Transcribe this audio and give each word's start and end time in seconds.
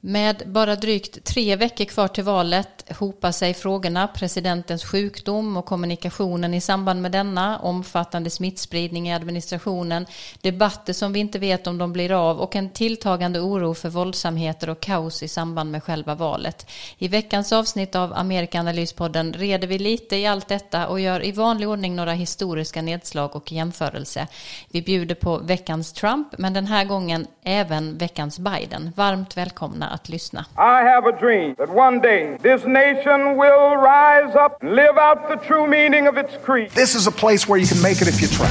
Med 0.00 0.42
bara 0.46 0.76
drygt 0.76 1.24
tre 1.24 1.56
veckor 1.56 1.84
kvar 1.84 2.08
till 2.08 2.24
valet 2.24 2.92
hopar 2.98 3.32
sig 3.32 3.54
frågorna 3.54 4.08
presidentens 4.08 4.84
sjukdom 4.84 5.56
och 5.56 5.66
kommunikationen 5.66 6.54
i 6.54 6.60
samband 6.60 7.02
med 7.02 7.12
denna, 7.12 7.58
omfattande 7.58 8.30
smittspridning 8.30 9.08
i 9.08 9.14
administrationen, 9.14 10.06
debatter 10.40 10.92
som 10.92 11.12
vi 11.12 11.20
inte 11.20 11.38
vet 11.38 11.66
om 11.66 11.78
de 11.78 11.92
blir 11.92 12.12
av 12.12 12.40
och 12.40 12.56
en 12.56 12.70
tilltagande 12.70 13.40
oro 13.40 13.74
för 13.74 13.88
våldsamheter 13.88 14.70
och 14.70 14.80
kaos 14.80 15.22
i 15.22 15.28
samband 15.28 15.70
med 15.70 15.82
själva 15.82 16.14
valet. 16.14 16.70
I 16.98 17.08
veckans 17.08 17.52
avsnitt 17.52 17.94
av 17.94 18.12
Amerikanalyspodden 18.12 19.32
reder 19.32 19.68
vi 19.68 19.78
lite 19.78 20.16
i 20.16 20.26
allt 20.26 20.48
detta 20.48 20.88
och 20.88 21.00
gör 21.00 21.24
i 21.24 21.32
vanlig 21.32 21.68
ordning 21.68 21.96
några 21.96 22.12
historiska 22.12 22.82
nedslag 22.82 23.36
och 23.36 23.52
jämförelse. 23.52 24.26
Vi 24.70 24.82
bjuder 24.82 25.14
på 25.14 25.38
veckans 25.38 25.92
Trump, 25.92 26.34
men 26.38 26.52
den 26.52 26.66
här 26.66 26.84
gången 26.84 27.26
även 27.46 27.98
veckans 27.98 28.38
Biden. 28.38 28.92
Varmt 28.96 29.36
välkomna 29.36 29.88
att 29.88 30.08
lyssna. 30.08 30.44
I 30.56 30.84
have 30.88 31.08
a 31.08 31.18
dream 31.20 31.54
that 31.54 31.68
one 31.68 32.00
day 32.00 32.38
this 32.42 32.64
nation 32.64 33.20
will 33.36 33.76
rise 33.76 34.38
up 34.44 34.62
and 34.62 34.74
live 34.74 34.98
out 34.98 35.28
the 35.28 35.46
true 35.46 35.66
meaning 35.66 36.08
of 36.08 36.16
its 36.18 36.44
creed. 36.44 36.70
This 36.70 36.94
is 36.94 37.06
a 37.06 37.10
place 37.10 37.48
where 37.48 37.60
you 37.60 37.68
can 37.68 37.82
make 37.82 38.02
it 38.02 38.08
if 38.08 38.20
you 38.22 38.28
try. 38.28 38.48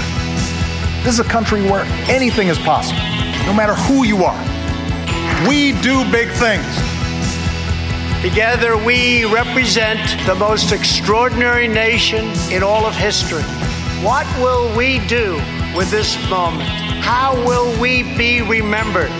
This 1.03 1.13
is 1.13 1.19
a 1.19 1.29
country 1.29 1.61
where 1.61 1.85
anything 2.09 2.47
is 2.47 2.57
possible, 2.59 3.01
no 3.45 3.53
matter 3.53 3.75
who 3.75 4.05
you 4.05 4.23
are. 4.23 4.39
We 5.47 5.73
do 5.81 6.03
big 6.11 6.29
things. 6.29 6.65
Together, 8.21 8.75
we 8.85 9.25
represent 9.25 9.99
the 10.25 10.33
most 10.33 10.71
extraordinary 10.71 11.67
nation 11.67 12.25
in 12.51 12.63
all 12.63 12.85
of 12.85 12.95
history. 12.95 13.43
What 14.01 14.25
will 14.39 14.75
we 14.75 14.99
do 15.07 15.39
with 15.77 15.91
this 15.91 16.17
moment? 16.29 16.69
How 17.03 17.35
will 17.35 17.81
we 17.81 18.03
be 18.17 18.41
remembered? 18.41 19.11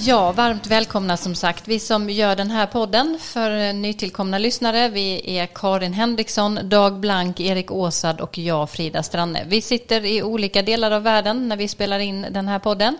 Ja, 0.00 0.32
varmt 0.32 0.66
välkomna 0.66 1.16
som 1.16 1.34
sagt. 1.34 1.68
Vi 1.68 1.80
som 1.80 2.10
gör 2.10 2.36
den 2.36 2.50
här 2.50 2.66
podden 2.66 3.18
för 3.20 3.72
nytillkomna 3.72 4.38
lyssnare, 4.38 4.88
vi 4.88 5.38
är 5.38 5.46
Karin 5.46 5.92
Henriksson, 5.92 6.58
Dag 6.62 7.00
Blank, 7.00 7.40
Erik 7.40 7.70
Åsad 7.70 8.20
och 8.20 8.38
jag, 8.38 8.70
Frida 8.70 9.02
Stranne. 9.02 9.44
Vi 9.46 9.60
sitter 9.60 10.04
i 10.04 10.22
olika 10.22 10.62
delar 10.62 10.90
av 10.90 11.02
världen 11.02 11.48
när 11.48 11.56
vi 11.56 11.68
spelar 11.68 11.98
in 11.98 12.26
den 12.30 12.48
här 12.48 12.58
podden. 12.58 12.98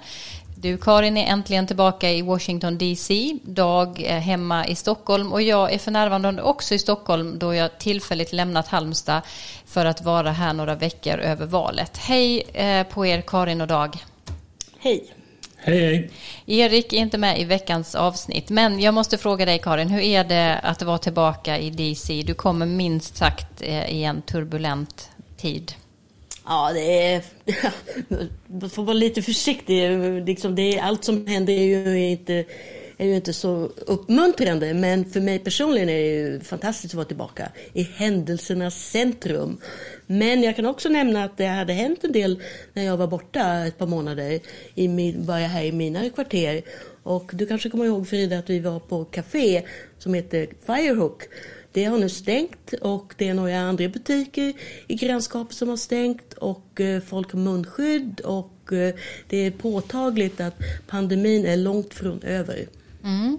Du 0.61 0.79
Karin 0.79 1.17
är 1.17 1.27
äntligen 1.27 1.67
tillbaka 1.67 2.11
i 2.11 2.23
Washington 2.23 2.79
DC, 2.79 3.39
Dag 3.43 4.01
är 4.01 4.19
hemma 4.19 4.67
i 4.67 4.75
Stockholm 4.75 5.33
och 5.33 5.43
jag 5.43 5.73
är 5.73 5.79
för 5.79 5.91
närvarande 5.91 6.43
också 6.43 6.75
i 6.75 6.79
Stockholm 6.79 7.39
då 7.39 7.55
jag 7.55 7.79
tillfälligt 7.79 8.33
lämnat 8.33 8.69
Halmstad 8.69 9.23
för 9.67 9.87
att 9.87 10.03
vara 10.03 10.31
här 10.31 10.53
några 10.53 10.75
veckor 10.75 11.19
över 11.19 11.47
valet. 11.47 11.97
Hej 11.97 12.43
eh, 12.53 12.87
på 12.87 13.07
er 13.07 13.21
Karin 13.21 13.61
och 13.61 13.67
Dag. 13.67 13.97
Hej. 14.79 15.05
Hej, 15.57 15.79
hej. 15.79 16.11
Erik 16.47 16.93
är 16.93 16.97
inte 16.97 17.19
med 17.19 17.41
i 17.41 17.45
veckans 17.45 17.95
avsnitt, 17.95 18.51
men 18.51 18.81
jag 18.81 18.95
måste 18.95 19.19
fråga 19.19 19.45
dig 19.45 19.59
Karin, 19.59 19.89
hur 19.89 20.01
är 20.01 20.25
det 20.25 20.59
att 20.59 20.83
vara 20.83 20.99
tillbaka 20.99 21.59
i 21.59 21.71
DC? 21.71 22.23
Du 22.23 22.35
kommer 22.35 22.67
minst 22.67 23.17
sagt 23.17 23.63
eh, 23.63 23.91
i 23.91 24.05
en 24.05 24.23
turbulent 24.23 25.11
tid. 25.37 25.73
Ja, 26.49 26.71
det 26.73 27.03
är... 27.03 27.25
Man 28.61 28.71
får 28.71 28.83
vara 28.83 28.95
lite 28.95 29.23
försiktig. 29.23 29.91
Liksom 30.27 30.55
det 30.55 30.79
är, 30.79 30.83
allt 30.83 31.05
som 31.05 31.27
händer 31.27 31.53
är 31.53 31.65
ju 31.65 32.09
inte 32.09 32.45
är 32.99 33.07
ju 33.07 33.17
inte 33.17 33.33
så 33.33 33.71
uppmuntrande, 33.87 34.75
men 34.75 35.05
för 35.05 35.21
mig 35.21 35.39
personligen 35.39 35.89
är 35.89 35.99
det 35.99 36.07
ju 36.07 36.41
fantastiskt 36.41 36.95
att 36.95 36.97
vara 36.97 37.07
tillbaka 37.07 37.49
i 37.73 37.83
händelsernas 37.83 38.91
centrum. 38.91 39.61
Men 40.07 40.43
jag 40.43 40.57
kan 40.57 40.67
också 40.67 40.89
nämna 40.89 41.25
att 41.25 41.37
det 41.37 41.47
hade 41.47 41.73
hänt 41.73 42.05
en 42.05 42.13
del 42.13 42.43
när 42.73 42.85
jag 42.85 42.97
var 42.97 43.07
borta 43.07 43.67
ett 43.67 43.79
par 43.79 43.87
månader, 43.87 44.41
i 44.75 44.89
min, 44.89 45.27
var 45.27 45.39
jag 45.39 45.49
här 45.49 45.65
i 45.65 45.73
mina 45.73 46.11
kvarter. 46.11 46.63
Och 47.03 47.31
du 47.35 47.47
kanske 47.47 47.71
kommer 47.71 47.85
ihåg 47.85 48.09
Frida 48.09 48.39
att 48.39 48.51
vi 48.51 48.59
var 48.59 48.81
på 48.81 49.05
café 49.05 49.63
som 49.99 50.15
heter 50.15 50.49
Firehook. 50.67 51.23
Det 51.73 51.85
har 51.85 51.99
nu 51.99 52.09
stängt 52.09 52.73
och 52.73 53.15
det 53.19 53.29
är 53.29 53.35
några 53.35 53.59
andra 53.61 53.89
butiker 53.89 54.53
i 54.87 54.95
grannskapet 54.95 55.57
som 55.57 55.69
har 55.69 55.77
stängt 55.77 56.33
och 56.33 56.81
eh, 56.81 57.01
folk 57.01 57.33
har 57.33 57.41
munskydd 57.41 58.21
och 58.21 58.73
eh, 58.73 58.95
det 59.29 59.37
är 59.37 59.51
påtagligt 59.51 60.41
att 60.41 60.55
pandemin 60.87 61.47
är 61.47 61.57
långt 61.57 61.95
från 61.95 62.23
över. 62.23 62.67
Mm. 63.05 63.39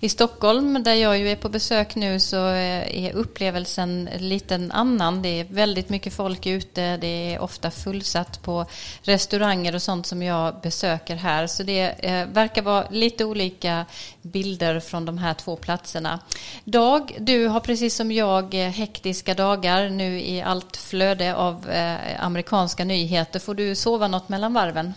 I 0.00 0.08
Stockholm, 0.08 0.82
där 0.82 0.94
jag 0.94 1.18
ju 1.18 1.28
är 1.28 1.36
på 1.36 1.48
besök 1.48 1.94
nu, 1.94 2.20
så 2.20 2.48
eh, 2.48 3.04
är 3.04 3.12
upplevelsen 3.12 4.08
lite 4.18 4.54
en 4.54 4.72
annan. 4.72 5.22
Det 5.22 5.40
är 5.40 5.44
väldigt 5.44 5.88
mycket 5.88 6.12
folk 6.12 6.46
ute, 6.46 6.96
det 6.96 7.34
är 7.34 7.38
ofta 7.38 7.70
fullsatt 7.70 8.42
på 8.42 8.66
restauranger 9.02 9.74
och 9.74 9.82
sånt 9.82 10.06
som 10.06 10.22
jag 10.22 10.60
besöker 10.62 11.16
här. 11.16 11.46
Så 11.46 11.62
det 11.62 11.80
eh, 11.80 12.26
verkar 12.26 12.62
vara 12.62 12.88
lite 12.90 13.24
olika 13.24 13.86
bilder 14.22 14.80
från 14.80 15.04
de 15.04 15.18
här 15.18 15.34
två 15.34 15.56
platserna. 15.56 16.20
Dag, 16.64 17.16
du 17.20 17.46
har 17.46 17.60
precis 17.60 17.94
som 17.94 18.12
jag 18.12 18.54
eh, 18.54 18.70
hektiska 18.70 19.34
dagar 19.34 19.88
nu 19.88 20.20
i 20.20 20.42
allt 20.42 20.76
flöde 20.76 21.34
av 21.34 21.70
amerikanska 22.18 22.84
nyheter. 22.84 23.38
Får 23.38 23.54
du 23.54 23.74
sova 23.74 24.08
något 24.08 24.28
mellan 24.28 24.54
varven? 24.54 24.94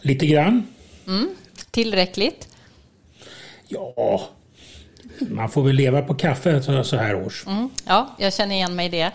Lite 0.00 0.26
grann. 0.26 0.66
Mm. 1.06 1.34
Tillräckligt? 1.70 2.48
Ja, 3.68 4.28
man 5.20 5.48
får 5.48 5.62
väl 5.62 5.74
leva 5.76 6.02
på 6.02 6.14
kaffe 6.14 6.84
så 6.84 6.96
här 6.96 7.14
års. 7.14 7.46
Mm, 7.46 7.70
ja, 7.86 8.14
jag 8.18 8.34
känner 8.34 8.54
igen 8.54 8.76
mig 8.76 8.86
i 8.86 8.88
det. 8.88 9.10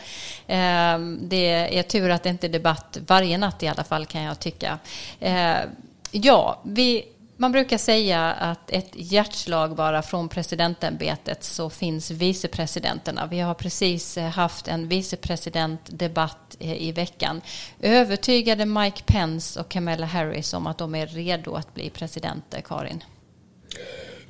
Ehm, 0.47 1.19
det 1.21 1.77
är 1.77 1.83
tur 1.83 2.09
att 2.09 2.23
det 2.23 2.29
inte 2.29 2.47
är 2.47 2.51
debatt 2.51 2.97
varje 3.07 3.37
natt 3.37 3.63
i 3.63 3.67
alla 3.67 3.83
fall 3.83 4.05
kan 4.05 4.23
jag 4.23 4.39
tycka. 4.39 4.79
Ehm, 5.19 5.69
ja, 6.11 6.61
vi, 6.63 7.05
man 7.37 7.51
brukar 7.51 7.77
säga 7.77 8.31
att 8.31 8.71
ett 8.71 8.91
hjärtslag 8.93 9.75
bara 9.75 10.01
från 10.01 10.29
presidentämbetet 10.29 11.43
så 11.43 11.69
finns 11.69 12.11
vicepresidenterna. 12.11 13.27
Vi 13.27 13.39
har 13.39 13.53
precis 13.53 14.17
eh, 14.17 14.29
haft 14.29 14.67
en 14.67 14.87
vicepresidentdebatt 14.87 16.57
eh, 16.59 16.81
i 16.81 16.91
veckan. 16.91 17.41
Övertygade 17.79 18.65
Mike 18.65 19.03
Pence 19.05 19.59
och 19.59 19.69
Kamala 19.69 20.05
Harris 20.05 20.53
om 20.53 20.67
att 20.67 20.77
de 20.77 20.95
är 20.95 21.07
redo 21.07 21.53
att 21.53 21.73
bli 21.73 21.89
presidenter, 21.89 22.61
Karin? 22.61 23.03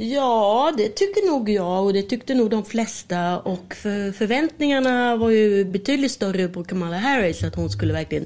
Ja, 0.04 0.74
det 0.78 0.90
tycker 0.90 1.28
nog 1.28 1.50
jag 1.50 1.86
och 1.86 1.94
det 1.94 2.02
tyckte 2.02 2.34
nog 2.34 2.50
de 2.50 2.66
flesta. 2.66 3.40
Och 3.40 3.76
för, 3.76 4.12
förväntningarna 4.12 5.16
var 5.16 5.30
ju 5.30 5.66
betydligt 5.66 6.12
större 6.12 6.48
på 6.48 6.64
Kamala 6.64 6.98
Harris. 6.98 7.44
Att 7.44 7.56
hon 7.56 7.70
skulle 7.70 7.94
verkligen 7.94 8.26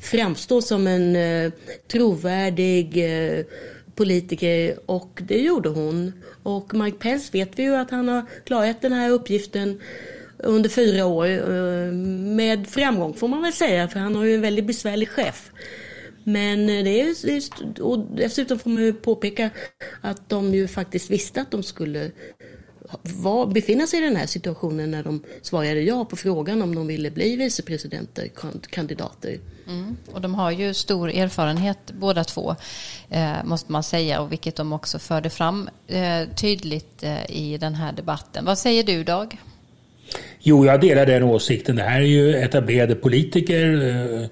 framstå 0.00 0.62
som 0.62 0.86
en 0.86 1.16
eh, 1.16 1.52
trovärdig 1.88 2.96
eh, 2.96 3.44
politiker. 3.94 4.78
Och 4.86 5.20
det 5.28 5.38
gjorde 5.38 5.68
hon. 5.68 6.12
Och 6.42 6.74
Mike 6.74 6.98
Pence 6.98 7.28
vet 7.32 7.58
vi 7.58 7.62
ju 7.62 7.74
att 7.74 7.90
han 7.90 8.08
har 8.08 8.22
klarat 8.44 8.82
den 8.82 8.92
här 8.92 9.10
uppgiften 9.10 9.80
under 10.38 10.68
fyra 10.68 11.06
år. 11.06 11.26
Eh, 11.26 11.92
med 12.36 12.66
framgång 12.66 13.14
får 13.14 13.28
man 13.28 13.42
väl 13.42 13.52
säga. 13.52 13.88
För 13.88 13.98
han 13.98 14.16
har 14.16 14.24
ju 14.24 14.34
en 14.34 14.40
väldigt 14.40 14.66
besvärlig 14.66 15.08
chef. 15.08 15.50
Men 16.28 16.68
eh, 16.68 16.84
det 16.84 17.00
är, 17.00 17.82
och 17.82 17.98
dessutom 17.98 18.58
får 18.58 18.70
man 18.70 18.82
ju 18.82 18.92
påpeka 18.92 19.50
att 20.00 20.28
de 20.28 20.54
ju 20.54 20.68
faktiskt 20.68 21.10
visste 21.10 21.40
att 21.40 21.50
de 21.50 21.62
skulle 21.62 22.10
var, 23.02 23.46
befinna 23.46 23.86
sig 23.86 23.98
i 24.00 24.04
den 24.04 24.16
här 24.16 24.26
situationen 24.26 24.90
när 24.90 25.02
de 25.02 25.22
svarade 25.42 25.80
ja 25.80 26.04
på 26.04 26.16
frågan 26.16 26.62
om 26.62 26.74
de 26.74 26.86
ville 26.86 27.10
bli 27.10 27.36
vicepresidenter, 27.36 28.30
kandidater. 28.70 29.38
Mm. 29.68 29.96
Och 30.12 30.20
de 30.20 30.34
har 30.34 30.50
ju 30.50 30.74
stor 30.74 31.10
erfarenhet 31.10 31.78
båda 31.92 32.24
två, 32.24 32.56
eh, 33.10 33.44
måste 33.44 33.72
man 33.72 33.82
säga, 33.82 34.20
och 34.20 34.32
vilket 34.32 34.56
de 34.56 34.72
också 34.72 34.98
förde 34.98 35.30
fram 35.30 35.68
eh, 35.86 36.28
tydligt 36.36 37.02
eh, 37.02 37.30
i 37.30 37.58
den 37.58 37.74
här 37.74 37.92
debatten. 37.92 38.44
Vad 38.44 38.58
säger 38.58 38.82
du, 38.82 39.04
Dag? 39.04 39.38
Jo, 40.40 40.66
jag 40.66 40.80
delar 40.80 41.06
den 41.06 41.22
åsikten. 41.22 41.76
Det 41.76 41.82
här 41.82 42.00
är 42.00 42.06
ju 42.06 42.34
etablerade 42.34 42.94
politiker 42.94 43.88
eh, 43.88 44.28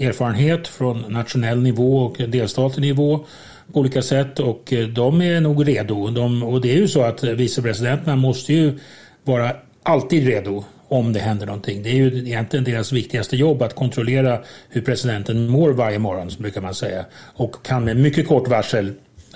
erfarenhet 0.00 0.68
från 0.68 1.04
nationell 1.08 1.62
nivå 1.62 1.98
och 1.98 2.16
delstatlig 2.28 2.82
nivå 2.82 3.24
på 3.72 3.80
olika 3.80 4.02
sätt 4.02 4.40
och 4.40 4.72
eh, 4.72 4.88
de 4.88 5.22
är 5.22 5.40
nog 5.40 5.68
redo. 5.68 6.10
De, 6.10 6.42
och 6.42 6.60
det 6.60 6.70
är 6.70 6.76
ju 6.76 6.88
så 6.88 7.02
att 7.02 7.24
vicepresidenterna 7.24 8.16
måste 8.16 8.52
ju 8.52 8.78
vara 9.24 9.56
alltid 9.82 10.26
redo 10.26 10.64
om 10.88 11.12
det 11.12 11.20
händer 11.20 11.46
någonting. 11.46 11.82
Det 11.82 11.90
är 11.90 11.94
ju 11.94 12.18
egentligen 12.18 12.64
deras 12.64 12.92
viktigaste 12.92 13.36
jobb 13.36 13.62
att 13.62 13.74
kontrollera 13.74 14.40
hur 14.68 14.80
presidenten 14.80 15.48
mår 15.48 15.70
varje 15.70 15.98
morgon, 15.98 16.30
brukar 16.38 16.60
man 16.60 16.74
säga. 16.74 17.04
Och 17.14 17.64
kan 17.64 17.84
med 17.84 17.96
mycket 17.96 18.28
kort 18.28 18.48
varsel 18.48 18.92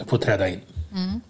få 0.06 0.18
träda 0.18 0.48
in. 0.48 0.60
Mm. 0.92 1.20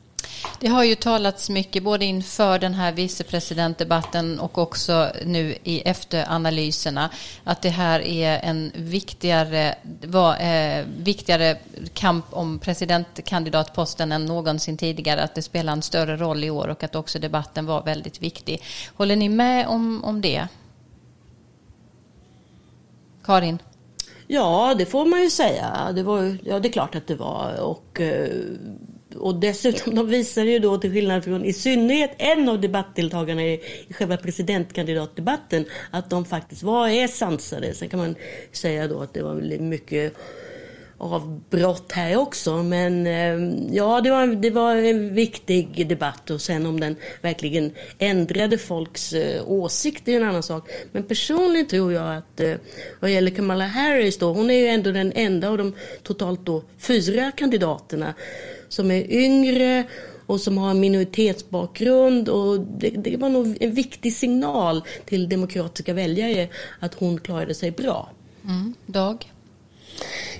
Det 0.61 0.69
har 0.69 0.85
ju 0.85 0.95
talats 0.95 1.51
mycket 1.51 1.83
både 1.83 2.05
inför 2.05 2.59
den 2.59 2.75
här 2.75 2.93
vicepresidentdebatten 2.93 4.41
och 4.41 4.59
också 4.59 5.13
nu 5.25 5.57
i 5.65 5.81
efteranalyserna 5.81 7.11
att 7.45 7.63
det 7.63 7.69
här 7.69 8.01
är 8.01 8.41
en 8.43 8.73
viktigare, 8.75 9.75
var, 10.07 10.37
eh, 10.41 10.85
viktigare 10.99 11.59
kamp 11.95 12.25
om 12.31 12.59
presidentkandidatposten 12.59 14.13
än 14.13 14.27
någonsin 14.27 14.77
tidigare. 14.77 15.23
Att 15.23 15.35
det 15.35 15.43
spelar 15.43 15.73
en 15.73 15.83
större 15.83 16.17
roll 16.17 16.45
i 16.45 16.51
år 16.51 16.69
och 16.69 16.83
att 16.83 16.95
också 16.95 17.19
debatten 17.19 17.67
var 17.67 17.83
väldigt 17.83 18.23
viktig. 18.23 18.63
Håller 18.97 19.17
ni 19.17 19.29
med 19.29 19.69
om, 19.69 20.05
om 20.05 20.21
det? 20.21 20.49
Karin? 23.25 23.59
Ja, 24.27 24.75
det 24.79 24.87
får 24.87 25.07
man 25.07 25.23
ju 25.23 25.31
säga. 25.31 25.93
Det 25.95 26.03
var, 26.03 26.39
ja, 26.45 26.61
det 26.61 26.69
är 26.69 26.73
klart 26.73 26.95
att 26.95 27.07
det 27.07 27.15
var. 27.15 27.61
Och, 27.61 28.01
eh, 28.01 28.29
och 29.21 29.35
dessutom, 29.35 29.95
de 29.95 30.09
visar 30.09 30.45
ju 30.45 30.59
då 30.59 30.79
till 30.79 30.93
skillnad 30.93 31.25
från 31.25 31.45
i 31.45 31.53
synnerhet 31.53 32.11
en 32.19 32.49
av 32.49 32.61
debattdeltagarna 32.61 33.43
i, 33.43 33.61
i 33.89 33.93
själva 33.93 34.17
presidentkandidatdebatten 34.17 35.65
att 35.91 36.11
de 36.11 36.25
faktiskt 36.25 36.63
var, 36.63 36.89
är 36.89 37.07
sansade. 37.07 37.75
Sen 37.75 37.89
kan 37.89 38.01
man 38.01 38.15
säga 38.53 38.89
då 38.89 39.01
att 39.01 39.15
det 39.15 39.23
var 39.23 39.35
mycket 39.59 40.15
avbrott 40.99 41.93
här 41.93 42.17
också. 42.17 42.63
Men 42.63 43.07
ehm, 43.07 43.75
ja, 43.75 44.01
det 44.01 44.11
var, 44.11 44.27
det 44.27 44.51
var 44.51 44.77
en 44.77 45.15
viktig 45.15 45.89
debatt 45.89 46.31
och 46.31 46.41
sen 46.41 46.67
om 46.67 46.81
den 46.81 46.97
verkligen 47.23 47.73
ändrade 47.99 48.59
folks 48.59 49.13
eh, 49.13 49.43
åsikt 49.51 50.09
är 50.09 50.17
en 50.17 50.29
annan 50.29 50.43
sak. 50.43 50.71
Men 50.93 51.03
personligen 51.03 51.67
tror 51.67 51.93
jag 51.93 52.17
att 52.17 52.41
eh, 52.41 52.55
vad 53.01 53.11
gäller 53.11 53.31
Kamala 53.31 53.67
Harris 53.67 54.19
då, 54.19 54.33
hon 54.33 54.51
är 54.51 54.55
ju 54.55 54.67
ändå 54.67 54.93
den 54.93 55.13
enda 55.13 55.49
av 55.49 55.59
de 55.59 55.75
totalt 56.03 56.47
då 56.47 56.63
fyra 56.79 57.31
kandidaterna 57.31 58.15
som 58.69 58.91
är 58.91 59.13
yngre 59.13 59.85
och 60.27 60.41
som 60.41 60.59
har 60.59 60.71
en 60.71 60.81
minoritetsbakgrund. 60.81 62.29
Och 62.29 62.61
det, 62.61 62.91
det 62.91 63.17
var 63.17 63.29
nog 63.29 63.57
en 63.61 63.75
viktig 63.75 64.13
signal 64.13 64.83
till 65.05 65.29
demokratiska 65.29 65.93
väljare 65.93 66.49
att 66.81 66.95
hon 66.95 67.21
klarade 67.21 67.55
sig 67.55 67.71
bra. 67.71 68.11
Mm. 68.45 68.75
Dag? 68.87 69.33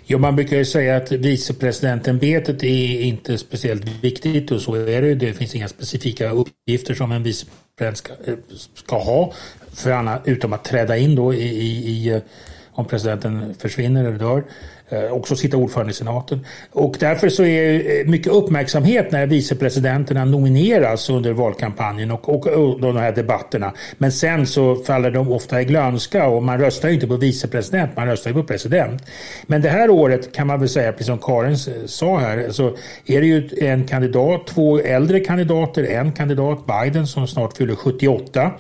Jo, 0.07 0.19
man 0.19 0.37
brukar 0.37 0.57
ju 0.57 0.65
säga 0.65 0.97
att 0.97 1.13
vicepresidentämbetet 1.13 2.63
är 2.63 3.01
inte 3.01 3.39
speciellt 3.39 3.89
viktigt 4.05 4.51
och 4.51 4.61
så 4.61 4.75
är 4.75 5.03
det. 5.03 5.15
Det 5.15 5.33
finns 5.33 5.55
inga 5.55 5.69
specifika 5.69 6.31
uppgifter 6.31 6.95
som 6.95 7.13
en 7.13 7.23
vicepresident 7.23 7.97
ska, 7.97 8.13
eh, 8.13 8.35
ska 8.75 8.99
ha 8.99 9.33
för 9.73 9.91
annat, 9.91 10.23
utom 10.25 10.53
att 10.53 10.65
träda 10.65 10.97
in 10.97 11.15
då 11.15 11.35
i, 11.35 11.43
i, 11.43 11.89
i 11.89 12.09
eh, 12.09 12.21
om 12.73 12.85
presidenten 12.85 13.55
försvinner 13.59 14.05
eller 14.05 14.19
dör. 14.19 14.45
Eh, 14.91 15.13
också 15.13 15.37
sitta 15.37 15.57
ordförande 15.57 15.91
i 15.91 15.95
senaten. 15.95 16.47
Och 16.73 16.97
därför 17.01 17.29
så 17.29 17.45
är 17.45 18.01
eh, 18.01 18.07
mycket 18.07 18.33
uppmärksamhet 18.33 19.13
när 19.13 19.27
vicepresidenterna 19.27 20.25
nomineras 20.25 21.11
under 21.11 21.33
valkampanjen 21.33 22.11
och, 22.11 22.29
och, 22.29 22.47
och 22.47 22.81
de 22.81 22.97
här 22.97 23.13
debatterna. 23.13 23.73
Men 23.99 24.13
sen 24.13 24.47
så 24.47 24.77
faller 24.77 25.11
de 25.11 25.33
ofta 25.33 25.63
i 25.63 25.65
glömska 25.65 26.27
och 26.27 26.43
man 26.43 26.61
röstar 26.61 26.89
ju 26.89 26.95
inte 26.95 27.07
på 27.07 27.17
vicepresident, 27.17 27.97
man 27.97 28.07
röstar 28.07 28.31
ju 28.31 28.35
på 28.35 28.43
president. 28.43 29.03
Men 29.47 29.63
det 29.63 29.69
här 29.69 29.91
året 29.91 30.33
kan 30.33 30.47
man 30.47 30.61
väl 30.61 30.69
säga, 30.69 30.93
precis 30.93 31.07
som 31.07 31.19
Karin 31.19 31.57
sa 31.87 32.19
här, 32.19 32.51
så 32.51 32.77
är 33.07 33.21
det 33.21 33.27
ju 33.27 33.49
en 33.61 33.85
kandidat, 33.85 34.47
två 34.47 34.79
äldre 34.79 35.21
kandidater, 35.21 35.85
en 35.85 36.13
kandidat, 36.13 36.59
Biden, 36.67 37.07
som 37.07 37.27
snart 37.27 37.57
fyller 37.57 37.75
78 37.75 38.53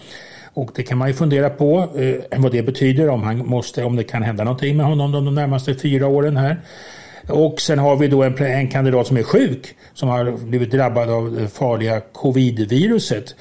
och 0.54 0.70
det 0.74 0.82
kan 0.82 0.98
man 0.98 1.08
ju 1.08 1.14
fundera 1.14 1.50
på 1.50 1.88
eh, 1.96 2.40
vad 2.40 2.52
det 2.52 2.62
betyder 2.62 3.08
om, 3.08 3.22
han 3.22 3.46
måste, 3.46 3.84
om 3.84 3.96
det 3.96 4.04
kan 4.04 4.22
hända 4.22 4.44
någonting 4.44 4.76
med 4.76 4.86
honom 4.86 5.12
de, 5.12 5.24
de 5.24 5.34
närmaste 5.34 5.74
fyra 5.74 6.06
åren 6.06 6.36
här. 6.36 6.60
Och 7.28 7.60
sen 7.60 7.78
har 7.78 7.96
vi 7.96 8.08
då 8.08 8.22
en, 8.22 8.38
en 8.38 8.68
kandidat 8.68 9.06
som 9.06 9.16
är 9.16 9.22
sjuk 9.22 9.74
som 9.94 10.08
har 10.08 10.32
blivit 10.32 10.70
drabbad 10.70 11.10
av 11.10 11.32
det 11.32 11.48
farliga 11.48 12.00
covid-viruset 12.00 13.34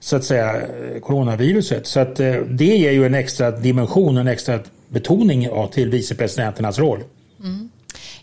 så 0.00 0.16
att 0.16 0.24
säga 0.24 0.56
eh, 0.56 1.00
coronaviruset. 1.00 1.86
Så 1.86 2.00
att 2.00 2.20
eh, 2.20 2.34
det 2.34 2.76
ger 2.76 2.92
ju 2.92 3.06
en 3.06 3.14
extra 3.14 3.50
dimension, 3.50 4.16
en 4.16 4.28
extra 4.28 4.58
betoning 4.88 5.48
till 5.72 5.90
vicepresidenternas 5.90 6.78
roll. 6.78 7.00
Mm. 7.40 7.70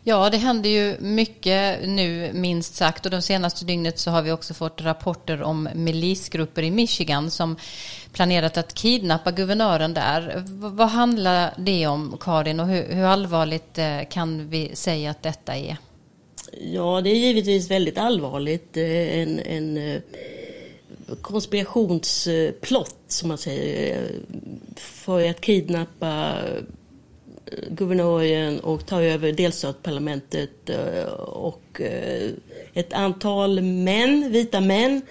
Ja, 0.03 0.29
det 0.29 0.37
händer 0.37 0.69
ju 0.69 0.95
mycket 0.99 1.87
nu 1.87 2.31
minst 2.33 2.75
sagt 2.75 3.05
och 3.05 3.11
de 3.11 3.21
senaste 3.21 3.65
dygnet 3.65 3.99
så 3.99 4.11
har 4.11 4.21
vi 4.21 4.31
också 4.31 4.53
fått 4.53 4.81
rapporter 4.81 5.41
om 5.41 5.69
milisgrupper 5.75 6.63
i 6.63 6.71
Michigan 6.71 7.31
som 7.31 7.55
planerat 8.11 8.57
att 8.57 8.73
kidnappa 8.73 9.31
guvernören 9.31 9.93
där. 9.93 10.43
Vad 10.47 10.87
handlar 10.87 11.53
det 11.57 11.87
om 11.87 12.17
Karin 12.19 12.59
och 12.59 12.67
hur, 12.67 12.95
hur 12.95 13.03
allvarligt 13.03 13.77
eh, 13.77 13.99
kan 14.09 14.49
vi 14.49 14.75
säga 14.75 15.11
att 15.11 15.23
detta 15.23 15.55
är? 15.55 15.77
Ja, 16.61 17.01
det 17.01 17.09
är 17.09 17.15
givetvis 17.15 17.71
väldigt 17.71 17.97
allvarligt. 17.97 18.77
Eh, 18.77 19.19
en, 19.19 19.39
en 19.39 19.77
eh, 19.77 20.01
konspirationsplott 21.21 22.97
som 23.07 23.27
man 23.27 23.37
säger 23.37 24.11
för 24.75 25.29
att 25.29 25.41
kidnappa 25.41 26.33
guvernören 27.69 28.59
och 28.59 28.85
ta 28.85 29.01
över 29.01 29.31
delstatsparlamentet 29.31 30.69
och 31.17 31.81
ett 32.73 32.93
antal 32.93 33.61
män, 33.61 34.31
vita 34.31 34.61
män 34.61 35.01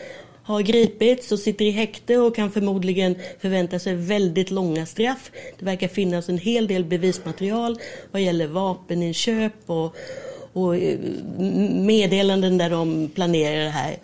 har 0.50 0.62
gripits 0.62 1.32
och 1.32 1.38
sitter 1.38 1.64
i 1.64 1.70
häkte 1.70 2.17
och 2.17 2.37
kan 2.37 2.50
förmodligen 2.50 3.14
förvänta 3.38 3.79
sig 3.79 3.94
väldigt 3.94 4.50
långa 4.50 4.87
straff. 4.87 5.31
Det 5.58 5.64
verkar 5.64 5.88
finnas 5.88 6.29
en 6.29 6.38
hel 6.38 6.67
del 6.67 6.85
bevismaterial 6.85 7.79
vad 8.11 8.23
gäller 8.23 8.47
vapeninköp 8.47 9.52
och, 9.67 9.97
och 10.52 10.76
eh, 10.76 10.99
meddelanden 11.70 12.58
där 12.58 12.70
de 12.70 13.11
planerar 13.14 13.64
det 13.64 13.70
här. 13.70 13.97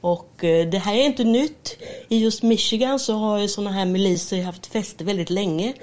Och 0.00 0.44
eh, 0.44 0.68
det 0.68 0.78
här 0.78 0.94
är 0.94 1.04
inte 1.04 1.24
nytt. 1.24 1.78
I 2.08 2.18
just 2.18 2.42
Michigan 2.42 2.98
så 2.98 3.14
har 3.14 3.46
sådana 3.46 3.72
här 3.72 3.86
miliser 3.86 4.42
haft 4.42 4.66
fäste 4.66 5.04
väldigt 5.04 5.30
länge. 5.30 5.74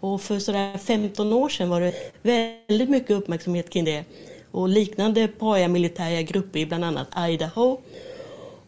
Och 0.00 0.22
för 0.22 0.38
sådär 0.38 0.78
15 0.78 1.32
år 1.32 1.48
sedan 1.48 1.68
var 1.68 1.80
det 1.80 1.94
väldigt 2.22 2.90
mycket 2.90 3.10
uppmärksamhet 3.10 3.70
kring 3.70 3.84
det. 3.84 4.04
Och 4.50 4.68
liknande 4.68 5.28
paramilitära 5.28 6.22
grupper 6.22 6.60
i 6.60 6.66
bland 6.66 6.84
annat 6.84 7.08
Idaho. 7.28 7.78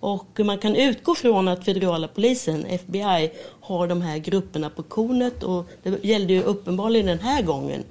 Och 0.06 0.40
man 0.40 0.58
kan 0.58 0.76
utgå 0.76 1.14
från 1.14 1.48
att 1.48 1.64
federala 1.64 2.08
polisen, 2.08 2.66
FBI, 2.66 3.30
har 3.60 3.86
de 3.86 4.02
här 4.02 4.18
grupperna 4.18 4.70
på 4.70 4.82
kornet 4.82 5.42
och 5.42 5.64
det 5.82 6.04
gällde 6.04 6.32
ju 6.32 6.42
uppenbarligen 6.42 7.06
den 7.06 7.18
här 7.18 7.42
gången. 7.42 7.84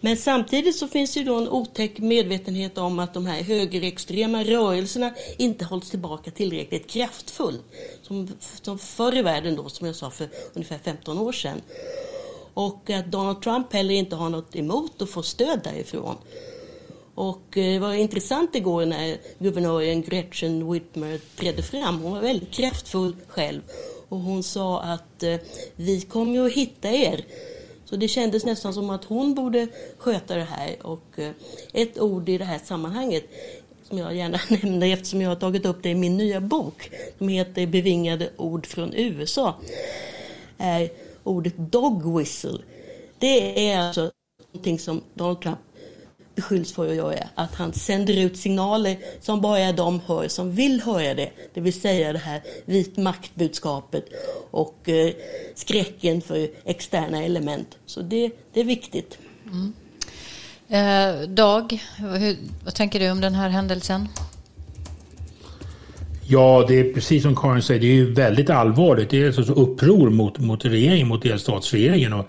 Men 0.00 0.16
samtidigt 0.16 0.76
så 0.76 0.88
finns 0.88 1.14
det 1.14 1.20
ju 1.20 1.26
då 1.26 1.34
en 1.34 1.48
otäck 1.48 1.98
medvetenhet 1.98 2.78
om 2.78 2.98
att 2.98 3.14
de 3.14 3.26
här 3.26 3.42
högerextrema 3.42 4.44
rörelserna 4.44 5.14
inte 5.36 5.64
hålls 5.64 5.90
tillbaka 5.90 6.30
tillräckligt 6.30 6.86
kraftfullt. 6.86 7.64
Som, 8.02 8.28
som 8.62 8.78
förr 8.78 9.16
i 9.16 9.22
världen 9.22 9.56
då, 9.56 9.68
som 9.68 9.86
jag 9.86 9.96
sa 9.96 10.10
för 10.10 10.28
ungefär 10.54 10.78
15 10.78 11.18
år 11.18 11.32
sedan. 11.32 11.60
Och 12.54 12.90
att 12.90 13.06
Donald 13.06 13.42
Trump 13.42 13.72
heller 13.72 13.94
inte 13.94 14.16
har 14.16 14.28
något 14.28 14.56
emot 14.56 15.02
att 15.02 15.10
få 15.10 15.22
stöd 15.22 15.60
därifrån. 15.64 16.16
Och 17.14 17.58
eh, 17.58 17.72
det 17.72 17.78
var 17.78 17.94
intressant 17.94 18.54
igår 18.54 18.86
när 18.86 19.18
guvernören 19.38 20.02
Gretchen 20.02 20.72
Whitmer 20.72 21.20
trädde 21.36 21.62
fram. 21.62 22.00
Hon 22.00 22.12
var 22.12 22.20
väldigt 22.20 22.50
kraftfull 22.50 23.16
själv. 23.28 23.60
Och 24.08 24.18
hon 24.18 24.42
sa 24.42 24.80
att 24.80 25.22
eh, 25.22 25.36
vi 25.76 26.00
kommer 26.00 26.46
att 26.46 26.52
hitta 26.52 26.90
er. 26.90 27.24
Så 27.84 27.96
det 27.96 28.08
kändes 28.08 28.44
nästan 28.44 28.74
som 28.74 28.90
att 28.90 29.04
hon 29.04 29.34
borde 29.34 29.68
sköta 29.98 30.36
det 30.36 30.44
här. 30.44 30.76
Och 30.82 31.18
eh, 31.18 31.30
ett 31.72 32.00
ord 32.00 32.28
i 32.28 32.38
det 32.38 32.44
här 32.44 32.58
sammanhanget 32.64 33.24
som 33.82 33.98
jag 33.98 34.16
gärna 34.16 34.40
nämner 34.62 34.92
eftersom 34.92 35.20
jag 35.20 35.28
har 35.28 35.36
tagit 35.36 35.66
upp 35.66 35.82
det 35.82 35.90
i 35.90 35.94
min 35.94 36.16
nya 36.16 36.40
bok 36.40 36.90
som 37.18 37.28
heter 37.28 37.66
Bevingade 37.66 38.30
ord 38.36 38.66
från 38.66 38.94
USA 38.94 39.54
är 40.58 40.90
ordet 41.24 41.56
dog 41.56 42.18
whistle. 42.18 42.58
Det 43.18 43.70
är 43.70 43.78
alltså 43.78 44.10
någonting 44.52 44.78
som 44.78 45.02
Donald 45.14 45.40
Trump 45.40 45.58
beskylls 46.34 46.72
för 46.72 46.88
att 46.88 46.96
göra. 46.96 47.28
Att 47.34 47.54
han 47.54 47.72
sänder 47.72 48.18
ut 48.18 48.36
signaler 48.36 48.96
som 49.20 49.40
bara 49.40 49.72
de 49.72 50.00
hör 50.06 50.28
som 50.28 50.52
vill 50.54 50.80
höra 50.80 51.14
det. 51.14 51.30
Det 51.54 51.60
vill 51.60 51.80
säga 51.80 52.12
det 52.12 52.18
här 52.18 52.42
vit 52.64 52.96
maktbudskapet 52.96 54.04
och 54.50 54.88
eh, 54.88 55.10
skräcken 55.54 56.20
för 56.20 56.48
externa 56.64 57.24
element. 57.24 57.78
Så 57.86 58.00
det, 58.00 58.30
det 58.52 58.60
är 58.60 58.64
viktigt. 58.64 59.18
Mm. 59.46 59.72
Eh, 60.68 61.28
Dag, 61.28 61.82
hur, 61.96 62.36
vad 62.64 62.74
tänker 62.74 63.00
du 63.00 63.10
om 63.10 63.20
den 63.20 63.34
här 63.34 63.48
händelsen? 63.48 64.08
Ja, 66.26 66.64
det 66.68 66.80
är 66.80 66.92
precis 66.92 67.22
som 67.22 67.36
Karin 67.36 67.62
säger, 67.62 67.80
det 67.80 67.86
är 67.86 67.94
ju 67.94 68.12
väldigt 68.12 68.50
allvarligt. 68.50 69.10
Det 69.10 69.22
är 69.22 69.26
alltså 69.26 69.52
uppror 69.52 70.10
mot, 70.10 70.38
mot 70.38 70.64
regeringen, 70.64 71.08
mot 71.08 71.22
delstatsregeringen 71.22 72.12
och 72.12 72.26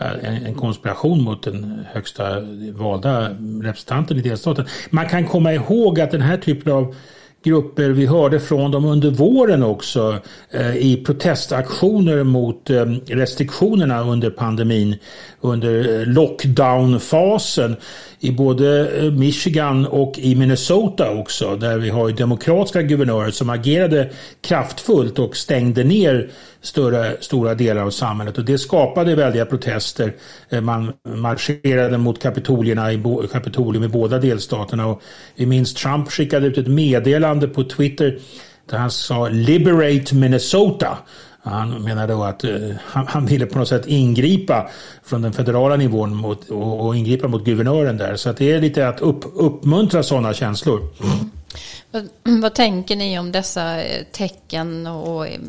en, 0.00 0.46
en 0.46 0.54
konspiration 0.54 1.22
mot 1.22 1.42
den 1.42 1.84
högsta 1.92 2.40
valda 2.72 3.28
representanten 3.62 4.16
i 4.16 4.20
delstaten. 4.20 4.66
Man 4.90 5.08
kan 5.08 5.26
komma 5.26 5.52
ihåg 5.52 6.00
att 6.00 6.10
den 6.10 6.22
här 6.22 6.36
typen 6.36 6.72
av 6.72 6.94
grupper. 7.42 7.88
Vi 7.88 8.06
hörde 8.06 8.40
från 8.40 8.70
dem 8.70 8.84
under 8.84 9.10
våren 9.10 9.62
också 9.62 10.18
eh, 10.50 10.76
i 10.76 11.02
protestaktioner 11.06 12.24
mot 12.24 12.70
eh, 12.70 12.84
restriktionerna 13.06 14.02
under 14.02 14.30
pandemin, 14.30 14.96
under 15.40 16.00
eh, 16.00 16.06
lockdownfasen 16.06 17.76
i 18.20 18.30
både 18.30 18.98
eh, 18.98 19.12
Michigan 19.12 19.86
och 19.86 20.18
i 20.18 20.34
Minnesota 20.34 21.10
också 21.10 21.56
där 21.56 21.78
vi 21.78 21.90
har 21.90 22.10
demokratiska 22.10 22.82
guvernörer 22.82 23.30
som 23.30 23.50
agerade 23.50 24.10
kraftfullt 24.40 25.18
och 25.18 25.36
stängde 25.36 25.84
ner 25.84 26.30
större, 26.62 27.16
stora 27.20 27.54
delar 27.54 27.82
av 27.82 27.90
samhället 27.90 28.38
och 28.38 28.44
det 28.44 28.58
skapade 28.58 29.14
väldiga 29.14 29.46
protester. 29.46 30.14
Eh, 30.48 30.60
man 30.60 30.92
marscherade 31.08 31.98
mot 31.98 32.22
kapitolierna 32.22 32.92
i, 32.92 33.02
kapitolium 33.32 33.84
i 33.84 33.88
båda 33.88 34.18
delstaterna 34.18 34.86
och 34.86 35.02
vi 35.34 35.46
minns 35.46 35.74
Trump 35.74 36.10
skickade 36.10 36.46
ut 36.46 36.58
ett 36.58 36.68
meddelande 36.68 37.48
på 37.48 37.64
Twitter 37.64 38.18
där 38.70 38.78
han 38.78 38.90
sa 38.90 39.28
“Liberate 39.28 40.14
Minnesota” 40.14 40.98
Han 41.42 41.82
menar 41.82 42.08
då 42.08 42.24
att 42.24 42.44
uh, 42.44 42.72
han, 42.84 43.06
han, 43.06 43.26
ville 43.26 43.46
på 43.46 43.58
något 43.58 43.68
sätt 43.68 43.86
ingripa 43.86 44.68
från 45.04 45.22
den 45.22 45.32
federala 45.32 45.76
nivån 45.76 46.16
mot, 46.16 46.50
och, 46.50 46.86
och 46.86 46.96
ingripa 46.96 47.28
mot 47.28 47.44
guvernören 47.44 47.96
där. 47.96 48.16
Så 48.16 48.30
att 48.30 48.36
det 48.36 48.52
är 48.52 48.60
lite 48.60 48.88
att 48.88 49.00
upp, 49.00 49.24
uppmuntra 49.34 50.02
sådana 50.02 50.34
känslor. 50.34 50.78
Mm. 50.78 51.30
Vad, 51.90 52.08
vad, 52.22 52.54
tänker 52.54 52.96
ni 52.96 53.18
om 53.18 53.32
dessa 53.32 53.82
eh, 53.82 54.04
tecken 54.12 54.86
och 54.86 55.26
eh, 55.26 55.40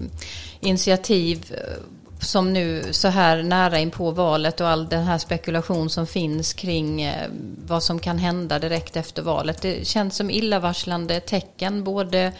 initiativ 0.59 1.53
eh, 1.57 1.83
som 2.19 2.53
nu 2.53 2.83
så 2.91 3.07
här 3.07 3.43
nära 3.43 3.79
in 3.79 3.91
på 3.91 4.11
valet 4.11 4.61
och 4.61 4.67
all 4.67 4.89
den 4.89 5.03
här 5.03 5.17
spekulation 5.17 5.89
som 5.89 6.07
finns 6.07 6.53
kring 6.53 7.11
vad 7.65 7.83
som 7.83 7.99
kan 7.99 8.17
hända 8.17 8.59
direkt 8.59 8.95
efter 8.95 9.21
valet. 9.21 9.61
Det 9.61 9.87
känns 9.87 10.15
som 10.15 10.29
illavarslande 10.29 11.19
tecken 11.19 11.83
både 11.83 12.33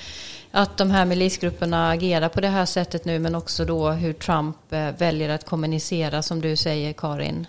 att 0.51 0.77
de 0.77 0.91
här 0.91 1.05
milisgrupperna 1.05 1.89
agerar 1.89 2.29
på 2.29 2.41
det 2.41 2.47
här 2.47 2.65
sättet 2.65 3.05
nu 3.05 3.19
men 3.19 3.35
också 3.35 3.65
då 3.65 3.91
hur 3.91 4.13
Trump 4.13 4.57
väljer 4.97 5.29
att 5.29 5.45
kommunicera 5.45 6.21
som 6.21 6.41
du 6.41 6.55
säger 6.55 6.93
Karin. 6.93 7.47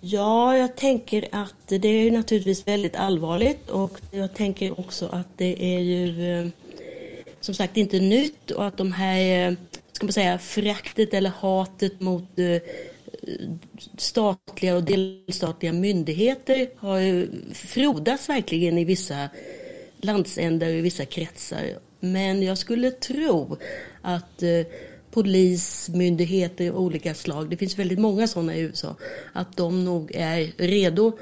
Ja, 0.00 0.56
jag 0.56 0.76
tänker 0.76 1.28
att 1.32 1.68
det 1.68 1.88
är 1.88 2.10
naturligtvis 2.10 2.68
väldigt 2.68 2.96
allvarligt 2.96 3.70
och 3.70 4.00
jag 4.10 4.34
tänker 4.34 4.80
också 4.80 5.06
att 5.06 5.28
det 5.36 5.76
är 5.76 5.78
ju 5.78 6.32
eh, 6.32 6.48
som 7.40 7.54
sagt 7.54 7.76
inte 7.76 8.00
nytt 8.00 8.50
och 8.50 8.66
att 8.66 8.76
de 8.76 8.92
här 8.92 9.48
eh, 9.50 9.54
ska 9.92 10.06
man 10.06 10.12
säga, 10.12 10.38
föraktet 10.38 11.14
eller 11.14 11.30
hatet 11.30 12.00
mot 12.00 12.38
eh, 12.38 12.62
statliga 13.96 14.76
och 14.76 14.82
delstatliga 14.82 15.72
myndigheter 15.72 16.70
har 16.76 16.98
ju 16.98 17.28
frodats 17.54 18.28
verkligen 18.28 18.78
i 18.78 18.84
vissa 18.84 19.28
landsändar 19.96 20.66
och 20.66 20.72
i 20.72 20.80
vissa 20.80 21.04
kretsar. 21.04 21.64
Men 22.00 22.42
jag 22.42 22.58
skulle 22.58 22.90
tro 22.90 23.56
att 24.02 24.42
eh, 24.42 24.66
polismyndigheter 25.10 26.70
av 26.70 26.76
olika 26.76 27.14
slag, 27.14 27.50
det 27.50 27.56
finns 27.56 27.78
väldigt 27.78 27.98
många 27.98 28.26
sådana 28.26 28.56
i 28.56 28.60
USA, 28.60 28.94
att 29.32 29.56
de 29.56 29.84
nog 29.84 30.12
är 30.14 30.52
redo 30.56 31.12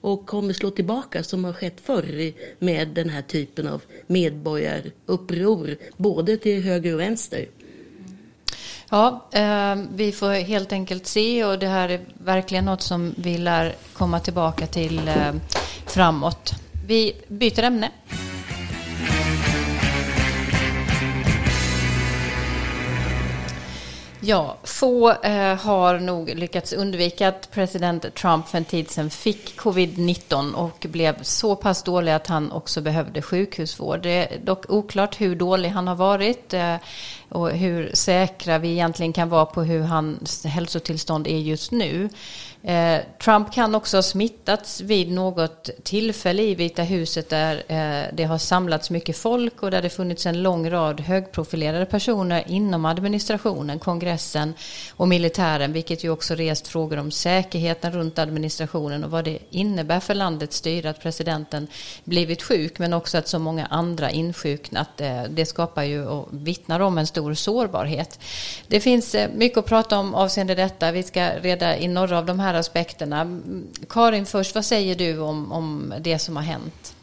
och 0.00 0.26
kommer 0.26 0.52
slå 0.52 0.70
tillbaka 0.70 1.22
som 1.22 1.44
har 1.44 1.52
skett 1.52 1.80
förr 1.82 2.32
med 2.58 2.88
den 2.88 3.08
här 3.08 3.22
typen 3.22 3.66
av 3.66 3.82
medborgaruppror, 4.06 5.76
både 5.96 6.36
till 6.36 6.62
höger 6.62 6.94
och 6.94 7.00
vänster. 7.00 7.46
Ja, 8.90 9.28
eh, 9.32 9.76
vi 9.94 10.12
får 10.12 10.32
helt 10.32 10.72
enkelt 10.72 11.06
se 11.06 11.44
och 11.44 11.58
det 11.58 11.66
här 11.66 11.88
är 11.88 12.00
verkligen 12.24 12.64
något 12.64 12.82
som 12.82 13.14
vi 13.16 13.38
lär 13.38 13.74
komma 13.92 14.20
tillbaka 14.20 14.66
till 14.66 15.08
eh, 15.08 15.34
framåt. 15.86 16.52
Vi 16.86 17.12
byter 17.28 17.62
ämne. 17.62 17.90
Ja, 24.28 24.56
få 24.62 25.10
eh, 25.10 25.56
har 25.56 25.98
nog 25.98 26.34
lyckats 26.34 26.72
undvika 26.72 27.28
att 27.28 27.50
president 27.50 28.14
Trump 28.14 28.48
för 28.48 28.58
en 28.58 28.64
tid 28.64 28.90
sedan 28.90 29.10
fick 29.10 29.58
covid-19 29.58 30.52
och 30.52 30.86
blev 30.88 31.22
så 31.22 31.56
pass 31.56 31.82
dålig 31.82 32.12
att 32.12 32.26
han 32.26 32.52
också 32.52 32.80
behövde 32.80 33.22
sjukhusvård. 33.22 34.02
Det 34.02 34.10
är 34.10 34.38
dock 34.38 34.70
oklart 34.70 35.20
hur 35.20 35.36
dålig 35.36 35.68
han 35.68 35.88
har 35.88 35.94
varit 35.94 36.54
eh, 36.54 36.76
och 37.28 37.50
hur 37.50 37.90
säkra 37.94 38.58
vi 38.58 38.68
egentligen 38.68 39.12
kan 39.12 39.28
vara 39.28 39.46
på 39.46 39.62
hur 39.62 39.82
hans 39.82 40.44
hälsotillstånd 40.44 41.26
är 41.26 41.38
just 41.38 41.70
nu. 41.70 42.08
Eh, 42.66 43.00
Trump 43.24 43.52
kan 43.52 43.74
också 43.74 43.96
ha 43.96 44.02
smittats 44.02 44.80
vid 44.80 45.12
något 45.12 45.70
tillfälle 45.82 46.42
i 46.42 46.54
Vita 46.54 46.82
huset 46.82 47.28
där 47.28 47.54
eh, 47.56 48.04
det 48.12 48.24
har 48.24 48.38
samlats 48.38 48.90
mycket 48.90 49.16
folk 49.16 49.62
och 49.62 49.70
där 49.70 49.82
det 49.82 49.90
funnits 49.90 50.26
en 50.26 50.42
lång 50.42 50.70
rad 50.70 51.00
högprofilerade 51.00 51.86
personer 51.86 52.44
inom 52.46 52.84
administrationen, 52.84 53.78
kongressen 53.78 54.54
och 54.96 55.08
militären, 55.08 55.72
vilket 55.72 56.04
ju 56.04 56.10
också 56.10 56.34
rest 56.34 56.68
frågor 56.68 56.96
om 56.96 57.10
säkerheten 57.10 57.92
runt 57.92 58.18
administrationen 58.18 59.04
och 59.04 59.10
vad 59.10 59.24
det 59.24 59.38
innebär 59.50 60.00
för 60.00 60.14
landets 60.14 60.56
styre 60.56 60.90
att 60.90 61.02
presidenten 61.02 61.66
blivit 62.04 62.42
sjuk, 62.42 62.78
men 62.78 62.92
också 62.92 63.18
att 63.18 63.28
så 63.28 63.38
många 63.38 63.66
andra 63.66 64.10
insjuknat. 64.10 65.00
Eh, 65.00 65.22
det 65.30 65.46
skapar 65.46 65.82
ju 65.82 66.06
och 66.06 66.28
vittnar 66.30 66.80
om 66.80 66.98
en 66.98 67.06
stor 67.16 67.34
sårbarhet. 67.34 68.20
Det 68.68 68.80
finns 68.80 69.14
eh, 69.14 69.30
mycket 69.34 69.58
att 69.58 69.66
prata 69.66 69.98
om 69.98 70.14
avseende 70.14 70.54
detta. 70.54 70.92
Vi 70.92 71.02
ska 71.02 71.30
reda 71.30 71.78
i 71.78 71.88
några 71.88 72.18
av 72.18 72.26
de 72.26 72.40
här 72.40 72.54
aspekterna. 72.54 73.20
Mm, 73.20 73.66
Karin 73.88 74.26
först, 74.26 74.54
vad 74.54 74.64
säger 74.64 74.94
du 74.94 75.18
om, 75.18 75.52
om 75.52 75.94
det 76.00 76.18
som 76.18 76.36
har 76.36 76.42
hänt? 76.42 76.94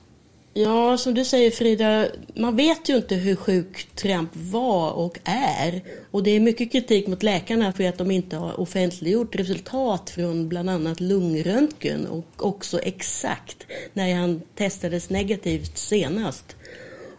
Ja, 0.53 0.98
som 0.98 1.13
du 1.13 1.25
säger 1.25 1.51
Frida, 1.51 2.08
man 2.36 2.55
vet 2.55 2.89
ju 2.89 2.96
inte 2.96 3.15
hur 3.15 3.36
sjuk 3.36 3.88
Trump 3.96 4.29
var 4.34 4.91
och 4.91 5.20
är. 5.24 5.82
Och 6.12 6.24
det 6.24 6.32
är 6.32 6.39
mycket 6.39 6.72
kritik 6.72 7.08
mot 7.08 7.24
läkarna 7.24 7.74
för 7.74 7.84
att 7.84 7.98
de 7.98 8.12
inte 8.12 8.36
har 8.36 8.60
offentliggjort 8.60 9.36
resultat 9.36 10.10
från 10.10 10.50
bland 10.50 10.70
annat 10.70 11.00
lungröntgen 11.00 12.08
och 12.08 12.46
också 12.46 12.79
exakt 12.79 13.58
när 13.93 14.15
han 14.15 14.41
testades 14.55 15.10
negativt 15.10 15.77
senast. 15.77 16.55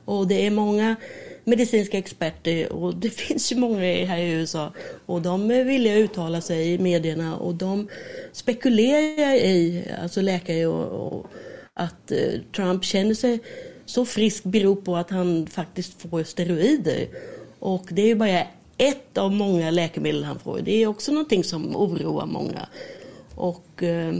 Och 0.04 0.26
det 0.26 0.46
är 0.46 0.50
många 0.50 0.96
medicinska 1.44 1.98
experter 1.98 2.72
och 2.72 2.96
det 2.96 3.10
finns 3.24 3.52
ju 3.52 3.56
många 3.56 3.78
här 4.04 4.18
i 4.18 4.32
USA 4.32 4.72
och 5.06 5.22
de 5.22 5.50
är 5.50 5.64
villiga 5.64 5.94
att 5.94 5.98
uttala 6.10 6.40
sig 6.40 6.72
i 6.72 6.78
medierna 6.78 7.36
och 7.36 7.54
de 7.54 7.88
spekulerar 8.32 9.34
i, 9.34 9.84
alltså 10.02 10.20
läkare 10.20 10.66
och, 10.66 11.06
och 11.06 11.26
att 11.74 12.10
eh, 12.10 12.40
Trump 12.56 12.84
känner 12.84 13.14
sig 13.14 13.40
så 13.86 14.04
frisk 14.04 14.44
beror 14.44 14.76
på 14.76 14.96
att 14.96 15.10
han 15.10 15.46
faktiskt 15.46 16.02
får 16.10 16.22
steroider. 16.22 17.08
Och 17.58 17.86
det 17.90 18.02
är 18.02 18.06
ju 18.06 18.14
bara 18.14 18.46
ett 18.78 19.18
av 19.18 19.32
många 19.32 19.70
läkemedel 19.70 20.24
han 20.24 20.38
får. 20.38 20.60
Det 20.60 20.82
är 20.82 20.86
också 20.86 21.12
någonting 21.12 21.44
som 21.44 21.76
oroar 21.76 22.26
många. 22.26 22.68
Och 23.34 23.82
eh, 23.82 24.14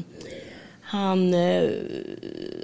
han, 0.94 1.34
eh, 1.34 1.70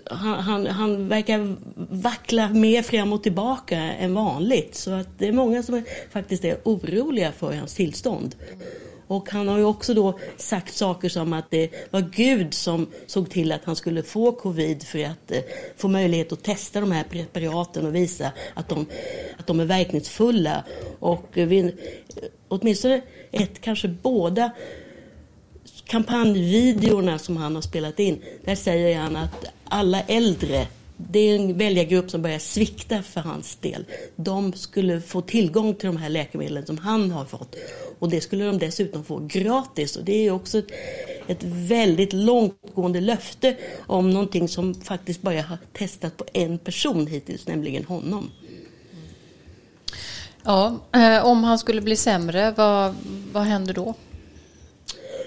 han, 0.04 0.34
han, 0.34 0.66
han, 0.66 1.08
verkar 1.08 1.56
vackla 1.76 2.48
mer 2.48 2.82
fram 2.82 3.12
och 3.12 3.22
tillbaka 3.22 3.76
än 3.78 4.14
vanligt. 4.14 4.74
Så 4.74 4.90
att 4.90 5.08
det 5.18 5.28
är 5.28 5.32
många 5.32 5.62
som 5.62 5.74
är, 5.74 5.84
faktiskt 6.10 6.44
är 6.44 6.56
oroliga 6.64 7.32
för 7.32 7.52
hans 7.52 7.74
tillstånd. 7.74 8.34
Och 9.06 9.30
han 9.30 9.48
har 9.48 9.58
ju 9.58 9.64
också 9.64 9.94
då 9.94 10.18
sagt 10.36 10.74
saker 10.74 11.08
som 11.08 11.32
att 11.32 11.50
det 11.50 11.70
var 11.90 12.00
Gud 12.00 12.54
som 12.54 12.86
såg 13.06 13.30
till 13.30 13.52
att 13.52 13.64
han 13.64 13.76
skulle 13.76 14.02
få 14.02 14.32
covid 14.32 14.82
för 14.82 15.04
att 15.04 15.30
eh, 15.30 15.40
få 15.76 15.88
möjlighet 15.88 16.32
att 16.32 16.42
testa 16.42 16.80
de 16.80 16.92
här 16.92 17.04
preparaten 17.10 17.86
och 17.86 17.94
visa 17.94 18.32
att 18.54 18.68
de, 18.68 18.86
att 19.38 19.46
de 19.46 19.60
är 19.60 19.64
verkningsfulla. 19.64 20.64
Och 20.98 21.38
eh, 21.38 21.48
vi, 21.48 21.74
åtminstone 22.48 23.02
ett, 23.30 23.60
kanske 23.60 23.88
båda 23.88 24.50
kampanjvideorna 25.90 27.18
som 27.18 27.36
han 27.36 27.54
har 27.54 27.62
spelat 27.62 28.00
in, 28.00 28.22
där 28.44 28.54
säger 28.54 28.98
han 28.98 29.16
att 29.16 29.44
alla 29.64 30.00
äldre 30.00 30.66
det 30.96 31.18
är 31.18 31.36
en 31.36 31.58
väljargrupp 31.58 32.10
som 32.10 32.22
börjar 32.22 32.38
svikta 32.38 33.02
för 33.02 33.20
hans 33.20 33.56
del. 33.56 33.84
De 34.16 34.52
skulle 34.52 35.00
få 35.00 35.20
tillgång 35.20 35.74
till 35.74 35.86
de 35.86 35.96
här 35.96 36.08
läkemedlen 36.08 36.66
som 36.66 36.78
han 36.78 37.10
har 37.10 37.24
fått. 37.24 37.56
Och 37.98 38.10
det 38.10 38.20
skulle 38.20 38.44
de 38.44 38.58
dessutom 38.58 39.04
få 39.04 39.18
gratis. 39.18 39.96
Och 39.96 40.04
det 40.04 40.26
är 40.26 40.30
också 40.30 40.58
ett, 40.58 40.70
ett 41.26 41.42
väldigt 41.42 42.12
långtgående 42.12 43.00
löfte 43.00 43.56
om 43.86 44.10
någonting 44.10 44.48
som 44.48 44.74
faktiskt 44.74 45.22
bara 45.22 45.42
har 45.42 45.58
testat 45.72 46.16
på 46.16 46.24
en 46.32 46.58
person 46.58 47.06
hittills, 47.06 47.46
nämligen 47.46 47.84
honom. 47.84 48.30
Ja, 50.42 50.78
eh, 50.92 51.26
om 51.26 51.44
han 51.44 51.58
skulle 51.58 51.80
bli 51.80 51.96
sämre, 51.96 52.54
vad, 52.56 52.94
vad 53.32 53.42
händer 53.42 53.74
då? 53.74 53.94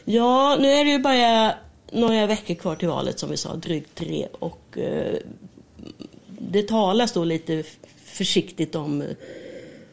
Ja, 0.05 0.57
nu 0.59 0.67
är 0.67 0.85
det 0.85 0.91
ju 0.91 0.99
bara 0.99 1.55
några 1.91 2.27
veckor 2.27 2.55
kvar 2.55 2.75
till 2.75 2.87
valet 2.87 3.19
som 3.19 3.29
vi 3.29 3.37
sa, 3.37 3.55
drygt 3.55 3.95
tre. 3.95 4.27
Och 4.39 4.77
eh, 4.77 5.17
det 6.27 6.67
talas 6.67 7.11
då 7.11 7.23
lite 7.23 7.63
försiktigt 8.05 8.75
om 8.75 9.01
eh, 9.01 9.07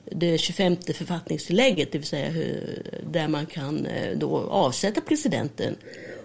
det 0.04 0.38
25 0.38 0.76
författningstillägget, 0.94 1.92
det 1.92 1.98
vill 1.98 2.06
säga 2.06 2.28
hur, 2.28 2.82
där 3.10 3.28
man 3.28 3.46
kan 3.46 3.86
eh, 3.86 4.18
då 4.18 4.38
avsätta 4.38 5.00
presidenten. 5.00 5.76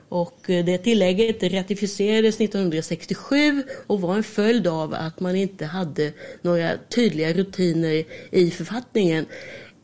Och 0.10 0.50
eh, 0.50 0.66
det 0.66 0.78
tillägget 0.78 1.44
ratificerades 1.44 2.36
1967 2.36 3.64
och 3.88 4.02
var 4.02 4.16
en 4.16 4.24
följd 4.24 4.68
av 4.68 4.94
att 4.94 5.20
man 5.20 5.36
inte 5.36 5.66
hade 5.66 6.12
några 6.42 6.72
tydliga 6.90 7.34
rutiner 7.34 8.04
i 8.32 8.52
författningen 8.52 9.26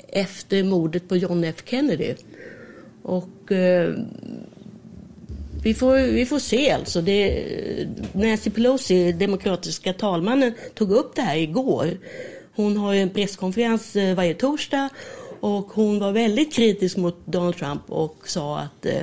efter 0.08 0.64
mordet 0.64 1.10
på 1.10 1.16
John 1.16 1.44
F 1.44 1.64
Kennedy. 1.66 2.14
Och 3.04 3.52
eh, 3.52 3.94
vi, 5.64 5.74
får, 5.74 5.96
vi 5.96 6.26
får 6.26 6.40
se 6.40 6.72
alltså. 6.72 7.02
Det, 7.02 7.46
Nancy 8.14 8.50
Pelosi, 8.50 9.12
demokratiska 9.12 9.94
talmannen, 9.94 10.54
tog 10.74 10.92
upp 10.92 11.16
det 11.16 11.22
här 11.22 11.38
igår. 11.38 11.98
Hon 12.56 12.78
har 12.78 12.94
en 12.94 13.10
presskonferens 13.10 13.96
eh, 13.96 14.16
varje 14.16 14.34
torsdag 14.34 14.90
och 15.40 15.66
hon 15.74 16.00
var 16.00 16.12
väldigt 16.12 16.54
kritisk 16.54 16.98
mot 16.98 17.26
Donald 17.26 17.56
Trump 17.56 17.82
och 17.88 18.18
sa 18.26 18.60
att 18.60 18.86
eh, 18.86 19.02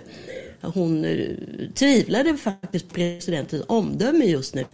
hon 0.61 1.05
eh, 1.05 1.27
tvivlade 1.75 2.37
faktiskt 2.37 2.89
på 2.89 2.95
presidentens 2.95 3.63
omdöme 3.67 4.25
just 4.25 4.55
nu 4.55 4.65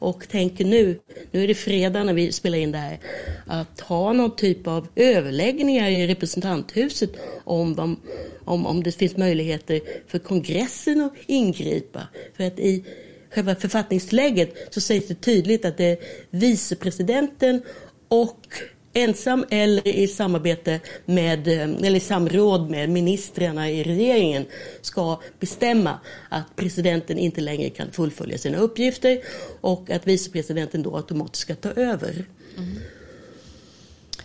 och 0.00 0.28
tänker 0.28 0.64
nu, 0.64 0.98
nu 1.30 1.44
är 1.44 1.48
det 1.48 1.54
fredag 1.54 2.04
när 2.04 2.14
vi 2.14 2.32
spelar 2.32 2.58
in 2.58 2.72
det 2.72 2.78
här, 2.78 2.98
att 3.46 3.80
ha 3.80 4.12
någon 4.12 4.36
typ 4.36 4.66
av 4.66 4.88
överläggningar 4.96 5.90
i 5.90 6.06
representanthuset 6.06 7.10
om, 7.44 7.96
om, 8.44 8.66
om 8.66 8.82
det 8.82 8.92
finns 8.92 9.16
möjligheter 9.16 9.80
för 10.06 10.18
kongressen 10.18 11.00
att 11.00 11.12
ingripa. 11.26 12.08
För 12.36 12.44
att 12.44 12.58
i 12.58 12.84
själva 13.30 13.54
författningsläget 13.54 14.54
så 14.70 14.80
sägs 14.80 15.08
det 15.08 15.14
tydligt 15.14 15.64
att 15.64 15.76
det 15.76 15.84
är 15.84 15.98
vicepresidenten 16.30 17.62
och 18.08 18.46
ensam 18.92 19.44
eller 19.50 19.88
i 19.88 20.08
samarbete 20.08 20.80
med, 21.04 21.48
eh, 21.48 21.62
eller 21.62 21.96
i 21.96 22.00
samråd 22.00 22.70
med 22.70 22.88
ministrarna 22.88 23.70
i 23.70 23.82
regeringen 23.82 24.44
ska 24.82 25.20
bestämma 25.40 25.98
att 26.28 26.56
presidenten 26.56 27.18
inte 27.18 27.40
längre 27.40 27.70
kan 27.70 27.90
fullfölja 27.90 28.38
sina 28.38 28.58
uppgifter 28.58 29.20
och 29.60 29.90
att 29.90 30.06
vicepresidenten 30.06 30.82
då 30.82 30.96
automatiskt 30.96 31.42
ska 31.42 31.54
ta 31.54 31.70
över. 31.70 32.24
Mm. 32.56 32.76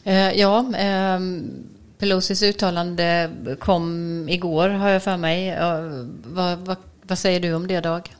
Eh, 0.03 0.39
ja, 0.39 0.59
eh, 0.77 1.19
Pelosis 1.97 2.43
uttalande 2.43 3.31
kom 3.59 4.29
igår 4.29 4.69
har 4.69 4.89
jag 4.89 5.03
för 5.03 5.17
mig. 5.17 5.49
Eh, 5.49 6.05
vad, 6.23 6.57
vad, 6.57 6.77
vad 7.01 7.19
säger 7.19 7.39
du 7.39 7.53
om 7.53 7.67
det 7.67 7.79
Dag? 7.79 8.15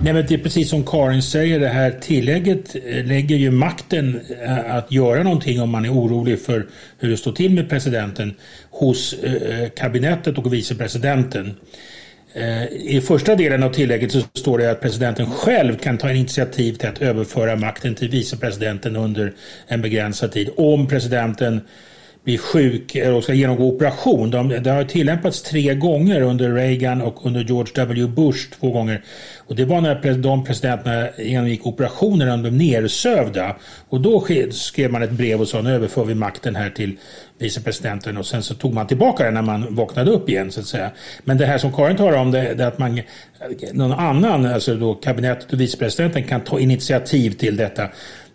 Nej, 0.00 0.12
men 0.12 0.26
det 0.26 0.34
är 0.34 0.38
precis 0.38 0.70
som 0.70 0.84
Karin 0.84 1.22
säger, 1.22 1.60
det 1.60 1.68
här 1.68 1.90
tillägget 1.90 2.76
eh, 2.86 3.04
lägger 3.04 3.36
ju 3.36 3.50
makten 3.50 4.20
eh, 4.42 4.74
att 4.74 4.92
göra 4.92 5.22
någonting 5.22 5.60
om 5.60 5.70
man 5.70 5.84
är 5.84 5.92
orolig 5.92 6.40
för 6.40 6.66
hur 6.98 7.10
det 7.10 7.16
står 7.16 7.32
till 7.32 7.54
med 7.54 7.68
presidenten 7.68 8.34
hos 8.70 9.12
eh, 9.12 9.68
kabinettet 9.68 10.38
och 10.38 10.52
vicepresidenten. 10.52 11.56
I 12.70 13.00
första 13.00 13.34
delen 13.34 13.62
av 13.62 13.72
tillägget 13.72 14.12
så 14.12 14.20
står 14.34 14.58
det 14.58 14.70
att 14.70 14.80
presidenten 14.80 15.30
själv 15.30 15.76
kan 15.76 15.98
ta 15.98 16.12
initiativ 16.12 16.74
till 16.74 16.88
att 16.88 17.02
överföra 17.02 17.56
makten 17.56 17.94
till 17.94 18.10
vicepresidenten 18.10 18.96
under 18.96 19.32
en 19.66 19.82
begränsad 19.82 20.32
tid 20.32 20.50
om 20.56 20.88
presidenten 20.88 21.60
blir 22.28 22.38
sjuk 22.38 22.96
och 23.16 23.24
ska 23.24 23.34
genomgå 23.34 23.64
operation. 23.64 24.30
De, 24.30 24.48
det 24.48 24.70
har 24.70 24.84
tillämpats 24.84 25.42
tre 25.42 25.74
gånger 25.74 26.20
under 26.20 26.52
Reagan 26.52 27.02
och 27.02 27.26
under 27.26 27.44
George 27.44 27.72
W. 27.74 28.06
Bush 28.06 28.50
två 28.60 28.70
gånger. 28.70 29.02
Och 29.46 29.56
det 29.56 29.64
var 29.64 29.80
när 29.80 30.14
de 30.14 30.44
presidenterna 30.44 31.08
genomgick 31.18 31.66
operationer 31.66 32.26
när 32.26 32.32
de 32.32 32.40
blev 32.42 32.52
nersövda. 32.52 33.56
Och 33.88 34.00
då 34.00 34.26
skrev 34.50 34.92
man 34.92 35.02
ett 35.02 35.10
brev 35.10 35.40
och 35.40 35.48
sa 35.48 35.62
nu 35.62 35.74
överför 35.74 36.04
vi 36.04 36.14
makten 36.14 36.56
här 36.56 36.70
till 36.70 36.96
vicepresidenten 37.38 38.16
och 38.16 38.26
sen 38.26 38.42
så 38.42 38.54
tog 38.54 38.74
man 38.74 38.86
tillbaka 38.86 39.24
det 39.24 39.30
när 39.30 39.42
man 39.42 39.74
vaknade 39.74 40.10
upp 40.10 40.28
igen 40.28 40.50
så 40.50 40.60
att 40.60 40.66
säga. 40.66 40.90
Men 41.24 41.38
det 41.38 41.46
här 41.46 41.58
som 41.58 41.72
Karin 41.72 41.96
talar 41.96 42.18
om 42.18 42.30
det, 42.30 42.54
det 42.54 42.64
är 42.64 42.68
att 42.68 42.78
man, 42.78 43.00
någon 43.72 43.92
annan, 43.92 44.46
alltså 44.46 44.74
då 44.74 44.94
kabinettet 44.94 45.52
och 45.52 45.60
vicepresidenten 45.60 46.24
kan 46.24 46.40
ta 46.40 46.60
initiativ 46.60 47.30
till 47.30 47.56
detta. 47.56 47.88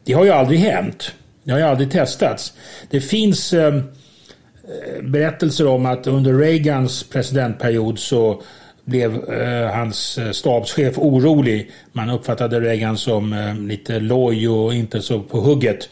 Det 0.06 0.14
har 0.14 0.24
ju 0.26 0.32
aldrig 0.32 0.60
hänt. 0.60 1.14
Det 1.44 1.52
har 1.52 1.60
ju 1.60 1.66
aldrig 1.66 1.92
testats. 1.92 2.54
Det 2.90 3.02
finns 3.02 3.54
ehm, 3.54 3.78
eh, 3.78 5.04
berättelser 5.04 5.68
om 5.68 5.86
att 5.86 6.08
under 6.08 6.34
Reagans 6.34 7.04
presidentperiod 7.04 8.00
så 8.00 8.42
blev 8.86 9.34
eh, 9.34 9.76
hans 9.76 10.18
eh, 10.18 10.32
stabschef 10.32 10.98
orolig. 10.98 11.72
Man 11.92 12.10
uppfattade 12.10 12.60
Reagan 12.60 12.98
som 12.98 13.34
eh, 13.34 13.56
lite 13.56 14.00
loj 14.00 14.50
och 14.50 14.74
inte 14.74 15.02
så 15.02 15.20
på 15.20 15.40
hugget. 15.40 15.90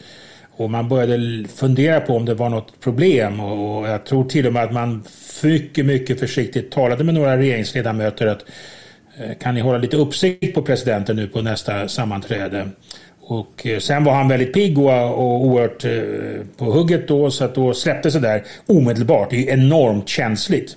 Och 0.56 0.70
man 0.70 0.88
började 0.88 1.48
fundera 1.48 2.00
på 2.00 2.16
om 2.16 2.24
det 2.24 2.34
var 2.34 2.48
något 2.48 2.80
problem 2.80 3.40
och, 3.40 3.78
och 3.78 3.88
jag 3.88 4.06
tror 4.06 4.24
till 4.24 4.46
och 4.46 4.52
med 4.52 4.64
att 4.64 4.72
man 4.72 5.04
mycket, 5.42 5.86
mycket 5.86 6.20
försiktigt 6.20 6.70
talade 6.70 7.04
med 7.04 7.14
några 7.14 7.36
regeringsledamöter 7.36 8.26
att 8.26 8.44
eh, 9.18 9.38
kan 9.40 9.54
ni 9.54 9.60
hålla 9.60 9.78
lite 9.78 9.96
uppsikt 9.96 10.54
på 10.54 10.62
presidenten 10.62 11.16
nu 11.16 11.28
på 11.28 11.42
nästa 11.42 11.88
sammanträde? 11.88 12.68
Och 13.24 13.66
eh, 13.66 13.78
sen 13.78 14.04
var 14.04 14.12
han 14.14 14.28
väldigt 14.28 14.52
pigg 14.52 14.78
och, 14.78 15.10
och 15.10 15.44
oerhört 15.44 15.84
eh, 15.84 16.46
på 16.56 16.64
hugget 16.64 17.08
då 17.08 17.30
så 17.30 17.44
att 17.44 17.54
då 17.54 17.74
släpptes 17.74 18.14
det 18.14 18.20
där 18.20 18.42
omedelbart. 18.66 19.30
Det 19.30 19.48
är 19.48 19.52
enormt 19.52 20.08
känsligt. 20.08 20.76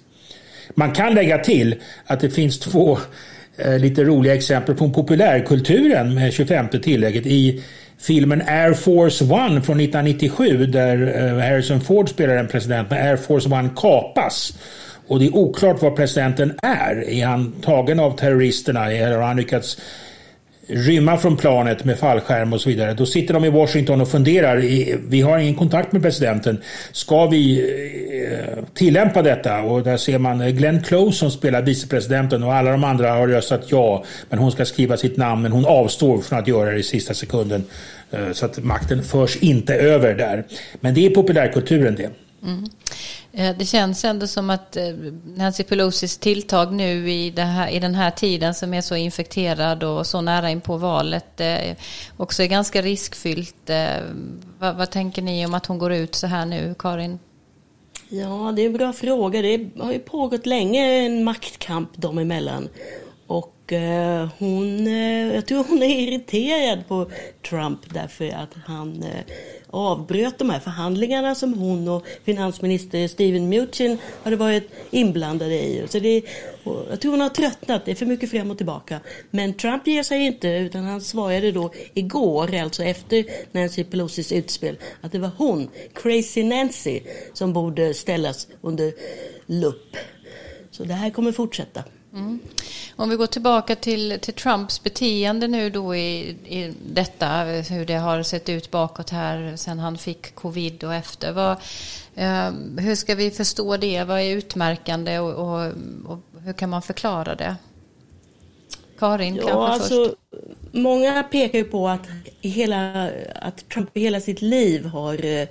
Man 0.73 0.91
kan 0.91 1.13
lägga 1.13 1.37
till 1.37 1.75
att 2.05 2.19
det 2.19 2.29
finns 2.29 2.59
två 2.59 2.97
eh, 3.57 3.79
lite 3.79 4.03
roliga 4.03 4.35
exempel 4.35 4.75
från 4.75 4.93
populärkulturen 4.93 6.15
med 6.15 6.33
25 6.33 6.67
tillägget 6.69 7.25
i 7.25 7.63
filmen 7.99 8.41
Air 8.47 8.73
Force 8.73 9.23
One 9.25 9.61
från 9.61 9.79
1997 9.79 10.65
där 10.65 10.97
Harrison 11.39 11.81
Ford 11.81 12.09
spelar 12.09 12.35
en 12.35 12.47
president 12.47 12.89
när 12.89 13.07
Air 13.07 13.17
Force 13.17 13.49
One 13.49 13.69
kapas. 13.75 14.57
Och 15.07 15.19
det 15.19 15.25
är 15.25 15.35
oklart 15.35 15.81
vad 15.81 15.95
presidenten 15.95 16.53
är. 16.63 17.09
Är 17.09 17.25
han 17.25 17.51
tagen 17.61 17.99
av 17.99 18.17
terroristerna 18.17 18.91
eller 18.91 19.17
har 19.17 19.27
han 19.27 19.37
lyckats 19.37 19.77
rymma 20.67 21.17
från 21.17 21.37
planet 21.37 21.85
med 21.85 21.99
fallskärm 21.99 22.53
och 22.53 22.61
så 22.61 22.69
vidare. 22.69 22.93
Då 22.93 23.05
sitter 23.05 23.33
de 23.33 23.45
i 23.45 23.49
Washington 23.49 24.01
och 24.01 24.07
funderar. 24.07 24.57
Vi 25.09 25.21
har 25.21 25.37
ingen 25.37 25.55
kontakt 25.55 25.91
med 25.91 26.01
presidenten. 26.01 26.61
Ska 26.91 27.25
vi 27.25 27.59
eh, 28.31 28.63
tillämpa 28.73 29.21
detta? 29.21 29.61
Och 29.61 29.83
där 29.83 29.97
ser 29.97 30.17
man 30.17 30.41
eh, 30.41 30.49
Glenn 30.49 30.83
Close 30.83 31.17
som 31.17 31.31
spelar 31.31 31.61
vicepresidenten 31.61 32.43
och 32.43 32.53
alla 32.53 32.71
de 32.71 32.83
andra 32.83 33.11
har 33.11 33.27
röstat 33.27 33.61
ja. 33.67 34.03
Men 34.29 34.39
hon 34.39 34.51
ska 34.51 34.65
skriva 34.65 34.97
sitt 34.97 35.17
namn 35.17 35.41
men 35.41 35.51
hon 35.51 35.65
avstår 35.65 36.21
från 36.21 36.39
att 36.39 36.47
göra 36.47 36.71
det 36.71 36.79
i 36.79 36.83
sista 36.83 37.13
sekunden. 37.13 37.63
Eh, 38.11 38.31
så 38.31 38.45
att 38.45 38.63
makten 38.63 39.03
förs 39.03 39.37
inte 39.37 39.75
över 39.75 40.13
där. 40.13 40.43
Men 40.79 40.93
det 40.93 41.05
är 41.05 41.09
populärkulturen 41.09 41.95
det. 41.95 42.09
Mm. 42.43 42.65
Eh, 43.37 43.57
det 43.57 43.65
känns 43.65 44.05
ändå 44.05 44.27
som 44.27 44.49
att 44.49 44.77
eh, 44.77 44.83
Nancy 45.35 45.63
Pelosis 45.63 46.17
tilltag 46.17 46.73
nu 46.73 47.09
i, 47.11 47.33
här, 47.37 47.69
i 47.69 47.79
den 47.79 47.95
här 47.95 48.11
tiden 48.11 48.53
som 48.53 48.73
är 48.73 48.81
så 48.81 48.95
infekterad 48.95 49.83
och 49.83 50.07
så 50.07 50.21
nära 50.21 50.49
in 50.49 50.61
på 50.61 50.77
valet 50.77 51.41
eh, 51.41 51.75
också 52.17 52.43
är 52.43 52.47
ganska 52.47 52.81
riskfyllt. 52.81 53.69
Vad, 54.59 54.75
vad, 54.75 54.91
tänker 54.91 55.21
ni 55.21 55.45
om 55.45 55.53
att 55.53 55.65
hon 55.65 55.77
går 55.77 55.93
ut 55.93 56.15
så 56.15 56.27
här 56.27 56.45
nu, 56.45 56.75
Karin? 56.79 57.19
Ja, 58.09 58.53
det 58.55 58.61
är 58.61 58.65
en 58.65 58.73
bra 58.73 58.93
fråga. 58.93 59.41
Det 59.41 59.69
har 59.79 59.91
ju 59.91 59.99
pågått 59.99 60.45
länge 60.45 61.05
en 61.05 61.23
maktkamp 61.23 61.89
dem 61.97 62.17
emellan. 62.17 62.69
Och 63.27 63.73
eh, 63.73 64.29
hon, 64.39 64.87
jag 65.33 65.45
tror 65.45 65.65
hon 65.69 65.83
är 65.83 65.99
irriterad 65.99 66.87
på 66.87 67.09
Trump 67.49 67.79
därför 67.93 68.29
att 68.29 68.53
han 68.65 69.03
eh, 69.03 69.33
avbröt 69.75 70.37
de 70.37 70.49
här 70.49 70.59
förhandlingarna 70.59 71.35
som 71.35 71.53
hon 71.53 71.87
och 71.87 72.05
finansminister 72.23 73.07
Steven 73.07 73.45
Mnuchin 73.45 73.97
hade 74.23 74.35
varit 74.35 74.69
inblandade 74.91 75.53
i. 75.53 75.85
Så 75.87 75.99
det, 75.99 76.21
jag 76.89 77.01
tror 77.01 77.11
hon 77.11 77.21
har 77.21 77.29
tröttnat, 77.29 77.85
det 77.85 77.91
är 77.91 77.95
för 77.95 78.05
mycket 78.05 78.31
fram 78.31 78.51
och 78.51 78.57
tillbaka. 78.57 78.99
Men 79.31 79.53
Trump 79.53 79.87
ger 79.87 80.03
sig 80.03 80.25
inte 80.25 80.47
utan 80.47 80.83
han 80.83 81.01
svarade 81.01 81.51
då 81.51 81.71
igår, 81.93 82.55
alltså 82.55 82.83
efter 82.83 83.25
Nancy 83.51 83.83
Pelosis 83.83 84.31
utspel, 84.31 84.77
att 85.01 85.11
det 85.11 85.19
var 85.19 85.31
hon, 85.37 85.69
Crazy 85.93 86.43
Nancy, 86.43 87.01
som 87.33 87.53
borde 87.53 87.93
ställas 87.93 88.47
under 88.61 88.93
lupp. 89.45 89.97
Så 90.71 90.83
det 90.83 90.93
här 90.93 91.09
kommer 91.09 91.31
fortsätta. 91.31 91.83
Mm. 92.15 92.39
Om 92.95 93.09
vi 93.09 93.15
går 93.15 93.27
tillbaka 93.27 93.75
till, 93.75 94.19
till 94.21 94.33
Trumps 94.33 94.83
beteende 94.83 95.47
nu 95.47 95.69
då 95.69 95.95
i, 95.95 96.19
i 96.29 96.73
detta, 96.87 97.43
hur 97.43 97.85
det 97.85 97.95
har 97.95 98.23
sett 98.23 98.49
ut 98.49 98.71
bakåt 98.71 99.09
här 99.09 99.55
sen 99.55 99.79
han 99.79 99.97
fick 99.97 100.35
covid 100.35 100.83
och 100.83 100.93
efter. 100.93 101.31
Vad, 101.31 101.51
eh, 102.15 102.51
hur 102.77 102.95
ska 102.95 103.15
vi 103.15 103.31
förstå 103.31 103.77
det? 103.77 104.03
Vad 104.03 104.19
är 104.19 104.35
utmärkande 104.35 105.19
och, 105.19 105.33
och, 105.33 105.71
och 106.05 106.19
hur 106.43 106.53
kan 106.53 106.69
man 106.69 106.81
förklara 106.81 107.35
det? 107.35 107.55
Karin, 108.99 109.35
ja, 109.35 109.41
kanske 109.41 109.59
alltså, 109.59 110.03
först. 110.03 110.15
Många 110.71 111.23
pekar 111.23 111.59
ju 111.59 111.65
på 111.65 111.89
att, 111.89 112.07
hela, 112.41 113.09
att 113.35 113.69
Trump 113.69 113.89
hela 113.93 114.21
sitt 114.21 114.41
liv 114.41 114.85
har 114.85 115.25
eh, 115.25 115.47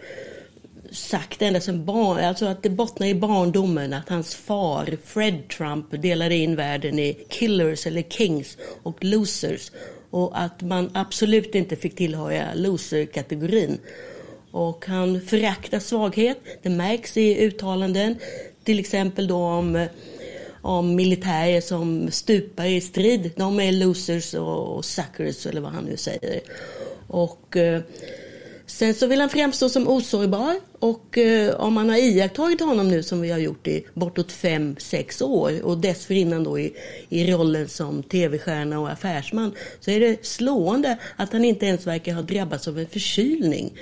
sagt 0.94 1.42
ända 1.42 1.61
sedan 1.61 1.85
barn, 1.85 2.24
alltså 2.24 2.46
att 2.46 2.62
det 2.62 2.70
bottnar 2.70 3.07
i 3.07 3.14
barndomen 3.14 3.92
att 3.92 4.09
hans 4.09 4.35
far 4.35 4.96
Fred 5.04 5.48
Trump 5.48 6.02
delade 6.02 6.35
in 6.35 6.57
världen 6.57 6.98
i 6.98 7.26
killers 7.28 7.87
eller 7.87 8.02
kings 8.02 8.57
och 8.83 9.04
losers 9.04 9.70
och 10.11 10.40
att 10.40 10.62
man 10.62 10.90
absolut 10.94 11.54
inte 11.54 11.76
fick 11.76 11.96
tillhöra 11.96 12.54
loser-kategorin. 12.54 13.78
Och 14.50 14.87
han 14.87 15.20
föraktar 15.20 15.78
svaghet, 15.78 16.38
det 16.62 16.70
märks 16.70 17.16
i 17.16 17.44
uttalanden, 17.44 18.16
till 18.64 18.78
exempel 18.78 19.26
då 19.26 19.37
om 19.37 19.87
om 20.64 20.94
militärer 20.94 21.61
som 21.61 22.11
stupar 22.11 22.64
i 22.64 22.80
strid. 22.80 23.30
De 23.37 23.61
är 23.61 23.72
losers 23.72 24.35
och 24.35 24.85
suckers 24.85 25.46
eller 25.46 25.61
vad 25.61 25.72
han 25.72 25.85
nu 25.85 25.96
säger. 25.96 26.40
Och 27.07 27.57
eh, 27.57 27.80
Sen 28.66 28.94
så 28.94 29.07
vill 29.07 29.20
han 29.20 29.31
framstå 29.31 29.68
som 29.68 29.88
osårbar 29.88 30.57
och 30.79 31.18
eh, 31.18 31.55
om 31.55 31.74
man 31.74 31.88
har 31.88 31.96
iakttagit 31.96 32.61
honom 32.61 32.88
nu 32.88 33.03
som 33.03 33.20
vi 33.20 33.31
har 33.31 33.38
gjort 33.38 33.66
i 33.66 33.87
bortåt 33.94 34.33
fem, 34.33 34.77
sex 34.79 35.22
år 35.22 35.62
och 35.62 35.79
dessförinnan 35.79 36.44
då 36.44 36.59
i, 36.59 36.74
i 37.09 37.33
rollen 37.33 37.68
som 37.68 38.03
tv-stjärna 38.03 38.81
och 38.81 38.90
affärsman 38.90 39.53
så 39.81 39.90
är 39.90 40.00
det 40.00 40.27
slående 40.27 40.98
att 41.16 41.33
han 41.33 41.44
inte 41.44 41.66
ens 41.66 41.87
verkar 41.87 42.14
ha 42.14 42.22
drabbats 42.22 42.68
av 42.68 42.79
en 42.79 42.87
förkylning. 42.87 43.72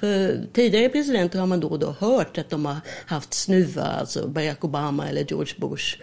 För 0.00 0.40
tidigare 0.52 0.88
presidenter 0.88 1.38
har 1.38 1.46
man 1.46 1.60
då 1.60 1.68
och 1.68 1.78
då 1.78 1.94
hört 1.98 2.38
att 2.38 2.50
de 2.50 2.66
har 2.66 2.76
haft 3.06 3.34
snuva, 3.34 3.82
alltså 3.82 4.28
Barack 4.28 4.64
Obama 4.64 5.08
eller 5.08 5.24
George 5.28 5.54
Bush. 5.56 5.98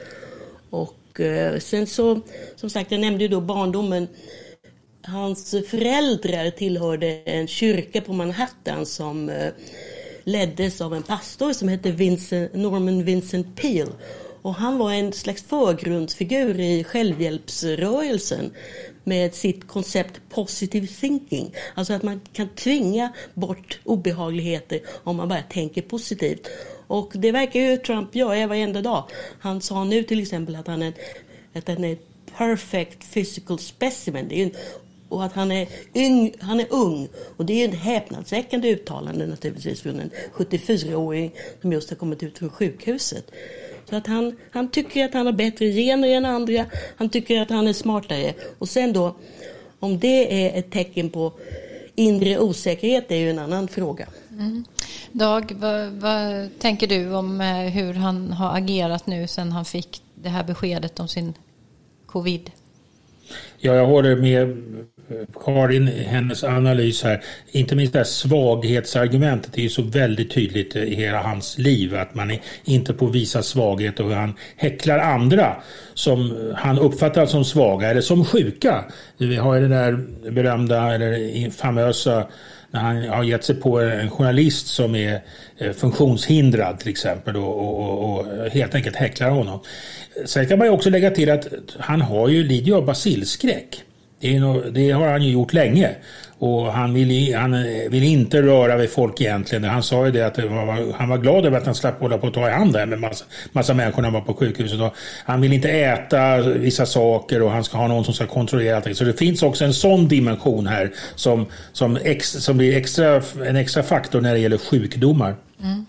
Och 0.69 1.19
eh, 1.19 1.60
sen 1.60 1.88
så, 1.88 2.21
som 2.56 2.69
sagt, 2.69 2.91
jag 2.91 3.01
nämnde 3.01 3.23
ju 3.23 3.28
då 3.28 3.41
barndomen. 3.41 4.08
Hans 5.07 5.55
föräldrar 5.69 6.49
tillhörde 6.49 7.07
en 7.25 7.47
kyrka 7.47 8.01
på 8.01 8.13
Manhattan 8.13 8.85
som 8.85 9.29
eh, 9.29 9.51
leddes 10.23 10.81
av 10.81 10.93
en 10.93 11.03
pastor 11.03 11.53
som 11.53 11.67
hette 11.67 11.91
Vincent, 11.91 12.53
Norman 12.53 13.03
Vincent 13.03 13.55
Peale. 13.55 13.91
Och 14.41 14.55
han 14.55 14.77
var 14.77 14.91
en 14.91 15.13
slags 15.13 15.43
förgrundsfigur 15.43 16.59
i 16.59 16.83
självhjälpsrörelsen 16.83 18.51
med 19.03 19.35
sitt 19.35 19.67
koncept 19.67 20.21
positive 20.29 20.87
thinking. 20.87 21.55
Alltså 21.75 21.93
att 21.93 22.03
man 22.03 22.21
kan 22.33 22.49
tvinga 22.49 23.13
bort 23.33 23.79
obehagligheter 23.83 24.79
om 25.03 25.15
man 25.15 25.29
bara 25.29 25.41
tänker 25.41 25.81
positivt. 25.81 26.47
Och 26.87 27.11
det 27.15 27.31
verkar 27.31 27.59
ju 27.59 27.77
Trump 27.77 28.15
göra 28.15 28.47
varenda 28.47 28.81
dag. 28.81 29.03
Han 29.39 29.61
sa 29.61 29.83
nu 29.83 30.03
till 30.03 30.21
exempel 30.21 30.55
att 30.55 30.67
han 30.67 30.81
är, 30.81 30.93
att 31.53 31.67
han 31.67 31.83
är 31.83 31.97
perfect 32.37 33.13
physical 33.13 33.59
specimen. 33.59 34.27
Det 34.27 34.41
är 34.41 34.43
en, 34.43 34.51
och 35.15 35.23
att 35.23 35.34
han 35.34 35.51
är, 35.51 35.67
yng, 35.95 36.34
han 36.39 36.60
är 36.60 36.67
ung. 36.69 37.08
Och 37.38 37.45
det 37.45 37.63
är 37.63 37.69
ett 37.69 37.75
häpnadsväckande 37.75 38.69
uttalande 38.69 39.28
naturligtvis 39.28 39.82
från 39.82 39.99
en 39.99 40.10
74-åring 40.34 41.32
som 41.62 41.73
just 41.73 41.89
har 41.89 41.97
kommit 41.97 42.23
ut 42.23 42.38
från 42.38 42.49
sjukhuset. 42.49 43.32
Så 43.89 43.95
att 43.95 44.08
han, 44.08 44.36
han 44.51 44.71
tycker 44.71 45.06
att 45.06 45.13
han 45.13 45.25
har 45.25 45.34
bättre 45.34 45.71
gener 45.71 46.08
än 46.08 46.25
andra. 46.25 46.65
Han 46.95 47.10
tycker 47.10 47.41
att 47.41 47.49
han 47.49 47.67
är 47.67 47.73
smartare. 47.73 48.34
Och 48.58 48.69
sen 48.69 48.93
då, 48.93 49.15
om 49.80 49.99
det 49.99 50.45
är 50.45 50.60
ett 50.60 50.71
tecken 50.71 51.10
på 51.10 51.34
inre 51.95 52.39
osäkerhet 52.39 53.12
är 53.12 53.15
ju 53.15 53.30
en 53.30 53.39
annan 53.39 53.67
fråga. 53.67 54.08
Mm. 54.32 54.65
Dag, 55.12 55.51
vad, 55.56 55.91
vad, 55.91 56.49
tänker 56.60 56.88
du 56.88 57.13
om 57.13 57.41
eh, 57.41 57.47
hur 57.47 57.93
han 57.93 58.32
har 58.32 58.58
agerat 58.58 59.08
nu 59.08 59.28
sen 59.28 59.51
han 59.51 59.65
fick 59.65 60.01
det 60.15 60.30
här 60.30 60.43
beskedet 60.43 60.99
om 60.99 61.08
sin 61.08 61.34
covid? 62.06 62.51
Ja, 63.58 63.73
jag 63.73 63.86
håller 63.86 64.15
med 64.15 64.58
Karin, 65.45 65.87
hennes 65.87 66.43
analys 66.43 67.03
här, 67.03 67.23
inte 67.51 67.75
minst 67.75 67.93
det 67.93 67.99
här 67.99 68.03
svaghetsargumentet 68.03 69.57
är 69.57 69.61
ju 69.61 69.69
så 69.69 69.81
väldigt 69.81 70.31
tydligt 70.31 70.75
eh, 70.75 70.83
i 70.83 70.95
hela 70.95 71.21
hans 71.21 71.57
liv 71.57 71.95
att 71.95 72.15
man 72.15 72.37
inte 72.63 72.93
får 72.93 73.09
visa 73.09 73.43
svaghet 73.43 73.99
och 73.99 74.05
hur 74.05 74.15
han 74.15 74.33
häcklar 74.55 74.99
andra 74.99 75.55
som 75.93 76.31
eh, 76.31 76.55
han 76.55 76.79
uppfattar 76.79 77.25
som 77.25 77.45
svaga 77.45 77.89
eller 77.89 78.01
som 78.01 78.25
sjuka. 78.25 78.85
Vi 79.17 79.35
har 79.35 79.55
ju 79.55 79.61
den 79.61 79.71
där 79.71 80.05
berömda 80.31 80.93
eller 80.93 81.49
famösa 81.49 82.27
när 82.71 82.79
han 82.79 83.09
har 83.09 83.23
gett 83.23 83.43
sig 83.43 83.55
på 83.55 83.79
en 83.79 84.09
journalist 84.09 84.67
som 84.67 84.95
är 84.95 85.21
eh, 85.57 85.71
funktionshindrad 85.71 86.79
till 86.79 86.89
exempel 86.89 87.35
och, 87.35 87.59
och, 87.59 88.17
och, 88.19 88.25
helt 88.51 88.75
enkelt 88.75 88.95
häcklar 88.95 89.29
honom. 89.29 89.59
Sen 90.25 90.47
kan 90.47 90.57
man 90.57 90.67
ju 90.67 90.73
också 90.73 90.89
lägga 90.89 91.11
till 91.11 91.31
att 91.31 91.47
han 91.79 92.01
har 92.01 92.29
ju 92.29 92.43
lider 92.43 92.73
av 92.73 92.85
basilskräck. 92.85 93.83
Det, 94.25 94.39
nog, 94.39 94.63
det, 94.73 94.91
har 94.91 95.07
han 95.07 95.23
ju 95.23 95.31
gjort 95.31 95.53
länge. 95.53 95.89
Och 96.39 96.73
han 96.73 96.93
vill, 96.93 97.35
han 97.35 97.53
eh, 97.53 97.89
vill 97.89 98.03
inte 98.03 98.41
röra 98.41 98.77
vid 98.77 98.89
folk 98.89 99.21
egentligen. 99.21 99.63
Han 99.63 99.83
sa 99.83 100.05
ju 100.05 100.11
det 100.11 100.21
att 100.21 100.35
det 100.35 100.45
var, 100.45 100.93
han 100.97 101.09
var 101.09 101.17
glad 101.17 101.45
över 101.45 101.57
att 101.57 101.65
han 101.65 101.75
slapp 101.75 101.99
hålla 101.99 102.17
på 102.17 102.27
att 102.27 102.33
ta 102.33 102.49
i 102.49 102.51
hand 102.51 102.73
där 102.73 102.85
med 102.85 102.99
massa, 102.99 103.25
massa 103.51 103.73
människor 103.73 104.01
när 104.01 104.09
han 104.09 104.13
var 104.13 104.21
på 104.21 104.33
sjukhuset. 104.33 104.81
Och 104.81 104.93
han 105.25 105.41
vill 105.41 105.53
inte 105.53 105.69
äta 105.69 106.41
vissa 106.41 106.85
saker 106.85 107.41
och 107.41 107.51
han 107.51 107.63
ska 107.63 107.77
ha 107.77 107.88
någon 107.88 108.05
som 108.05 108.13
ska 108.13 108.27
kontrollera 108.27 108.75
allting. 108.75 108.95
Så 108.95 109.03
det 109.03 109.13
finns 109.13 109.43
också 109.43 109.65
en 109.65 109.73
sån 109.73 110.07
dimension 110.07 110.67
här 110.67 110.91
som, 111.15 111.45
som, 111.71 111.97
ex, 112.03 112.31
som 112.31 112.57
blir 112.57 112.77
extra, 112.77 113.21
en 113.47 113.55
extra 113.55 113.83
faktor 113.83 114.21
när 114.21 114.33
det 114.33 114.39
gäller 114.39 114.57
sjukdomar. 114.57 115.35
Mm. 115.63 115.85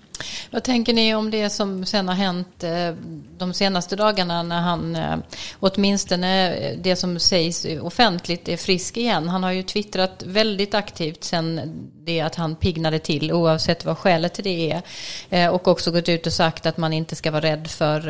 Vad 0.50 0.62
tänker 0.62 0.92
ni 0.92 1.14
om 1.14 1.30
det 1.30 1.50
som 1.50 1.86
sen 1.86 2.08
har 2.08 2.14
hänt 2.14 2.64
eh, 2.64 2.94
de 3.38 3.54
senaste 3.54 3.96
dagarna 3.96 4.42
när 4.42 4.60
han 4.60 4.96
eh, 4.96 5.16
åtminstone 5.60 6.54
eh, 6.54 6.78
det 6.78 6.96
som 6.96 7.18
sägs 7.18 7.66
offentligt 7.82 8.48
är 8.48 8.56
frisk 8.56 8.96
igen. 8.96 9.28
Han 9.28 9.42
har 9.42 9.52
ju 9.52 9.62
twittrat 9.62 10.22
väldigt 10.26 10.74
aktivt 10.74 11.24
sen 11.24 11.60
det 12.04 12.20
att 12.20 12.34
han 12.34 12.56
piggnade 12.56 12.98
till 12.98 13.32
oavsett 13.32 13.84
vad 13.84 13.98
skälet 13.98 14.34
till 14.34 14.44
det 14.44 14.82
är. 15.30 15.50
Och 15.50 15.68
också 15.68 15.90
gått 15.90 16.08
ut 16.08 16.26
och 16.26 16.32
sagt 16.32 16.66
att 16.66 16.76
man 16.76 16.92
inte 16.92 17.16
ska 17.16 17.30
vara 17.30 17.42
rädd 17.42 17.66
för, 17.68 18.00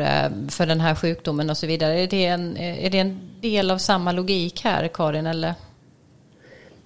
för 0.49 0.65
den 0.65 0.81
här 0.81 0.95
sjukdomen 0.95 1.49
och 1.49 1.57
så 1.57 1.67
vidare. 1.67 1.99
Är 2.01 2.07
det 2.07 2.25
en, 2.25 2.57
är 2.57 2.89
det 2.89 2.99
en 2.99 3.19
del 3.41 3.71
av 3.71 3.77
samma 3.77 4.11
logik 4.11 4.61
här 4.63 4.87
Karin 4.93 5.27
eller? 5.27 5.53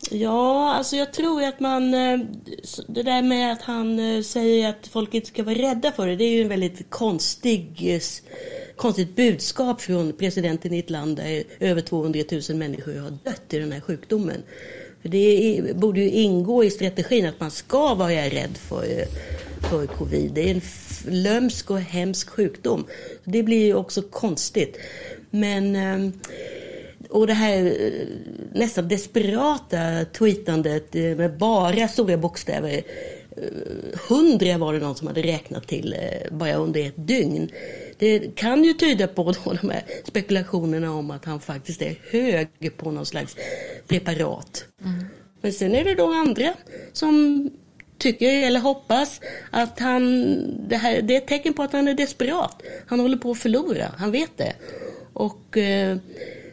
Ja, 0.09 0.73
alltså 0.73 0.95
jag 0.95 1.13
tror 1.13 1.43
att 1.43 1.59
man... 1.59 1.93
Eh, 1.93 2.19
det 2.87 3.03
där 3.03 3.21
med 3.21 3.53
att 3.53 3.61
han 3.61 3.99
eh, 3.99 4.21
säger 4.21 4.69
att 4.69 4.87
folk 4.87 5.13
inte 5.13 5.27
ska 5.27 5.43
vara 5.43 5.55
rädda 5.55 5.91
för 5.91 6.07
det, 6.07 6.15
det 6.15 6.23
är 6.23 6.29
ju 6.29 6.41
en 6.41 6.49
väldigt 6.49 6.89
konstig, 6.89 7.93
eh, 7.95 8.01
konstigt 8.75 9.15
budskap 9.15 9.81
från 9.81 10.13
presidenten 10.13 10.73
i 10.73 10.79
ett 10.79 10.89
land 10.89 11.17
där 11.17 11.43
över 11.59 11.81
200 11.81 12.19
000 12.49 12.57
människor 12.57 12.99
har 12.99 13.11
dött 13.11 13.53
i 13.53 13.59
den 13.59 13.71
här 13.71 13.79
sjukdomen. 13.79 14.43
För 15.01 15.09
det 15.09 15.61
borde 15.75 15.99
ju 15.99 16.09
ingå 16.09 16.63
i 16.63 16.69
strategin 16.69 17.25
att 17.25 17.39
man 17.39 17.51
ska 17.51 17.95
vara 17.95 18.11
rädd 18.11 18.57
för, 18.57 18.85
för 19.69 19.85
covid. 19.87 20.31
Det 20.33 20.49
är 20.49 20.55
en 20.55 20.61
lömsk 21.23 21.71
och 21.71 21.79
hemsk 21.79 22.29
sjukdom. 22.29 22.85
Det 23.23 23.43
blir 23.43 23.65
ju 23.65 23.73
också 23.73 24.01
konstigt. 24.01 24.77
Men 25.29 25.75
ehm, 25.75 26.13
och 27.12 27.28
det 27.28 27.34
här 27.34 27.65
eh, 27.65 28.08
nästan 28.54 28.88
desperata 28.88 30.06
tweetandet 30.06 30.95
eh, 30.95 31.02
med 31.02 31.38
bara 31.38 31.88
stora 31.88 32.17
bokstäver. 32.17 32.82
Eh, 33.38 34.00
hundra 34.10 34.58
var 34.58 34.74
det 34.74 34.80
någon 34.80 34.95
som 34.95 35.08
hade 35.08 35.21
räknat 35.21 35.67
till 35.67 35.95
bara 36.32 36.54
under 36.54 36.88
ett 36.88 37.08
dygn. 37.08 37.52
Det 37.97 38.36
kan 38.36 38.63
ju 38.63 38.74
tyda 38.74 39.08
på 39.08 39.24
då 39.24 39.54
de 39.62 39.69
här 39.69 39.84
spekulationerna 40.04 40.93
om 40.93 41.12
att 41.12 41.26
han 41.26 41.39
faktiskt 41.39 41.82
är 41.82 41.95
hög 42.12 42.78
på 42.78 42.91
någon 42.91 43.06
slags 43.06 43.36
preparat. 43.88 44.65
Mm. 44.84 45.06
Men 45.41 45.54
sen 45.54 45.76
är 45.76 45.84
det 45.84 45.95
då 45.95 46.13
andra 46.13 46.54
som 46.93 47.50
tycker 47.97 48.47
eller 48.47 48.60
hoppas 48.60 49.21
att 49.50 49.80
han, 49.80 50.36
det, 50.69 50.76
här, 50.76 51.02
det 51.02 51.13
är 51.13 51.17
ett 51.17 51.28
tecken 51.28 51.54
på 51.54 51.63
att 51.63 51.74
han 51.74 51.88
är 51.88 51.93
desperat. 51.93 52.62
Han 52.88 53.00
håller 53.00 53.17
på 53.17 53.32
att 53.32 53.39
förlora, 53.39 53.91
han 53.97 54.12
vet 54.12 54.38
det. 54.38 54.54
Och 55.13 55.58
eh, 55.58 55.97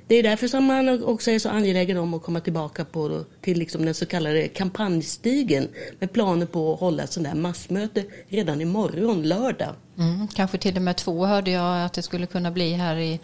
det 0.08 0.14
är 0.14 0.22
därför 0.22 0.48
som 0.48 0.64
man 0.64 1.04
också 1.04 1.30
är 1.30 1.38
så 1.38 1.48
angelägen 1.48 1.96
om 1.96 2.14
att 2.14 2.22
komma 2.22 2.40
tillbaka 2.40 2.84
på, 2.84 3.24
till 3.40 3.58
liksom 3.58 3.84
den 3.84 3.94
så 3.94 4.06
kallade 4.06 4.48
kampanjstigen 4.48 5.68
med 5.98 6.12
planer 6.12 6.46
på 6.46 6.72
att 6.72 6.80
hålla 6.80 7.02
ett 7.02 7.12
sånt 7.12 7.26
där 7.26 7.34
massmöte 7.34 8.04
redan 8.28 8.60
imorgon, 8.60 9.22
lördag. 9.22 9.74
Mm, 9.98 10.28
kanske 10.28 10.58
till 10.58 10.76
och 10.76 10.82
med 10.82 10.96
två 10.96 11.26
hörde 11.26 11.50
jag 11.50 11.84
att 11.84 11.92
det 11.92 12.02
skulle 12.02 12.26
kunna 12.26 12.50
bli 12.50 12.72
här 12.72 12.96
i, 12.96 13.20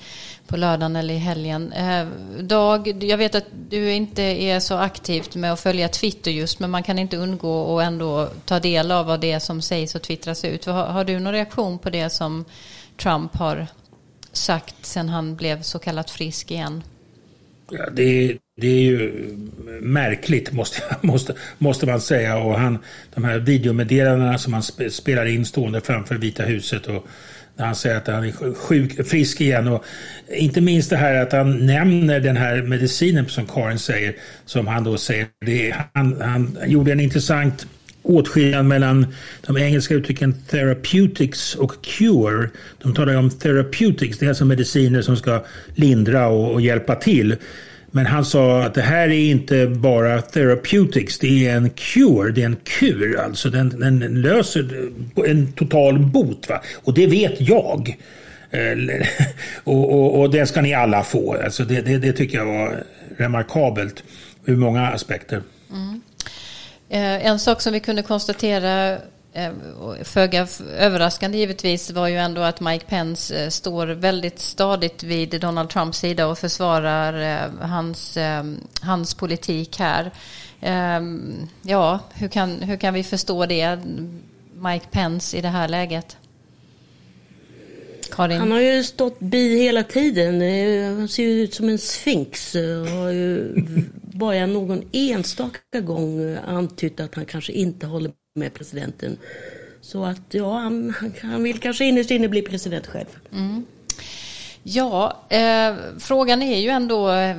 på 0.47 0.57
lördagen 0.57 0.97
eller 0.97 1.15
i 1.15 1.19
helgen. 1.19 1.73
Eh, 1.73 2.07
Dag, 2.41 3.05
jag 3.05 3.19
vet 3.19 3.35
att 3.35 3.47
du 3.69 3.93
inte 3.93 4.23
är 4.23 4.61
så 4.61 4.75
aktivt 4.75 5.35
med 5.35 5.53
att 5.53 5.61
följa 5.61 5.89
Twitter 5.89 6.31
just 6.31 6.59
men 6.59 6.71
man 6.71 6.83
kan 6.83 6.99
inte 6.99 7.17
undgå 7.17 7.79
att 7.79 7.87
ändå 7.87 8.29
ta 8.45 8.61
del 8.61 8.91
av 8.91 9.07
vad 9.07 9.21
det 9.21 9.33
är 9.33 9.39
som 9.39 9.63
sägs 9.63 9.95
och 9.95 10.03
twittras 10.03 10.45
ut. 10.45 10.65
Har, 10.65 10.87
har 10.87 11.05
du 11.05 11.21
någon 11.21 11.33
reaktion 11.33 11.79
på 11.79 11.91
det 11.91 12.11
som 12.11 12.45
Trump 12.97 13.37
har 13.37 13.67
sagt 14.37 14.75
sen 14.83 15.09
han 15.09 15.37
blev 15.37 15.63
så 15.63 15.79
kallat 15.79 16.11
frisk 16.11 16.51
igen? 16.51 16.83
Ja, 17.71 17.91
det, 17.91 18.39
det 18.57 18.67
är 18.67 18.81
ju 18.81 19.13
märkligt 19.81 20.53
måste, 20.53 20.83
måste, 21.01 21.35
måste 21.59 21.87
man 21.87 22.01
säga. 22.01 22.37
Och 22.37 22.59
han, 22.59 22.79
de 23.15 23.25
här 23.25 23.39
videomeddelandena 23.39 24.39
som 24.39 24.53
han 24.53 24.63
spelar 24.91 25.27
in 25.27 25.45
stående 25.45 25.81
framför 25.81 26.15
Vita 26.15 26.43
huset 26.43 26.87
och 26.87 27.07
när 27.57 27.67
han 27.67 27.75
säger 27.75 27.97
att 27.97 28.07
han 28.07 28.25
är 28.25 28.55
sjuk, 28.55 29.09
frisk 29.09 29.41
igen. 29.41 29.69
Och 29.69 29.85
inte 30.29 30.61
minst 30.61 30.91
det 30.91 30.97
här 30.97 31.15
att 31.15 31.33
han 31.33 31.67
nämner 31.67 32.21
den 32.21 32.37
här 32.37 32.63
medicinen 32.63 33.29
som 33.29 33.47
Karin 33.47 33.79
säger. 33.79 34.17
Som 34.45 34.67
han 34.67 34.85
då 34.85 34.99
säger. 34.99 35.27
Det, 35.47 35.75
han, 35.93 36.21
han 36.21 36.59
gjorde 36.67 36.93
en 36.93 37.01
intressant 37.01 37.67
åtskillnad 38.05 38.65
mellan 38.65 39.07
de 39.47 39.57
engelska 39.57 39.95
uttrycken 39.95 40.35
therapeutics 40.51 41.55
och 41.55 41.85
cure. 41.85 42.49
De 42.83 42.95
talar 42.95 43.17
om 43.17 43.31
therapeutics, 43.31 44.19
det 44.19 44.27
är 44.27 44.29
alltså 44.29 44.45
mediciner 44.45 45.03
som 45.03 45.17
ska 45.17 45.45
lindra 45.75 46.27
och, 46.27 46.53
och 46.53 46.61
hjälpa 46.61 46.95
till. 46.95 47.37
Men 47.91 48.07
han 48.07 48.25
sa 48.25 48.63
att 48.63 48.75
det 48.75 48.83
här 48.83 49.09
är 49.09 49.31
inte 49.31 49.67
bara 49.67 50.23
therapeutics, 50.23 51.19
det 51.19 51.49
är 51.49 51.57
en 51.57 51.71
cure, 51.71 52.33
det 52.33 52.43
är 52.43 52.47
en 52.47 52.57
kur. 52.57 53.21
Alltså 53.21 53.51
den, 53.51 53.69
den 53.69 53.99
löser 53.99 54.91
en 55.27 55.53
total 55.53 55.99
bot. 55.99 56.49
Va? 56.49 56.63
Och 56.75 56.95
det 56.95 57.07
vet 57.07 57.41
jag. 57.41 57.97
Eh, 58.51 59.07
och, 59.65 59.93
och, 59.93 60.21
och 60.21 60.31
det 60.31 60.47
ska 60.47 60.61
ni 60.61 60.75
alla 60.75 61.03
få. 61.03 61.37
Alltså 61.45 61.65
det, 61.65 61.81
det, 61.81 61.99
det 61.99 62.13
tycker 62.13 62.39
jag 62.39 62.47
var 62.47 62.83
remarkabelt 63.17 64.05
ur 64.45 64.57
många 64.57 64.89
aspekter. 64.89 65.43
Mm. 65.71 66.01
Eh, 66.95 67.27
en 67.27 67.39
sak 67.39 67.61
som 67.61 67.73
vi 67.73 67.81
kunde 67.81 68.03
konstatera 68.03 68.93
eh, 69.33 69.53
Föga 70.03 70.47
överraskande 70.79 71.39
givetvis 71.39 71.91
var 71.91 72.09
ju 72.09 72.17
ändå 72.17 72.41
att 72.41 72.61
Mike 72.61 72.87
Pence 72.87 73.45
eh, 73.45 73.49
står 73.49 73.87
väldigt 73.87 74.39
stadigt 74.39 75.03
vid 75.03 75.41
Donald 75.41 75.71
Trumps 75.71 75.99
sida 75.99 76.27
och 76.27 76.39
försvarar 76.39 77.51
hans, 77.61 78.19
hans 78.81 79.15
politik 79.15 79.79
här. 79.79 80.11
Ehm, 80.61 81.49
ja, 81.63 81.99
hur 82.15 82.29
kan, 82.29 82.63
hur 82.63 82.77
kan 82.77 82.95
vi 82.95 83.03
förstå 83.03 83.47
det, 83.47 83.79
Mike 84.55 84.87
Pence, 84.91 85.37
i 85.37 85.41
det 85.41 85.49
här 85.49 85.69
läget? 85.69 86.17
Karin? 88.09 88.39
Han 88.39 88.51
har 88.51 88.61
ju 88.61 88.85
stått 88.85 89.21
bi 89.21 89.59
hela 89.59 89.83
tiden. 89.83 90.35
Han 90.99 91.09
ser 91.09 91.23
ju 91.23 91.43
ut 91.43 91.55
som 91.55 91.69
en 91.69 91.79
sfinx. 91.79 92.55
Har 92.91 93.11
ju 93.11 93.55
bara 94.15 94.47
någon 94.47 94.83
enstaka 94.93 95.81
gång 95.81 96.37
antytt 96.47 97.01
att 97.01 97.15
han 97.15 97.27
kanske 97.27 97.53
inte 97.53 97.87
håller 97.87 98.13
med 98.35 98.55
presidenten. 98.55 99.17
Så 99.81 100.05
att 100.05 100.21
ja, 100.31 100.59
han, 100.59 100.95
han 101.23 101.43
vill 101.43 101.59
kanske 101.59 101.85
innerst 101.85 102.11
inne 102.11 102.29
bli 102.29 102.43
president 102.43 102.87
själv. 102.87 103.19
Mm. 103.33 103.65
Ja, 104.67 105.17
eh, 105.29 105.75
frågan 105.99 106.43
är 106.43 106.59
ju 106.59 106.69
ändå 106.69 107.11
eh, 107.11 107.37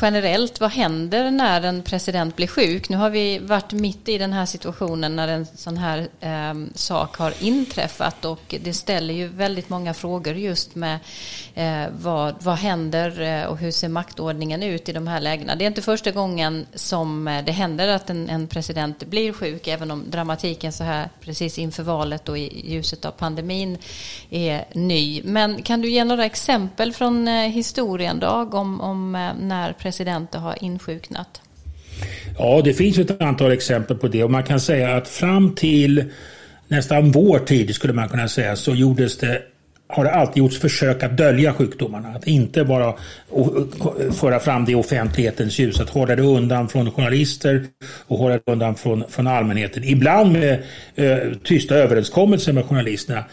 generellt 0.00 0.60
vad 0.60 0.70
händer 0.70 1.30
när 1.30 1.62
en 1.62 1.82
president 1.82 2.36
blir 2.36 2.46
sjuk? 2.46 2.88
Nu 2.88 2.96
har 2.96 3.10
vi 3.10 3.38
varit 3.38 3.72
mitt 3.72 4.08
i 4.08 4.18
den 4.18 4.32
här 4.32 4.46
situationen 4.46 5.16
när 5.16 5.28
en 5.28 5.46
sån 5.46 5.76
här 5.76 6.08
eh, 6.20 6.54
sak 6.74 7.16
har 7.16 7.34
inträffat 7.40 8.24
och 8.24 8.54
det 8.60 8.72
ställer 8.72 9.14
ju 9.14 9.28
väldigt 9.28 9.68
många 9.68 9.94
frågor 9.94 10.34
just 10.34 10.74
med 10.74 10.98
eh, 11.54 11.86
vad, 11.92 12.34
vad 12.42 12.56
händer 12.56 13.20
eh, 13.20 13.44
och 13.44 13.58
hur 13.58 13.70
ser 13.70 13.88
maktordningen 13.88 14.62
ut 14.62 14.88
i 14.88 14.92
de 14.92 15.06
här 15.06 15.20
lägena? 15.20 15.54
Det 15.54 15.64
är 15.64 15.66
inte 15.66 15.82
första 15.82 16.10
gången 16.10 16.66
som 16.74 17.28
eh, 17.28 17.44
det 17.44 17.52
händer 17.52 17.88
att 17.88 18.10
en, 18.10 18.30
en 18.30 18.46
president 18.46 19.06
blir 19.06 19.32
sjuk, 19.32 19.66
även 19.66 19.90
om 19.90 20.10
dramatiken 20.10 20.72
så 20.72 20.84
här 20.84 21.08
precis 21.20 21.58
inför 21.58 21.82
valet 21.82 22.28
och 22.28 22.38
i 22.38 22.70
ljuset 22.70 23.04
av 23.04 23.10
pandemin 23.10 23.78
är 24.30 24.64
ny. 24.72 25.22
Men 25.24 25.62
kan 25.62 25.80
du 25.80 25.90
ge 25.90 26.04
några 26.04 26.29
exempel 26.30 26.92
från 26.92 27.28
eh, 27.28 27.34
historien, 27.34 28.20
Dag, 28.20 28.54
om, 28.54 28.80
om 28.80 29.14
eh, 29.14 29.20
när 29.40 29.72
presidenter 29.72 30.38
har 30.38 30.64
insjuknat? 30.64 31.40
Ja, 32.38 32.60
det 32.64 32.74
finns 32.74 32.98
ett 32.98 33.20
antal 33.20 33.52
exempel 33.52 33.96
på 33.96 34.08
det 34.08 34.24
och 34.24 34.30
man 34.30 34.42
kan 34.42 34.60
säga 34.60 34.96
att 34.96 35.08
fram 35.08 35.54
till 35.54 36.04
nästan 36.68 37.12
vår 37.12 37.38
tid 37.38 37.74
skulle 37.74 37.92
man 37.92 38.08
kunna 38.08 38.28
säga 38.28 38.56
så 38.56 38.74
gjordes 38.74 39.18
det 39.18 39.42
har 39.92 40.04
det 40.04 40.10
alltid 40.10 40.36
gjorts 40.36 40.58
försök 40.58 41.02
att 41.02 41.16
dölja 41.16 41.52
sjukdomarna. 41.52 42.08
Att 42.08 42.26
inte 42.26 42.64
bara 42.64 42.94
föra 44.12 44.40
fram 44.40 44.64
det 44.64 44.72
i 44.72 44.74
offentlighetens 44.74 45.58
ljus. 45.58 45.80
Att 45.80 45.90
hålla 45.90 46.16
det 46.16 46.22
undan 46.22 46.68
från 46.68 46.90
journalister 46.90 47.66
och 48.06 48.18
hålla 48.18 48.34
det 48.34 48.52
undan 48.52 48.74
från, 48.74 49.04
från 49.08 49.26
allmänheten. 49.26 49.84
Ibland 49.84 50.32
med 50.32 50.62
eh, 50.94 51.18
tysta 51.44 51.74
överenskommelser 51.74 52.52
med 52.52 52.64
journalisterna. 52.64 53.24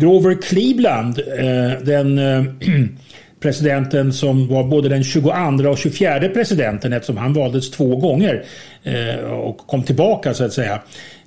Grover 0.00 0.42
Cleveland, 0.42 1.18
eh, 1.18 1.82
den 1.82 2.18
eh, 2.18 2.44
presidenten 3.40 4.12
som 4.12 4.48
var 4.48 4.64
både 4.64 4.88
den 4.88 5.04
22 5.04 5.30
och 5.68 5.78
24 5.78 6.28
presidenten 6.28 6.92
eftersom 6.92 7.16
han 7.16 7.32
valdes 7.32 7.70
två 7.70 7.96
gånger 7.96 8.44
eh, 8.82 9.24
och 9.24 9.58
kom 9.58 9.82
tillbaka 9.82 10.34
så 10.34 10.44
att 10.44 10.52
säga. 10.52 10.80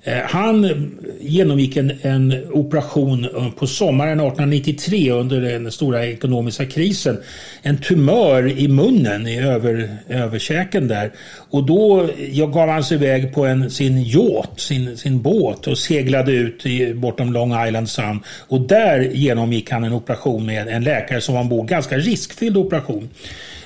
Eh, 0.06 0.22
han 0.24 0.90
genomgick 1.20 1.76
en, 1.76 1.92
en, 2.02 2.44
operation 2.52 3.24
eh, 3.24 3.50
på 3.50 3.66
sommaren 3.66 4.20
1893 4.20 5.10
under 5.10 5.40
den 5.40 5.72
stora 5.72 6.06
ekonomiska 6.06 6.66
krisen. 6.66 7.18
En 7.62 7.78
tumör 7.78 8.58
i 8.58 8.68
munnen, 8.68 9.26
i 9.26 9.38
över, 9.38 9.88
överkäken 10.08 10.88
där. 10.88 11.12
Och 11.50 11.66
då 11.66 12.08
gav 12.52 12.68
han 12.68 12.84
sig 12.84 12.96
iväg 12.96 13.34
på 13.34 13.46
en, 13.46 13.70
sin 13.70 14.02
yacht, 14.02 14.60
sin, 14.60 14.96
sin 14.96 15.22
båt 15.22 15.66
och 15.66 15.78
seglade 15.78 16.32
ut 16.32 16.66
i, 16.66 16.94
bortom 16.94 17.32
Long 17.32 17.66
Island 17.66 17.88
Sound. 17.88 18.20
Och 18.48 18.60
där 18.60 19.00
genomgick 19.00 19.70
han 19.70 19.84
en 19.84 19.92
operation 19.92 20.46
med 20.46 20.68
en 20.68 20.84
läkare 20.84 21.20
som 21.20 21.34
var 21.34 21.40
ombord. 21.40 21.68
Ganska 21.68 21.96
riskfylld 21.96 22.56
operation. 22.56 23.08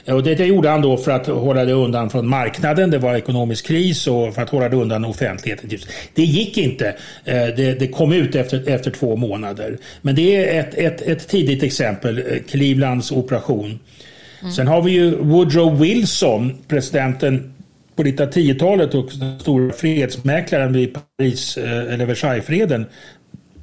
Eh, 0.09 0.15
och 0.15 0.23
det, 0.23 0.35
det 0.35 0.47
gjorde 0.47 0.69
han 0.69 0.83
då 0.83 0.97
för 0.97 1.11
att 1.11 1.27
hålla 1.27 1.65
det 1.65 1.73
undan 1.73 2.11
från 2.11 2.29
marknaden. 2.29 2.91
Det 2.91 2.99
var 2.99 3.15
ekonomisk 3.15 3.67
kris 3.67 4.07
och 4.07 4.35
för 4.35 4.43
att 4.43 4.51
hålla 4.51 4.69
det 4.69 4.77
undan 4.77 5.05
offentligheten. 5.05 5.71
Det 6.15 6.25
gick 6.29 6.59
inte. 6.59 6.89
Eh, 7.25 7.47
det, 7.57 7.79
det 7.79 7.89
kom 7.89 8.13
ut 8.13 8.35
efter, 8.35 8.69
efter 8.69 8.91
två 8.91 9.17
månader. 9.17 9.79
Men 10.03 10.15
det 10.15 10.37
är 10.37 10.61
ett, 10.61 10.75
ett, 10.75 11.03
ett 11.03 11.29
tidigt 11.29 11.63
exempel, 11.63 12.19
eh, 12.19 12.43
Clevelands 12.49 13.13
operation. 13.13 13.79
Mm. 14.41 14.53
Sen 14.53 14.67
har 14.67 14.83
vi 14.83 14.93
ju 14.93 15.11
Woodrow 15.11 15.81
Wilson, 15.81 16.59
presidenten 16.69 17.55
på 17.97 18.03
1910-talet 18.03 18.95
och 18.95 19.11
den 19.21 19.41
stora 19.41 19.73
fredsmäklaren 19.73 20.73
vid 20.73 20.97
Paris 21.19 21.57
eh, 21.57 21.95
eller 21.95 22.07
Versaillesfreden 22.07 22.87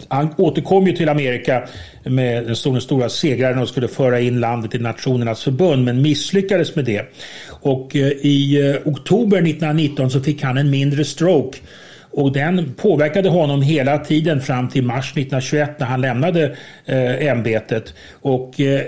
han 0.08 0.34
återkom 0.38 0.88
ju 0.88 0.94
till 0.94 1.10
Amerika 1.10 1.68
med 2.04 2.46
den 2.46 2.56
stora, 2.56 2.82
stora 2.82 3.10
segraren 3.10 3.60
och 3.60 3.70
skulle 3.70 3.88
föra 3.88 4.20
in 4.20 4.40
landet 4.40 4.76
i 4.76 4.80
Nationernas 4.80 5.44
förbund 5.44 5.86
men 5.86 6.02
misslyckades 6.02 6.76
med 6.76 6.86
det. 6.86 7.06
Och 7.48 7.96
i 7.96 8.76
oktober 8.86 9.38
1919 9.38 10.12
så 10.12 10.22
fick 10.22 10.44
han 10.44 10.58
en 10.58 10.70
mindre 10.70 11.06
stroke 11.06 11.58
och 12.16 12.32
den 12.32 12.74
påverkade 12.74 13.30
honom 13.30 13.62
hela 13.62 13.98
tiden 13.98 14.42
fram 14.42 14.70
till 14.70 14.84
mars 14.84 15.12
1921 15.12 15.80
när 15.80 15.88
han 15.88 16.02
lämnade 16.02 16.56
eh, 16.86 17.28
ämbetet. 17.28 17.94
Och 18.22 18.60
eh, 18.60 18.82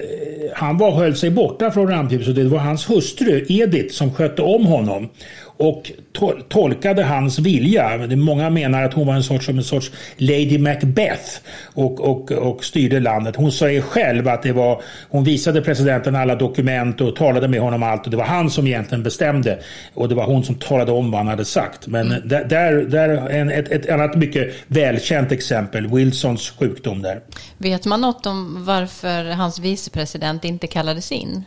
han 0.54 0.78
var, 0.78 0.92
höll 0.92 1.16
sig 1.16 1.30
borta 1.30 1.72
från 1.72 1.88
rampljuset. 1.88 2.36
Det 2.36 2.44
var 2.44 2.60
hans 2.60 2.90
hustru 2.90 3.46
Edith 3.50 3.94
som 3.94 4.14
skötte 4.14 4.42
om 4.42 4.66
honom 4.66 5.10
och 5.58 5.92
tol 6.14 6.44
tolkade 6.50 7.04
hans 7.04 7.40
vilja. 7.40 8.08
Många 8.16 8.50
menar 8.50 8.84
att 8.84 8.94
hon 8.94 9.08
var 9.08 9.14
en 9.14 9.24
sorts, 9.24 9.46
som 9.46 9.58
en 9.58 9.64
sorts 9.64 9.92
Lady 10.18 10.58
Macbeth 10.58 11.40
och, 11.74 12.00
och, 12.00 12.32
och 12.32 12.66
styrde 12.66 13.00
landet. 13.00 13.36
Hon 13.36 13.52
säger 13.52 13.82
själv 13.82 14.28
att 14.28 14.44
det 14.44 14.52
var, 14.52 14.82
hon 15.10 15.24
visade 15.24 15.62
presidenten 15.62 16.16
alla 16.16 16.36
dokument 16.36 17.02
och 17.02 17.16
talade 17.16 17.48
med 17.48 17.60
honom 17.60 17.84
allt 17.84 18.06
och 18.06 18.12
det 18.12 18.18
var 18.18 18.26
han 18.26 18.50
som 18.50 18.68
egentligen 18.68 19.04
bestämde 19.04 19.60
och 19.94 20.10
det 20.10 20.16
var 20.16 20.26
hon 20.26 20.44
som 20.44 20.56
talade 20.56 20.92
om 20.92 21.12
vad 21.12 21.20
han 21.20 21.28
hade 21.28 21.46
sagt. 21.46 21.88
Men 21.88 22.08
mm. 22.08 22.28
där, 22.28 22.46
där, 22.46 22.74
där 22.74 23.30
en, 23.30 23.52
ett, 23.52 23.72
ett 23.72 23.90
annat 23.90 24.16
mycket 24.16 24.54
välkänt 24.68 25.32
exempel, 25.32 25.88
Wilsons 25.88 26.54
sjukdom 26.60 27.02
där. 27.02 27.20
Vet 27.58 27.86
man 27.86 28.02
något 28.02 28.26
om 28.26 28.66
varför 28.66 29.24
hans 29.32 29.60
vicepresident 29.60 30.46
inte 30.46 30.68
kallades 30.68 31.12
in? 31.12 31.44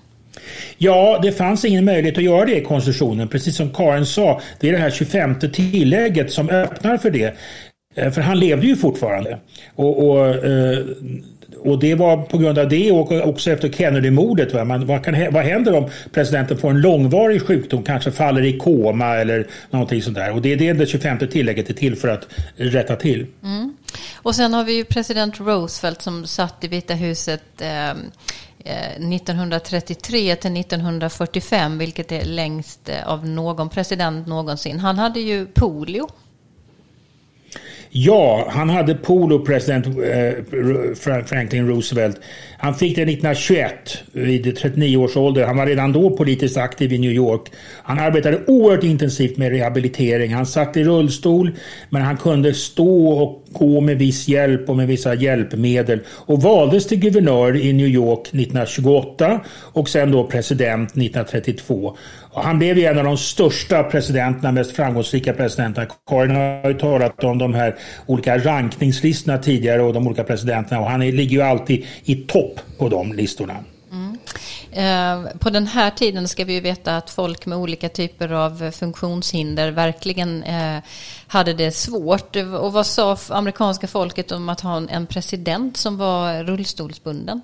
Ja, 0.78 1.20
det 1.22 1.32
fanns 1.32 1.64
ingen 1.64 1.84
möjlighet 1.84 2.18
att 2.18 2.24
göra 2.24 2.44
det 2.44 2.56
i 2.56 2.64
konstitutionen. 2.64 3.28
Precis 3.28 3.56
som 3.56 3.70
Karin 3.70 4.06
sa, 4.06 4.40
det 4.60 4.68
är 4.68 4.72
det 4.72 4.78
här 4.78 4.90
25 4.90 5.40
tillägget 5.52 6.32
som 6.32 6.48
öppnar 6.48 6.98
för 6.98 7.10
det. 7.10 7.34
Eh, 7.94 8.10
för 8.10 8.20
han 8.20 8.38
levde 8.38 8.66
ju 8.66 8.76
fortfarande. 8.76 9.38
Och, 9.74 10.08
och, 10.08 10.26
eh, 10.26 10.78
och 11.58 11.78
det 11.78 11.94
var 11.94 12.16
på 12.16 12.38
grund 12.38 12.58
av 12.58 12.68
det 12.68 12.92
och 12.92 13.12
också 13.12 13.50
efter 13.50 13.68
Kennedy-mordet. 13.68 14.54
Va? 14.54 14.64
vad, 14.64 15.32
vad 15.32 15.44
händer 15.44 15.74
om 15.74 15.90
presidenten 16.12 16.58
får 16.58 16.70
en 16.70 16.80
långvarig 16.80 17.42
sjukdom, 17.42 17.82
kanske 17.82 18.10
faller 18.10 18.42
i 18.42 18.58
koma 18.58 19.16
eller 19.16 19.46
någonting 19.70 20.02
sånt 20.02 20.16
där. 20.16 20.32
Och 20.32 20.42
det 20.42 20.52
är 20.52 20.56
det 20.56 20.72
det 20.72 20.86
25 20.86 21.18
tillägget 21.18 21.70
är 21.70 21.74
till 21.74 21.96
för 21.96 22.08
att 22.08 22.26
rätta 22.56 22.96
till. 22.96 23.26
Mm. 23.44 23.74
Och 24.14 24.34
sen 24.34 24.54
har 24.54 24.64
vi 24.64 24.72
ju 24.72 24.84
president 24.84 25.40
Roosevelt 25.40 26.02
som 26.02 26.26
satt 26.26 26.64
i 26.64 26.68
Vita 26.68 26.94
huset 26.94 27.42
eh, 27.60 27.94
Eh, 28.64 29.12
1933 29.14 30.36
till 30.36 30.56
1945, 30.56 31.78
vilket 31.78 32.12
är 32.12 32.24
längst 32.24 32.88
eh, 32.88 33.08
av 33.08 33.26
någon 33.26 33.68
president 33.68 34.26
någonsin. 34.26 34.78
Han 34.80 34.98
hade 34.98 35.20
ju 35.20 35.46
polio. 35.46 36.08
Ja, 37.92 38.46
han 38.50 38.70
hade 38.70 38.94
polo, 38.94 39.44
president 39.44 39.86
eh, 39.86 41.24
Franklin 41.26 41.68
Roosevelt. 41.68 42.20
Han 42.58 42.74
fick 42.74 42.96
det 42.96 43.02
1921 43.02 43.72
vid 44.12 44.56
39 44.56 44.96
års 44.96 45.16
ålder. 45.16 45.46
Han 45.46 45.56
var 45.56 45.66
redan 45.66 45.92
då 45.92 46.16
politiskt 46.16 46.56
aktiv 46.56 46.92
i 46.92 46.98
New 46.98 47.12
York. 47.12 47.40
Han 47.82 47.98
arbetade 47.98 48.40
oerhört 48.46 48.84
intensivt 48.84 49.36
med 49.36 49.50
rehabilitering. 49.52 50.34
Han 50.34 50.46
satt 50.46 50.76
i 50.76 50.84
rullstol 50.84 51.50
men 51.88 52.02
han 52.02 52.16
kunde 52.16 52.54
stå 52.54 53.08
och 53.08 53.44
gå 53.52 53.80
med 53.80 53.98
viss 53.98 54.28
hjälp 54.28 54.68
och 54.68 54.76
med 54.76 54.86
vissa 54.86 55.14
hjälpmedel 55.14 56.00
och 56.08 56.42
valdes 56.42 56.86
till 56.86 56.98
guvernör 56.98 57.56
i 57.56 57.72
New 57.72 57.86
York 57.86 58.20
1928 58.20 59.40
och 59.48 59.88
sen 59.88 60.10
då 60.10 60.24
president 60.24 60.90
1932. 60.90 61.96
Och 62.32 62.42
han 62.42 62.58
blev 62.58 62.78
ju 62.78 62.84
en 62.84 62.98
av 62.98 63.04
de 63.04 63.16
största 63.16 63.82
presidenterna, 63.82 64.52
mest 64.52 64.76
framgångsrika 64.76 65.32
presidenterna. 65.32 65.86
Karin 66.06 66.36
har 66.36 66.68
ju 66.68 66.74
talat 66.74 67.24
om 67.24 67.38
de 67.38 67.54
här 67.54 67.76
olika 68.06 68.38
rankningslistorna 68.38 69.38
tidigare 69.38 69.82
och 69.82 69.92
de 69.92 70.06
olika 70.06 70.24
presidenterna 70.24 70.80
och 70.80 70.90
han 70.90 71.00
ligger 71.00 71.36
ju 71.36 71.42
alltid 71.42 71.84
i 72.04 72.14
topp 72.16 72.60
på 72.78 72.88
de 72.88 73.12
listorna. 73.12 73.56
Eh, 74.72 75.24
på 75.38 75.50
den 75.50 75.66
här 75.66 75.90
tiden 75.90 76.28
ska 76.28 76.44
vi 76.44 76.52
ju 76.52 76.60
veta 76.60 76.96
att 76.96 77.10
folk 77.10 77.46
med 77.46 77.58
olika 77.58 77.88
typer 77.88 78.32
av 78.32 78.70
funktionshinder 78.70 79.70
verkligen 79.70 80.42
eh, 80.42 80.78
hade 81.26 81.52
det 81.52 81.72
svårt. 81.72 82.36
Och 82.36 82.72
vad 82.72 82.86
sa 82.86 83.18
amerikanska 83.28 83.86
folket 83.86 84.32
om 84.32 84.48
att 84.48 84.60
ha 84.60 84.88
en 84.88 85.06
president 85.06 85.76
som 85.76 85.96
var 85.96 86.44
rullstolsbunden? 86.44 87.40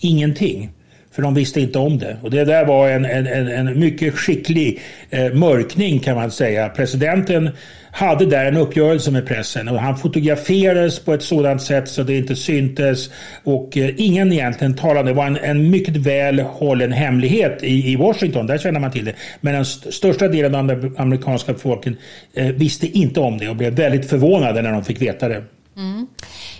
Ingenting. 0.00 0.72
För 1.12 1.22
de 1.22 1.34
visste 1.34 1.60
inte 1.60 1.78
om 1.78 1.98
det. 1.98 2.16
Och 2.22 2.30
det 2.30 2.44
där 2.44 2.64
var 2.64 2.88
en, 2.88 3.04
en, 3.04 3.26
en 3.48 3.80
mycket 3.80 4.14
skicklig 4.14 4.80
eh, 5.10 5.32
mörkning 5.32 5.98
kan 5.98 6.16
man 6.16 6.30
säga. 6.30 6.68
Presidenten 6.68 7.50
hade 7.92 8.26
där 8.26 8.46
en 8.46 8.56
uppgörelse 8.56 9.10
med 9.10 9.26
pressen 9.26 9.68
och 9.68 9.80
han 9.80 9.96
fotograferades 9.96 10.98
på 10.98 11.14
ett 11.14 11.22
sådant 11.22 11.62
sätt 11.62 11.88
så 11.88 12.02
det 12.02 12.16
inte 12.16 12.36
syntes 12.36 13.10
och 13.44 13.76
eh, 13.76 13.90
ingen 13.96 14.32
egentligen 14.32 14.76
talade. 14.76 15.10
Det 15.10 15.14
var 15.14 15.26
en, 15.26 15.36
en 15.36 15.70
mycket 15.70 15.96
väl 15.96 16.40
hållen 16.40 16.92
hemlighet 16.92 17.62
i, 17.62 17.92
i, 17.92 17.96
Washington, 17.96 18.46
där 18.46 18.58
känner 18.58 18.80
man 18.80 18.90
till 18.90 19.04
det. 19.04 19.14
Men 19.40 19.54
den 19.54 19.62
st 19.62 19.92
största 19.92 20.28
delen 20.28 20.54
av 20.54 20.66
den 20.66 20.94
amerikanska 20.98 21.52
befolkningen 21.52 22.00
eh, 22.34 22.46
visste 22.46 22.86
inte 22.86 23.20
om 23.20 23.38
det 23.38 23.48
och 23.48 23.56
blev 23.56 23.74
väldigt 23.74 24.10
förvånade 24.10 24.62
när 24.62 24.72
de 24.72 24.84
fick 24.84 25.02
veta 25.02 25.28
det. 25.28 25.44
Mm. 25.76 26.06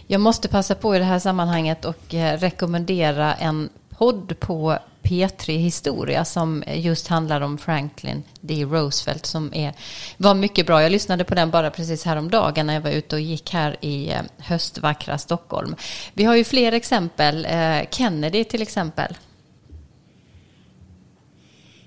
Jag 0.07 0.21
måste 0.21 0.49
passa 0.49 0.75
på 0.75 0.97
i 0.97 0.99
det 0.99 1.05
här 1.05 1.19
sammanhanget 1.19 1.85
och 1.85 2.15
eh, 2.15 2.39
rekommendera 2.39 3.35
en 3.35 3.69
podd 4.01 4.41
på 4.41 4.79
P3 5.03 5.57
Historia 5.57 6.25
som 6.25 6.65
just 6.75 7.09
handlar 7.09 7.41
om 7.41 7.59
Franklin 7.59 8.23
D. 8.41 8.65
Roosevelt 8.65 9.27
som 9.27 9.55
är, 9.55 9.73
var 10.17 10.35
mycket 10.35 10.67
bra. 10.67 10.83
Jag 10.83 10.93
lyssnade 10.93 11.25
på 11.25 11.35
den 11.35 11.51
bara 11.51 11.71
precis 11.71 12.05
häromdagen 12.05 12.67
när 12.67 12.75
jag 12.75 12.81
var 12.81 12.91
ute 12.91 13.17
och 13.17 13.21
gick 13.21 13.53
här 13.53 13.77
i 13.81 14.11
eh, 14.11 14.17
höstvackra 14.39 15.19
Stockholm. 15.19 15.77
Vi 16.15 16.25
har 16.25 16.37
ju 16.37 16.45
fler 16.45 16.73
exempel. 16.73 17.47
Eh, 17.51 17.89
Kennedy 17.91 18.45
till 18.45 18.63
exempel. 18.63 19.17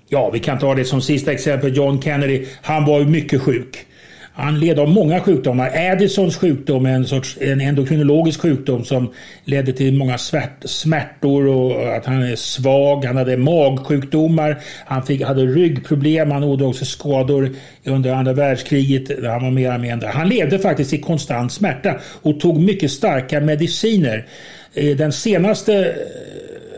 Ja, 0.08 0.30
vi 0.30 0.40
kan 0.40 0.58
ta 0.58 0.74
det 0.74 0.84
som 0.84 1.02
sista 1.02 1.32
exempel. 1.32 1.76
John 1.76 2.02
Kennedy, 2.02 2.46
han 2.62 2.84
var 2.84 3.00
ju 3.00 3.06
mycket 3.06 3.42
sjuk. 3.42 3.86
Han 4.36 4.60
led 4.60 4.78
av 4.78 4.88
många 4.88 5.20
sjukdomar. 5.20 5.90
Addisons 5.92 6.36
sjukdom 6.36 6.86
är 6.86 6.90
en 6.90 7.06
sorts 7.06 7.38
en 7.40 7.60
endokrinologisk 7.60 8.40
sjukdom 8.40 8.84
som 8.84 9.12
ledde 9.44 9.72
till 9.72 9.94
många 9.94 10.18
svärt, 10.18 10.56
smärtor 10.64 11.46
och 11.46 11.96
att 11.96 12.06
han 12.06 12.22
är 12.22 12.36
svag. 12.36 13.04
Han 13.04 13.16
hade 13.16 13.36
magsjukdomar. 13.36 14.62
Han 14.86 15.02
fick, 15.02 15.22
hade 15.22 15.42
ryggproblem. 15.46 16.30
Han 16.30 16.44
ådrog 16.44 16.74
sig 16.74 16.86
skador 16.86 17.50
under 17.84 18.12
andra 18.12 18.32
världskriget. 18.32 19.24
Han 19.24 19.42
var 19.42 19.50
mer 19.50 19.78
mindre. 19.78 20.08
Han 20.08 20.28
levde 20.28 20.58
faktiskt 20.58 20.92
i 20.92 20.98
konstant 20.98 21.52
smärta 21.52 21.94
och 22.22 22.40
tog 22.40 22.60
mycket 22.60 22.90
starka 22.90 23.40
mediciner. 23.40 24.26
Eh, 24.74 24.96
den 24.96 25.12
senaste 25.12 25.94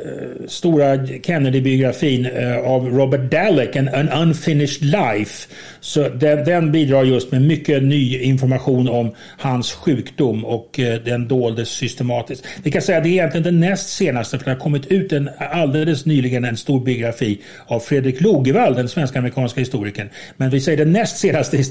Eh, 0.07 0.47
stora 0.49 1.07
Kennedy-biografin 1.23 2.27
eh, 2.27 2.59
av 2.59 2.88
Robert 2.88 3.31
Dalek, 3.31 3.77
An 3.77 4.09
Unfinished 4.09 4.85
Life. 4.85 5.49
Så 5.81 6.09
den, 6.09 6.45
den, 6.45 6.73
bidrar 6.73 7.05
just 7.05 7.33
med 7.33 7.42
mycket 7.42 7.83
ny 7.83 8.19
information 8.19 8.88
om 8.88 9.14
hans 9.38 9.73
sjukdom 9.73 10.45
och 10.45 10.81
eh, 10.81 11.01
den 11.01 11.29
doldes 11.29 11.69
systematiskt. 11.69 12.47
Vi 12.62 12.71
kan 12.71 12.83
säga 12.83 12.99
att 12.99 13.05
det 13.05 13.11
är 13.11 13.12
egentligen 13.12 13.45
den 13.45 13.61
näst 13.61 13.88
senaste, 13.88 14.38
för 14.38 14.45
det 14.45 14.51
har 14.51 14.59
kommit 14.59 14.87
ut 14.87 15.12
en, 15.12 15.31
alldeles 15.38 16.07
nyligen 16.07 16.45
en 16.45 16.57
stor 16.57 16.81
biografi 16.81 17.40
av 17.66 17.81
Fredrik 17.81 18.21
Logevall, 18.21 18.75
den 18.75 18.88
svensk-amerikanska 18.88 19.61
historikern. 19.61 20.09
Men 20.37 20.51
vi 20.51 20.61
säger 20.61 20.79
den 20.79 20.92
näst 20.92 21.19
senaste 21.19 21.64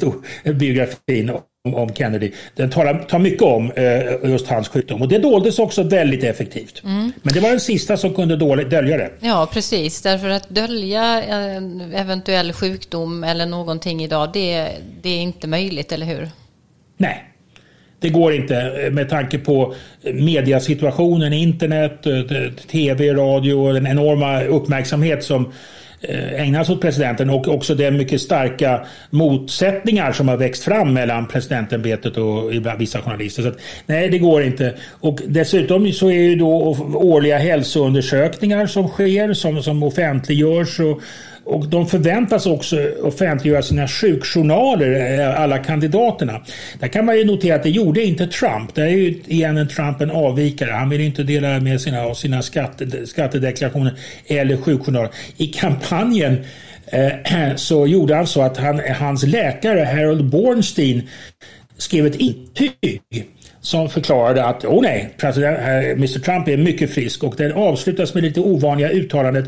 biografin 0.43 1.31
om 1.73 1.93
Kennedy. 1.93 2.31
Den 2.55 2.69
tar, 2.69 3.05
tar 3.09 3.19
mycket 3.19 3.41
om 3.41 3.71
eh, 3.71 4.29
just 4.31 4.47
hans 4.47 4.67
sjukdom. 4.67 5.01
Och 5.01 5.07
det 5.07 5.17
doldes 5.17 5.59
också 5.59 5.83
väldigt 5.83 6.23
effektivt. 6.23 6.83
Mm. 6.83 7.11
Men 7.21 7.33
det 7.33 7.39
var 7.39 7.49
den 7.49 7.59
sista 7.59 7.97
som 7.97 8.13
kunde 8.13 8.35
dölja 8.35 8.97
det. 8.97 9.11
Ja, 9.19 9.47
precis. 9.53 10.01
Därför 10.01 10.29
att 10.29 10.49
dölja 10.49 11.23
en 11.23 11.81
eventuell 11.81 12.53
sjukdom 12.53 13.23
eller 13.23 13.45
någonting 13.45 14.03
idag, 14.03 14.29
det, 14.33 14.69
det 15.01 15.09
är 15.09 15.21
inte 15.21 15.47
möjligt, 15.47 15.91
eller 15.91 16.05
hur? 16.05 16.29
Nej. 16.97 17.31
Det 17.99 18.09
går 18.09 18.33
inte 18.33 18.57
eh, 18.57 18.91
med 18.91 19.09
tanke 19.09 19.37
på 19.37 19.75
mediasituationen, 20.13 21.33
internet, 21.33 22.05
eh, 22.05 22.21
tv, 22.71 23.13
radio 23.13 23.53
och 23.53 23.73
den 23.73 23.87
enorma 23.87 24.43
uppmärksamhet 24.43 25.23
som 25.23 25.51
ägnar 26.01 26.55
ägnas 26.55 26.69
åt 26.69 26.81
presidenten 26.81 27.29
och 27.29 27.47
också 27.47 27.75
de 27.75 27.91
mycket 27.91 28.21
starka 28.21 28.85
motsättningar 29.09 30.11
som 30.11 30.27
har 30.27 30.37
växt 30.37 30.63
fram 30.63 30.93
mellan 30.93 31.27
presidentämbetet 31.27 32.17
och 32.17 32.51
vissa 32.79 33.01
journalister. 33.01 33.43
Så 33.43 33.49
att, 33.49 33.59
nej, 33.85 34.09
det 34.09 34.19
går 34.19 34.43
inte. 34.43 34.73
Och 34.91 35.19
dessutom 35.27 35.91
så 35.91 36.09
är 36.09 36.21
ju 36.21 36.35
då 36.35 36.77
årliga 36.93 37.37
hälsoundersökningar 37.37 38.67
som 38.67 38.87
sker, 38.87 39.33
som, 39.33 39.63
som 39.63 39.83
offentliggörs 39.83 40.79
och 40.79 41.01
och 41.45 41.67
de 41.67 41.87
förväntas 41.87 42.45
också 42.45 42.91
offentliggöra 43.03 43.61
sina 43.61 43.87
sjukjournaler, 43.87 45.19
eh, 45.19 45.41
alla 45.41 45.57
kandidaterna. 45.57 46.41
Där 46.79 46.87
kan 46.87 47.05
man 47.05 47.17
ju 47.17 47.25
notera 47.25 47.55
att 47.55 47.63
det 47.63 47.69
gjorde 47.69 48.03
inte 48.03 48.27
Trump. 48.27 48.75
Det 48.75 48.81
är 48.81 48.87
ju 48.87 49.21
igen 49.27 49.57
en 49.57 49.67
Trump 49.67 50.01
en 50.01 50.11
avvikare. 50.11 50.71
Han 50.71 50.89
vill 50.89 51.01
inte 51.01 51.23
dela 51.23 51.59
med 51.59 51.81
sina, 51.81 52.15
sina 52.15 52.41
skatte, 52.41 53.07
skattedeklarationer 53.07 53.93
eller 54.27 54.57
sjukjournaler. 54.57 55.09
I 55.37 55.47
kampanjen 55.47 56.45
eh, 56.85 57.11
så 57.55 57.87
gjorde 57.87 58.15
han 58.15 58.27
så 58.27 58.41
att 58.41 58.57
han, 58.57 58.81
hans 58.99 59.23
läkare 59.23 59.79
Harold 59.79 60.25
Bornstein 60.25 61.09
skrev 61.77 62.05
ett 62.05 62.15
intyg 62.15 63.01
som 63.61 63.89
förklarade 63.89 64.45
att 64.45 64.65
oh 64.65 64.81
nej, 64.81 65.13
president, 65.17 65.59
eh, 65.59 65.91
Mr 65.91 66.19
Trump 66.19 66.47
är 66.47 66.57
mycket 66.57 66.93
frisk 66.93 67.23
och 67.23 67.35
den 67.37 67.53
avslutas 67.53 68.13
med 68.13 68.23
lite 68.23 68.39
ovanliga 68.39 68.89
uttalandet 68.89 69.45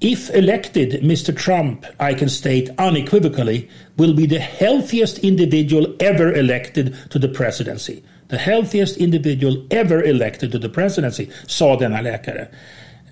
If 0.00 0.30
elected, 0.30 1.02
Mr. 1.02 1.36
Trump, 1.36 1.84
I 1.98 2.14
can 2.14 2.28
state 2.28 2.70
unequivocally, 2.78 3.68
will 3.96 4.14
be 4.14 4.26
the 4.26 4.38
healthiest 4.38 5.18
individual 5.18 5.92
ever 5.98 6.32
elected 6.32 6.96
to 7.10 7.18
the 7.18 7.26
presidency. 7.26 8.04
The 8.28 8.38
healthiest 8.38 8.96
individual 8.98 9.66
ever 9.72 10.00
elected 10.00 10.52
to 10.52 10.58
the 10.60 10.68
presidency, 10.68 11.30
sa 11.48 11.74
denna 11.74 12.00
läkare. 12.00 12.48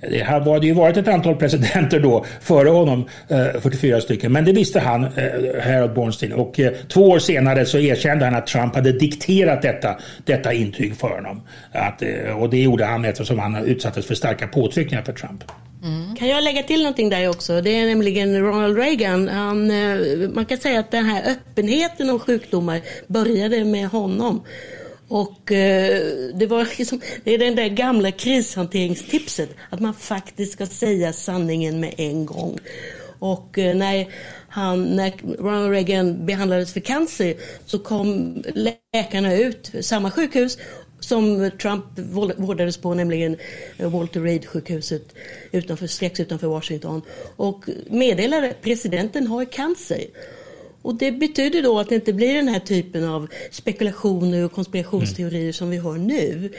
Det 0.00 0.22
hade 0.22 0.66
ju 0.66 0.72
varit 0.72 0.96
ett 0.96 1.09
antal 1.09 1.37
presidenter 1.37 2.00
då 2.00 2.24
före 2.40 2.68
honom, 2.68 3.09
eh, 3.28 3.61
44 3.61 4.00
stycken, 4.00 4.32
men 4.32 4.44
det 4.44 4.52
visste 4.52 4.80
han, 4.80 5.04
eh, 5.04 5.11
Harold 5.62 5.94
Bornstein. 5.94 6.32
Och 6.32 6.61
eh, 6.61 6.72
två 6.88 7.09
år 7.09 7.18
senare 7.18 7.66
så 7.66 7.78
erkände 7.78 8.24
han 8.24 8.35
att 8.35 8.46
Trump 8.46 8.74
hade 8.74 8.92
dikterat 8.92 9.62
detta, 9.62 9.96
detta 10.24 10.52
intyg 10.52 10.96
för 10.96 11.09
honom. 11.09 11.42
Att, 11.72 12.02
och 12.40 12.50
det 12.50 12.62
gjorde 12.62 12.85
han 12.85 13.04
eftersom 13.04 13.38
han 13.38 13.56
utsattes 13.56 14.06
för 14.06 14.14
starka 14.14 14.46
påtryckningar 14.46 15.02
för 15.02 15.12
Trump. 15.12 15.44
Mm. 15.85 16.16
Kan 16.16 16.28
jag 16.28 16.44
lägga 16.44 16.62
till 16.62 16.82
någonting 16.82 17.11
där 17.11 17.28
också? 17.28 17.61
Det 17.61 17.70
är 17.70 17.87
nämligen 17.87 18.40
Ronald 18.40 18.78
Reagan. 18.78 19.28
Han, 19.28 19.72
man 20.35 20.46
kan 20.46 20.59
säga 20.59 20.80
att 20.80 20.90
den 20.90 21.04
här 21.04 21.30
öppenheten 21.30 22.11
om 22.11 22.18
sjukdomar 22.18 22.80
började 23.06 23.64
med 23.64 23.88
honom. 23.88 24.42
Och 25.09 25.53
eh, 25.53 26.03
det 26.35 26.47
var 26.47 26.69
liksom, 26.79 27.01
det 27.25 27.35
är 27.35 27.38
den 27.38 27.57
där 27.57 27.69
gamla 27.69 28.11
krishanteringstipset, 28.11 29.51
att 29.71 29.81
man 29.81 29.95
faktiskt 29.95 30.53
ska 30.53 30.66
säga 30.66 31.12
sanningen 31.12 31.81
med 31.81 31.95
en 31.97 32.27
gång. 32.27 32.59
Och 33.19 33.59
eh, 33.59 33.77
när, 33.77 34.09
han, 34.49 34.85
när 34.85 35.12
Ronald 35.38 35.73
Reagan 35.73 36.27
behandlades 36.27 36.73
för 36.73 36.81
cancer 36.81 37.35
så 37.66 37.79
kom 37.79 38.42
läkarna 38.55 39.35
ut, 39.35 39.73
samma 39.81 40.11
sjukhus 40.11 40.59
som 41.01 41.51
Trump 41.61 41.85
vårdades 42.37 42.77
på, 42.77 42.95
nämligen 42.95 43.37
eh, 43.79 43.90
Walter 43.90 44.21
Reed-sjukhuset 44.21 45.14
utanför, 45.53 45.87
strax 45.87 46.21
utanför 46.21 46.47
Washington 46.47 47.03
och 47.37 47.64
meddelade 47.90 48.51
att 48.51 48.62
presidenten 48.62 49.27
har 49.27 49.45
cancer. 49.45 50.05
Och 50.87 50.94
det 50.94 51.12
betyder 51.12 51.62
då 51.62 51.79
att 51.79 51.88
det 51.88 51.94
inte 51.94 52.12
blir 52.12 52.35
den 52.35 52.49
här 52.49 52.61
typen 52.61 53.05
av 53.05 53.29
spekulationer 53.51 54.44
och 54.44 54.53
konspirationsteorier 54.53 55.40
mm. 55.40 55.53
som 55.53 55.70
vi 55.70 55.77
har 55.77 55.99
nu. 55.99 56.53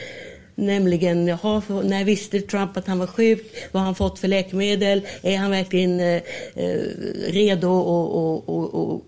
Nämligen, 0.56 1.28
jaha, 1.28 1.62
när 1.84 2.04
visste 2.04 2.42
Trump 2.42 2.78
att 2.78 2.88
han 2.88 3.00
var 3.00 3.08
sjuk? 3.08 3.56
Vad 3.72 3.82
har 3.82 3.86
han 3.86 3.96
fått 3.96 4.20
för 4.20 4.28
läkemedel? 4.28 5.02
Är 5.22 5.38
han 5.38 5.52
verkligen 5.52 6.00
eh, 6.00 6.22
eh 6.56 6.80
redo 7.28 7.80
att 7.80 8.50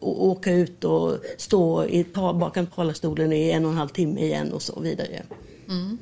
åka 0.02 0.52
ut 0.52 0.84
och 0.84 1.18
stå 1.38 1.86
i, 1.86 2.06
bakom 2.14 2.68
talarstolen 2.68 3.34
i 3.34 3.52
en 3.52 3.66
och 3.66 3.72
en 3.72 3.78
halv 3.78 3.90
timme 3.90 4.22
igen 4.22 4.54
och 4.54 4.62
så 4.62 4.80
vidare? 4.80 5.24
Mm. 5.70 5.98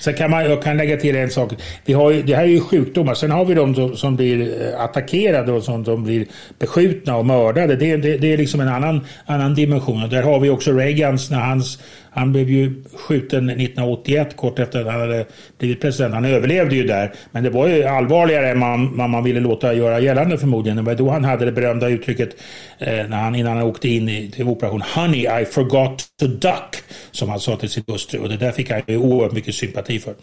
Sen 0.00 0.14
kan 0.14 0.30
man, 0.30 0.44
jag 0.44 0.62
kan 0.62 0.76
lägga 0.76 0.96
till 0.96 1.16
en 1.16 1.30
sak. 1.30 1.52
Vi 1.84 1.92
har 1.92 2.10
ju, 2.10 2.22
det 2.22 2.36
här 2.36 2.42
är 2.42 2.48
ju 2.48 2.60
sjukdomar. 2.60 3.14
Sen 3.14 3.30
har 3.30 3.44
vi 3.44 3.54
de 3.54 3.74
som, 3.74 3.96
som 3.96 4.16
blir 4.16 4.74
attackerade 4.78 5.52
och 5.52 5.62
som 5.62 5.82
de 5.82 6.04
blir 6.04 6.26
beskjutna 6.58 7.16
och 7.16 7.26
mördade. 7.26 7.76
Det, 7.76 7.96
det, 7.96 8.16
det 8.16 8.32
är 8.32 8.36
liksom 8.36 8.60
en 8.60 8.68
annan, 8.68 9.00
annan 9.26 9.54
dimension. 9.54 10.02
Och 10.02 10.08
där 10.08 10.22
har 10.22 10.40
vi 10.40 10.50
också 10.50 10.72
Reagans 10.72 11.30
när 11.30 11.40
hans 11.40 11.78
han 12.14 12.32
blev 12.32 12.50
ju 12.50 12.84
skjuten 12.94 13.48
1981 13.48 14.36
kort 14.36 14.58
efter 14.58 14.80
att 14.80 14.92
han 14.92 15.00
hade 15.00 15.26
blivit 15.58 15.80
president. 15.80 16.14
Han 16.14 16.24
överlevde 16.24 16.76
ju 16.76 16.84
där. 16.84 17.12
Men 17.30 17.42
det 17.42 17.50
var 17.50 17.68
ju 17.68 17.84
allvarligare 17.84 18.50
än 18.50 18.58
man, 18.58 18.96
man, 18.96 19.10
man 19.10 19.24
ville 19.24 19.40
låta 19.40 19.74
göra 19.74 20.00
gällande 20.00 20.38
förmodligen. 20.38 20.76
Det 20.76 20.82
var 20.82 20.94
då 20.94 21.10
han 21.10 21.24
hade 21.24 21.44
det 21.44 21.52
berömda 21.52 21.88
uttrycket 21.88 22.36
eh, 22.78 23.08
när 23.08 23.16
han, 23.16 23.34
innan 23.34 23.56
han 23.56 23.66
åkte 23.66 23.88
in 23.88 24.08
i, 24.08 24.30
till 24.30 24.48
operation 24.48 24.82
Honey, 24.94 25.42
I 25.42 25.44
forgot 25.44 26.04
to 26.20 26.26
duck. 26.26 26.76
Som 27.10 27.28
han 27.28 27.40
sa 27.40 27.56
till 27.56 27.70
sin 27.70 27.84
hustru. 27.86 28.20
Och 28.20 28.28
det 28.28 28.36
där 28.36 28.52
fick 28.52 28.70
han 28.70 28.82
ju 28.86 28.96
oerhört 28.96 29.32
mycket 29.32 29.54
sympati 29.54 29.98
för. 29.98 30.14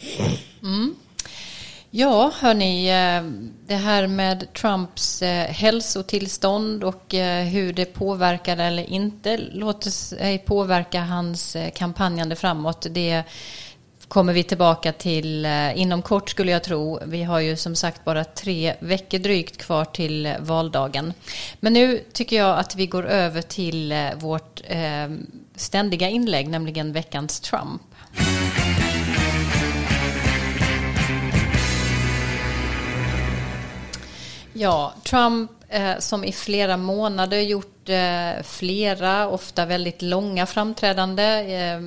Mm. 0.62 0.94
Ja, 1.92 2.32
hörni, 2.40 2.88
eh, 2.88 3.22
det 3.66 3.74
här 3.74 4.06
med 4.06 4.52
Trumps 4.52 5.22
eh, 5.22 5.46
hälsotillstånd 5.46 6.84
och 6.84 7.14
eh, 7.14 7.44
hur 7.44 7.72
det 7.72 7.84
påverkar 7.84 8.56
eller 8.56 8.90
inte 8.90 9.36
låter 9.36 9.90
sig 9.90 10.38
påverka 10.38 11.00
hans 11.00 11.56
kampanjande 11.74 12.36
framåt. 12.36 12.86
Det 12.90 13.22
kommer 14.08 14.32
vi 14.32 14.42
tillbaka 14.42 14.92
till 14.92 15.46
inom 15.74 16.02
kort 16.02 16.30
skulle 16.30 16.52
jag 16.52 16.64
tro. 16.64 17.00
Vi 17.06 17.22
har 17.22 17.40
ju 17.40 17.56
som 17.56 17.76
sagt 17.76 18.04
bara 18.04 18.24
tre 18.24 18.74
veckor 18.80 19.18
drygt 19.18 19.56
kvar 19.56 19.84
till 19.84 20.34
valdagen. 20.40 21.12
Men 21.60 21.72
nu 21.72 22.04
tycker 22.12 22.36
jag 22.36 22.58
att 22.58 22.76
vi 22.76 22.86
går 22.86 23.06
över 23.06 23.42
till 23.42 24.10
vårt 24.16 24.60
ständiga 25.56 26.08
inlägg, 26.08 26.48
nämligen 26.48 26.92
veckans 26.92 27.40
Trump. 27.40 27.82
Ja, 34.60 34.92
Trump 35.02 35.50
eh, 35.68 35.98
som 35.98 36.24
i 36.24 36.32
flera 36.32 36.76
månader 36.76 37.40
gjort 37.40 37.88
eh, 37.88 38.42
flera, 38.44 39.28
ofta 39.28 39.66
väldigt 39.66 40.02
långa 40.02 40.46
framträdande, 40.46 41.24
eh, 41.24 41.80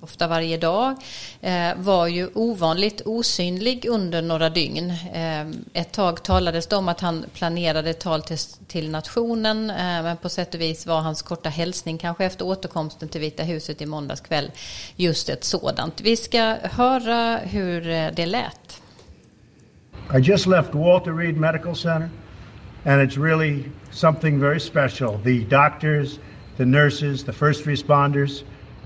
ofta 0.00 0.26
varje 0.26 0.56
dag, 0.56 0.96
eh, 1.40 1.70
var 1.76 2.06
ju 2.06 2.30
ovanligt 2.34 3.02
osynlig 3.04 3.86
under 3.88 4.22
några 4.22 4.50
dygn. 4.50 4.94
Ett 5.72 5.92
tag 5.92 6.22
talades 6.22 6.66
det 6.66 6.76
om 6.76 6.88
att 6.88 7.00
han 7.00 7.24
planerade 7.34 7.94
tal 7.94 8.22
till, 8.22 8.38
till 8.66 8.90
nationen, 8.90 9.66
men 9.66 10.16
på 10.16 10.28
sätt 10.28 10.54
och 10.54 10.60
vis 10.60 10.86
var 10.86 11.00
hans 11.00 11.22
korta 11.22 11.48
hälsning 11.48 11.98
kanske 11.98 12.24
efter 12.24 12.44
återkomsten 12.44 13.08
till 13.08 13.20
Vita 13.20 13.42
huset 13.42 13.82
i 13.82 13.86
måndags 13.86 14.20
kväll 14.20 14.50
just 14.96 15.28
ett 15.28 15.44
sådant. 15.44 16.00
Vi 16.00 16.16
ska 16.16 16.56
höra 16.62 17.36
hur 17.36 18.10
det 18.10 18.26
lät. 18.26 18.77
I 20.10 20.20
just 20.20 20.46
left 20.46 20.74
Walter 20.74 21.12
Reed 21.12 21.36
Medical 21.36 21.74
Center, 21.74 22.10
and 22.86 22.98
it's 23.02 23.18
really 23.18 23.70
something 23.90 24.40
very 24.40 24.58
special. 24.58 25.18
The 25.18 25.44
doctors, 25.44 26.18
the 26.56 26.64
nurses, 26.64 27.24
the 27.24 27.32
first 27.34 27.66
responders, 27.66 28.42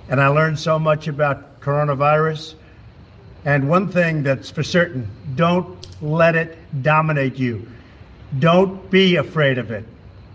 and 0.08 0.20
I 0.20 0.26
learned 0.26 0.58
so 0.58 0.80
much 0.80 1.06
about 1.06 1.60
coronavirus. 1.60 2.54
And 3.44 3.68
one 3.68 3.88
thing 3.88 4.24
that's 4.24 4.50
for 4.50 4.64
certain 4.64 5.08
don't 5.36 5.86
let 6.02 6.34
it 6.34 6.58
dominate 6.82 7.38
you. 7.38 7.68
Don't 8.40 8.90
be 8.90 9.14
afraid 9.14 9.58
of 9.58 9.70
it. 9.70 9.84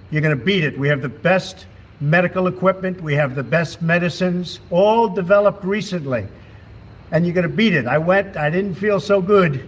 You're 0.09 0.21
going 0.21 0.38
to 0.38 0.45
beat 0.45 0.63
it. 0.63 0.79
We 0.79 0.88
have 0.88 1.01
the 1.01 1.09
best 1.09 1.65
medical 1.99 2.47
equipment, 2.47 3.01
we 3.01 3.15
have 3.15 3.35
the 3.35 3.43
best 3.43 3.81
medicines, 3.81 4.61
all 4.69 5.09
developed 5.09 5.65
recently. 5.65 6.27
And 7.11 7.25
you're 7.25 7.35
going 7.35 7.49
to 7.49 7.53
beat 7.53 7.73
it. 7.73 7.88
I 7.88 7.97
went, 7.97 8.38
I 8.38 8.49
didn't 8.49 8.75
feel 8.75 9.01
so 9.01 9.21
good 9.21 9.67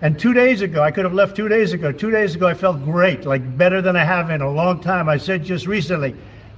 and 0.00 0.18
two 0.18 0.32
days 0.32 0.62
ago, 0.62 0.82
I 0.82 0.90
could 0.90 1.04
have 1.04 1.14
left 1.14 1.36
two 1.36 1.48
days 1.48 1.72
ago. 1.72 1.90
Two 1.90 2.10
days 2.10 2.34
ago, 2.36 2.46
I 2.46 2.54
felt 2.54 2.84
great, 2.84 3.24
like 3.24 3.58
better 3.58 3.82
than 3.82 3.96
I 3.96 4.04
have 4.04 4.30
in 4.30 4.40
a 4.40 4.50
long 4.50 4.80
time. 4.80 5.08
I 5.08 5.16
said 5.16 5.44
just 5.44 5.66
recently, 5.66 6.14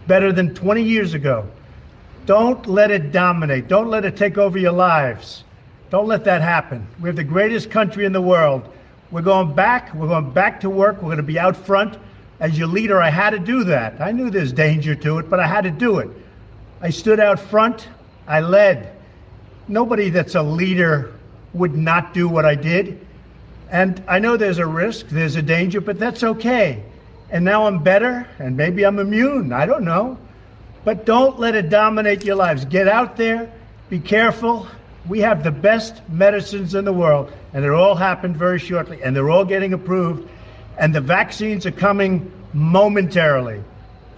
better 0.06 0.32
than 0.32 0.54
20 0.54 0.82
years 0.82 1.14
ago. 1.14 1.48
Don't 2.26 2.66
let 2.66 2.90
it 2.90 3.12
dominate. 3.12 3.66
Don't 3.66 3.88
let 3.88 4.04
it 4.04 4.16
take 4.16 4.36
over 4.36 4.58
your 4.58 4.72
lives. 4.72 5.44
Don't 5.88 6.06
let 6.06 6.24
that 6.24 6.42
happen. 6.42 6.86
We 7.00 7.08
have 7.08 7.16
the 7.16 7.24
greatest 7.24 7.70
country 7.70 8.04
in 8.04 8.12
the 8.12 8.20
world. 8.20 8.70
We're 9.10 9.22
going 9.22 9.54
back. 9.54 9.94
We're 9.94 10.08
going 10.08 10.30
back 10.30 10.60
to 10.60 10.70
work. 10.70 10.96
We're 10.96 11.08
going 11.08 11.16
to 11.16 11.22
be 11.22 11.38
out 11.38 11.56
front. 11.56 11.98
As 12.38 12.58
your 12.58 12.68
leader, 12.68 13.00
I 13.00 13.10
had 13.10 13.30
to 13.30 13.38
do 13.38 13.64
that. 13.64 14.00
I 14.00 14.12
knew 14.12 14.30
there's 14.30 14.52
danger 14.52 14.94
to 14.94 15.18
it, 15.18 15.28
but 15.28 15.40
I 15.40 15.46
had 15.46 15.62
to 15.62 15.70
do 15.70 15.98
it. 15.98 16.08
I 16.80 16.90
stood 16.90 17.20
out 17.20 17.40
front. 17.40 17.88
I 18.26 18.40
led. 18.40 18.92
Nobody 19.66 20.10
that's 20.10 20.34
a 20.34 20.42
leader 20.42 21.14
would 21.52 21.74
not 21.74 22.14
do 22.14 22.28
what 22.28 22.44
I 22.44 22.54
did. 22.54 23.06
And 23.70 24.02
I 24.08 24.18
know 24.18 24.36
there's 24.36 24.58
a 24.58 24.66
risk, 24.66 25.08
there's 25.08 25.36
a 25.36 25.42
danger, 25.42 25.80
but 25.80 25.98
that's 25.98 26.24
okay. 26.24 26.82
And 27.30 27.44
now 27.44 27.66
I'm 27.66 27.82
better, 27.82 28.26
and 28.38 28.56
maybe 28.56 28.84
I'm 28.84 28.98
immune. 28.98 29.52
I 29.52 29.66
don't 29.66 29.84
know. 29.84 30.18
But 30.84 31.06
don't 31.06 31.38
let 31.38 31.54
it 31.54 31.70
dominate 31.70 32.24
your 32.24 32.36
lives. 32.36 32.64
Get 32.64 32.88
out 32.88 33.16
there, 33.16 33.52
be 33.88 34.00
careful. 34.00 34.66
We 35.08 35.20
have 35.20 35.44
the 35.44 35.50
best 35.50 36.02
medicines 36.08 36.74
in 36.74 36.84
the 36.84 36.92
world, 36.92 37.32
and 37.52 37.64
it 37.64 37.70
all 37.70 37.94
happened 37.94 38.36
very 38.36 38.58
shortly, 38.58 39.02
and 39.02 39.14
they're 39.14 39.30
all 39.30 39.44
getting 39.44 39.72
approved, 39.72 40.28
and 40.78 40.94
the 40.94 41.00
vaccines 41.00 41.64
are 41.66 41.72
coming 41.72 42.30
momentarily. 42.52 43.62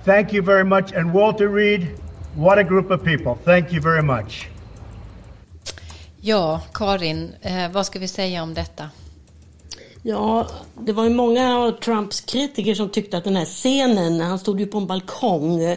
Thank 0.04 0.32
you 0.32 0.42
very 0.42 0.64
much. 0.64 0.92
And 0.92 1.12
Walter 1.12 1.48
Reed, 1.48 1.98
what 2.34 2.58
a 2.58 2.64
group 2.64 2.90
of 2.90 3.04
people. 3.04 3.38
Thank 3.44 3.72
you 3.72 3.80
very 3.80 4.02
much. 4.02 4.48
Ja, 6.20 6.60
Karin, 6.74 7.34
eh, 7.42 7.70
vad 7.70 7.86
ska 7.86 7.98
vi 7.98 8.08
säga 8.08 8.42
om 8.42 8.54
detta? 8.54 8.90
Ja, 10.04 10.46
det 10.74 10.92
var 10.92 11.04
ju 11.04 11.10
många 11.10 11.58
av 11.58 11.70
Trumps 11.70 12.20
kritiker 12.20 12.74
som 12.74 12.88
tyckte 12.88 13.16
att 13.16 13.24
den 13.24 13.36
här 13.36 13.44
scenen, 13.44 14.20
han 14.20 14.38
stod 14.38 14.60
ju 14.60 14.66
på 14.66 14.78
en 14.78 14.86
balkong, 14.86 15.76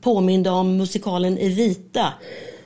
påminde 0.00 0.50
om 0.50 0.76
musikalen 0.76 1.38
Evita. 1.38 2.12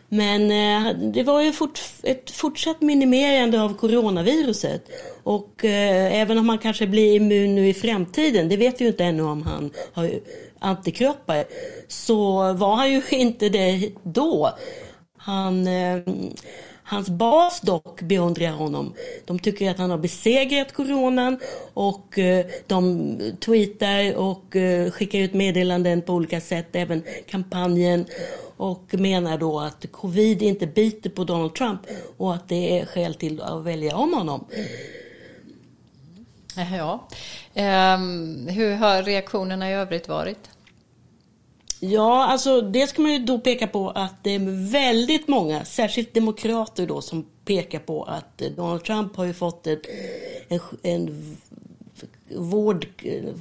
Men 0.09 0.51
eh, 0.51 0.97
det 1.12 1.22
var 1.22 1.42
ju 1.42 1.53
fort, 1.53 1.80
ett 2.03 2.30
fortsatt 2.30 2.80
minimerande 2.80 3.62
av 3.62 3.74
coronaviruset. 3.74 4.84
Och 5.22 5.64
eh, 5.64 6.20
även 6.20 6.38
om 6.38 6.49
han 6.49 6.59
kanske 6.59 6.86
blir 6.86 7.16
immun 7.16 7.55
nu 7.55 7.68
i 7.68 7.74
framtiden, 7.74 8.49
det 8.49 8.57
vet 8.57 8.80
vi 8.80 8.84
ju 8.84 8.90
inte 8.90 9.05
ännu 9.05 9.22
om 9.22 9.42
han 9.42 9.70
har 9.92 10.11
antikroppar, 10.59 11.45
så 11.88 12.53
var 12.53 12.76
han 12.76 12.92
ju 12.92 13.03
inte 13.11 13.49
det 13.49 13.90
då. 14.03 14.51
Han 15.16 15.66
eh, 15.66 15.99
Hans 16.87 17.09
bas 17.09 17.61
dock 17.61 18.03
beundrar 18.03 18.51
honom. 18.51 18.95
De 19.24 19.39
tycker 19.39 19.70
att 19.70 19.78
han 19.78 19.91
har 19.91 19.99
besegrat 19.99 20.72
coronan 20.72 21.39
och 21.74 22.18
eh, 22.18 22.47
de 22.66 23.18
tweetar 23.41 24.14
och 24.16 24.57
eh, 24.57 24.91
skickar 24.91 25.18
ut 25.18 25.35
meddelanden 25.35 26.03
på 26.03 26.12
olika 26.12 26.41
sätt, 26.41 26.68
även 26.72 27.03
kampanjen 27.26 28.07
och 28.57 28.95
menar 28.95 29.39
då 29.39 29.61
att 29.61 29.93
covid 29.93 30.43
inte 30.43 30.66
biter 30.66 31.11
på 31.11 31.24
Donald 31.24 31.55
Trump 31.55 31.80
och 32.16 32.35
att 32.35 32.49
det 32.49 32.78
är 32.78 32.87
skäl 32.87 33.14
till 33.14 33.41
att 33.41 33.64
välja 33.64 33.97
om 33.97 34.14
honom. 34.14 34.45
Ja. 36.57 37.09
Um, 37.55 38.49
hur 38.49 38.74
har 38.74 39.03
reaktionerna 39.03 39.70
i 39.70 39.74
övrigt 39.74 40.09
varit? 40.09 40.51
Ja, 41.91 42.24
alltså 42.24 42.61
det 42.61 42.87
ska 42.87 43.03
man 43.03 43.12
ju 43.12 43.18
då 43.18 43.39
peka 43.39 43.66
på 43.66 43.91
att 43.91 44.14
det 44.22 44.30
är 44.30 44.70
väldigt 44.70 45.28
många, 45.28 45.64
särskilt 45.64 46.14
demokrater 46.14 46.87
då, 46.87 47.01
som 47.01 47.26
pekar 47.45 47.78
på 47.78 48.03
att 48.03 48.43
eh, 48.43 48.51
Donald 48.51 48.85
Trump 48.85 49.16
har 49.16 49.24
ju 49.24 49.32
fått 49.32 49.66
ett, 49.66 49.87
en, 50.49 50.61
en 50.82 51.37
vård, 52.37 52.87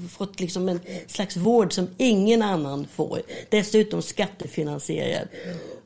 fått 0.10 0.40
liksom 0.40 0.70
en 0.70 0.80
slags 1.08 1.38
vård 1.38 1.74
som 1.74 1.88
ingen 1.98 2.42
annan 2.42 2.88
får. 2.88 3.22
Dessutom 3.50 4.02
skattefinansierad. 4.02 5.28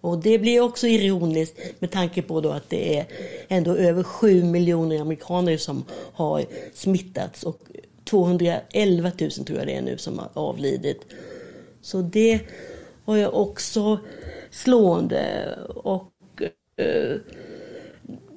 Och 0.02 0.18
det 0.18 0.40
blir 0.40 0.62
också 0.62 0.88
ironiskt 0.88 1.60
med 1.80 1.92
tanke 1.92 2.22
på 2.22 2.42
då 2.42 2.50
att 2.50 2.70
det 2.70 2.98
är 2.98 3.06
ändå 3.48 3.76
över 3.76 4.04
7 4.04 4.44
miljoner 4.44 5.02
amerikaner 5.02 5.58
som 5.58 5.86
har 6.14 6.46
smittats 6.74 7.44
och 7.44 7.60
211 8.10 9.12
000 9.20 9.32
tror 9.32 9.58
jag 9.58 9.68
det 9.68 9.74
är 9.74 9.82
nu 9.82 9.98
som 9.98 10.20
har 10.20 10.30
avlidit. 10.34 11.02
Så 11.88 12.02
det 12.02 12.40
var 13.06 13.16
ju 13.16 13.28
också 13.28 14.00
slående. 14.52 15.56
Och 15.76 16.12
eh, 16.78 17.18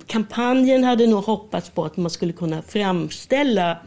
kampanjen 0.07 0.84
hade 0.84 1.07
nog 1.07 1.24
hoppats 1.24 1.70
på 1.70 1.84
att 1.84 1.96
man 1.96 2.11
skulle 2.11 2.32
kunna 2.32 2.62
framställa 2.62 3.78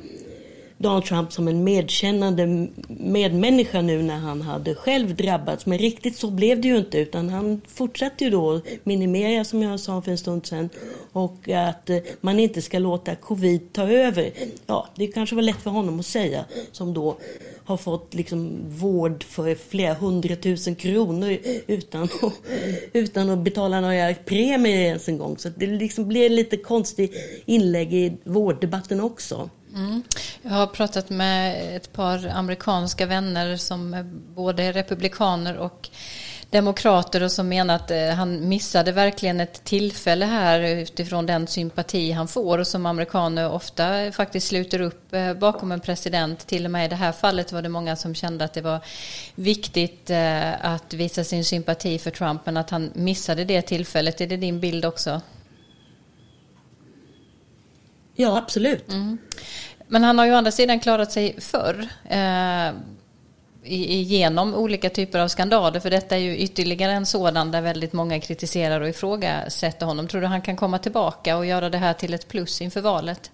Donald 0.84 1.06
Trump 1.06 1.34
som 1.34 1.48
en 1.48 1.64
medkännande 1.64 2.68
medmänniska 2.88 3.82
nu 3.82 4.02
när 4.02 4.18
han 4.18 4.42
hade 4.42 4.76
själv 4.76 5.16
drabbats. 5.16 5.66
Men 5.66 5.78
riktigt 5.78 6.18
så 6.18 6.32
blev 6.32 6.62
det 6.62 6.68
ju 6.68 6.78
inte 6.78 6.98
utan 6.98 7.30
han 7.30 7.62
fortsatte 7.68 8.24
ju 8.24 8.30
då 8.30 8.62
minimera 8.84 9.44
som 9.44 9.62
jag 9.64 9.80
sa 9.80 10.02
för 10.02 10.12
en 10.12 10.18
stund 10.18 10.46
sedan 10.46 10.70
och 11.12 11.50
att 11.50 11.90
eh, 11.90 11.98
man 12.22 12.40
inte 12.40 12.62
ska 12.62 12.80
låta 12.80 13.16
covid 13.16 13.74
ta 13.74 13.90
över. 13.90 14.32
Ja, 14.66 14.88
det 14.96 15.08
kanske 15.08 15.36
var 15.36 15.44
lätt 15.44 15.62
för 15.62 15.70
honom 15.70 16.00
att 16.00 16.06
säga 16.06 16.46
som 16.72 16.94
då 16.94 17.18
har 17.66 17.78
fått 17.78 18.14
liksom 18.14 18.52
vård 18.68 19.24
för 19.24 19.56
flera 19.56 19.94
hundratusen 19.94 20.76
kronor 20.76 21.38
utan 21.68 22.04
att, 22.04 22.34
utan 22.94 23.30
att 23.30 23.40
betala 23.40 23.82
några 23.82 24.14
premier 24.14 24.88
ens 24.88 25.10
en 25.10 25.18
gång. 25.18 25.38
Så 25.38 25.50
det 25.50 25.68
liksom 25.68 26.08
blir 26.08 26.30
lite 26.30 26.58
konstigt 26.58 27.16
inlägg 27.46 27.94
i 27.94 28.14
vårddebatten 28.24 29.02
också. 29.02 29.50
Mm. 29.76 30.04
Jag 30.42 30.52
har 30.52 30.68
pratat 30.68 31.10
med 31.10 31.76
ett 31.76 31.94
par 31.94 32.28
amerikanska 32.28 33.06
vänner 33.06 33.58
som 33.58 34.12
både 34.36 34.64
är 34.64 34.74
republikaner 34.74 35.58
och 35.58 35.90
demokrater 36.54 37.24
och 37.24 37.32
som 37.32 37.50
menar 37.50 37.76
att 37.76 37.92
eh, 37.92 38.10
han 38.10 38.50
missade 38.50 38.92
verkligen 38.92 39.40
ett 39.40 39.64
tillfälle 39.64 40.26
här 40.26 40.60
utifrån 40.60 41.26
den 41.26 41.48
sympati 41.48 42.12
han 42.12 42.28
får 42.28 42.58
och 42.58 42.68
som 42.68 42.86
amerikaner 42.86 43.52
ofta 43.52 44.12
faktiskt 44.12 44.48
sluter 44.48 44.82
upp 44.82 45.14
eh, 45.14 45.34
bakom 45.34 45.72
en 45.72 45.80
president. 45.80 46.48
Till 46.48 46.66
och 46.66 46.72
med 46.72 46.86
i 46.86 46.90
det 46.90 46.96
här 46.96 47.12
fallet 47.12 47.52
var 47.52 47.62
det 47.62 47.70
många 47.70 47.96
som 47.96 48.16
kände 48.16 48.46
att 48.46 48.54
det 48.54 48.62
var 48.62 48.80
viktigt 49.36 50.10
eh, 50.10 50.66
att 50.66 50.94
visa 50.94 51.24
sin 51.24 51.46
sympati 51.46 52.00
för 52.00 52.12
Trump 52.12 52.46
men 52.46 52.58
att 52.58 52.70
han 52.70 52.92
missade 52.94 53.46
det 53.46 53.62
tillfället. 53.62 54.22
Är 54.22 54.28
det 54.28 54.38
din 54.38 54.60
bild 54.60 54.86
också? 54.86 55.22
Ja, 58.16 58.38
absolut. 58.38 58.90
Mm. 58.90 59.18
Men 59.88 60.04
han 60.04 60.18
har 60.18 60.26
ju 60.26 60.34
å 60.34 60.36
andra 60.36 60.52
sidan 60.52 60.80
klarat 60.80 61.12
sig 61.12 61.36
förr. 61.40 61.88
Eh, 62.10 62.74
genom 63.66 64.56
olika 64.56 64.90
typer 64.90 65.20
av 65.20 65.28
skandaler. 65.28 65.80
För 65.80 65.90
detta 65.90 66.16
är 66.16 66.20
ju 66.20 66.38
ytterligare 66.38 66.92
en 66.92 67.06
sådan 67.06 67.52
där 67.52 67.62
väldigt 67.62 67.94
många 67.94 68.20
kritiserar 68.20 68.82
och 68.82 68.90
ifrågasätter 68.90 69.86
honom. 69.86 70.08
Tror 70.08 70.22
du 70.22 70.28
han 70.28 70.42
kan 70.42 70.56
komma 70.56 70.80
tillbaka 70.80 71.38
och 71.38 71.46
göra 71.46 71.70
det 71.70 71.78
här 71.78 71.94
till 71.94 72.14
ett 72.14 72.28
plus 72.28 72.62
inför 72.62 72.82
valet? 72.82 73.32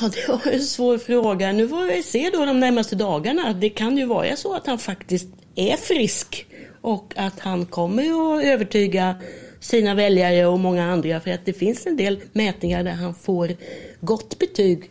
Ja, 0.00 0.08
det 0.08 0.28
var 0.28 0.52
en 0.52 0.60
svår 0.60 0.98
fråga. 0.98 1.52
Nu 1.52 1.68
får 1.68 1.84
vi 1.84 2.02
se 2.02 2.30
då 2.32 2.44
de 2.44 2.60
närmaste 2.60 2.96
dagarna. 2.96 3.52
Det 3.52 3.70
kan 3.70 3.96
ju 3.96 4.06
vara 4.06 4.36
så 4.36 4.54
att 4.54 4.66
han 4.66 4.78
faktiskt 4.78 5.28
är 5.54 5.76
frisk 5.76 6.46
och 6.80 7.14
att 7.16 7.40
han 7.40 7.66
kommer 7.66 8.02
att 8.02 8.44
övertyga 8.44 9.16
sina 9.60 9.94
väljare 9.94 10.46
och 10.46 10.58
många 10.58 10.84
andra 10.84 11.20
för 11.20 11.30
att 11.30 11.44
det 11.44 11.52
finns 11.52 11.86
en 11.86 11.96
del 11.96 12.20
mätningar 12.32 12.84
där 12.84 12.92
han 12.92 13.14
får 13.14 13.56
gott 14.00 14.38
betyg 14.38 14.90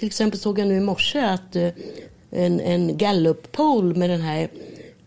till 0.00 0.06
exempel 0.06 0.40
såg 0.40 0.58
jag 0.58 0.68
nu 0.68 0.76
i 0.76 0.80
morse 0.80 1.18
att 1.18 1.56
eh, 1.56 1.68
en, 2.30 2.60
en 2.60 2.96
Gallup-poll 2.96 3.96
med 3.96 4.10
den 4.10 4.20
här 4.20 4.48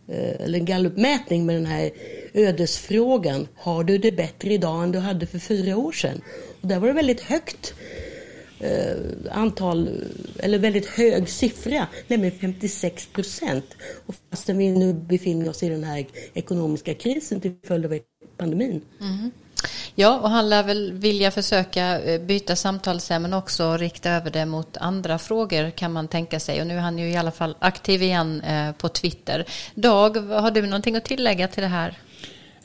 eh, 0.07 0.41
eller 0.41 0.59
en 0.59 0.65
gallupmätning 0.65 1.45
med 1.45 1.55
den 1.55 1.65
här 1.65 1.91
ödesfrågan. 2.33 3.47
Har 3.55 3.83
du 3.83 3.97
det 3.97 4.11
bättre 4.11 4.53
idag 4.53 4.83
än 4.83 4.91
du 4.91 4.99
hade 4.99 5.25
för 5.25 5.39
fyra 5.39 5.77
år 5.77 5.91
sedan? 5.91 6.21
Och 6.61 6.67
där 6.67 6.79
var 6.79 6.87
det 6.87 6.93
väldigt 6.93 7.21
högt 7.21 7.73
eh, 8.59 8.95
antal, 9.31 9.89
eller 10.39 10.59
väldigt 10.59 10.85
hög 10.85 11.29
siffra, 11.29 11.87
nämligen 12.07 12.39
56 12.39 13.07
procent. 13.07 13.65
Och 14.05 14.15
fastän 14.29 14.57
vi 14.57 14.71
nu 14.71 14.93
befinner 14.93 15.49
oss 15.49 15.63
i 15.63 15.69
den 15.69 15.83
här 15.83 16.05
ekonomiska 16.33 16.93
krisen 16.93 17.41
till 17.41 17.55
följd 17.63 17.85
av 17.85 17.93
pandemin. 18.37 18.81
Mm. 19.01 19.31
Ja, 19.95 20.19
och 20.19 20.29
han 20.29 20.49
lär 20.49 20.63
väl 20.63 20.93
vilja 20.93 21.31
försöka 21.31 21.99
eh, 22.01 22.21
byta 22.21 22.55
samtalsämnen 22.55 23.33
också 23.33 23.65
och 23.65 23.79
rikta 23.79 24.09
över 24.09 24.31
det 24.31 24.45
mot 24.45 24.77
andra 24.77 25.19
frågor 25.19 25.69
kan 25.69 25.93
man 25.93 26.07
tänka 26.07 26.39
sig. 26.39 26.61
Och 26.61 26.67
nu 26.67 26.77
är 26.77 26.81
han 26.81 26.97
ju 26.99 27.09
i 27.09 27.15
alla 27.15 27.31
fall 27.31 27.55
aktiv 27.59 28.03
igen 28.03 28.41
eh, 28.41 28.71
på 28.71 28.89
Twitter. 28.89 29.45
Dag, 29.75 30.17
har 30.17 30.51
du 30.51 30.61
någonting 30.61 30.95
att 30.95 31.05
tillägga 31.05 31.47
till 31.47 31.63
det 31.63 31.69
här? 31.69 31.97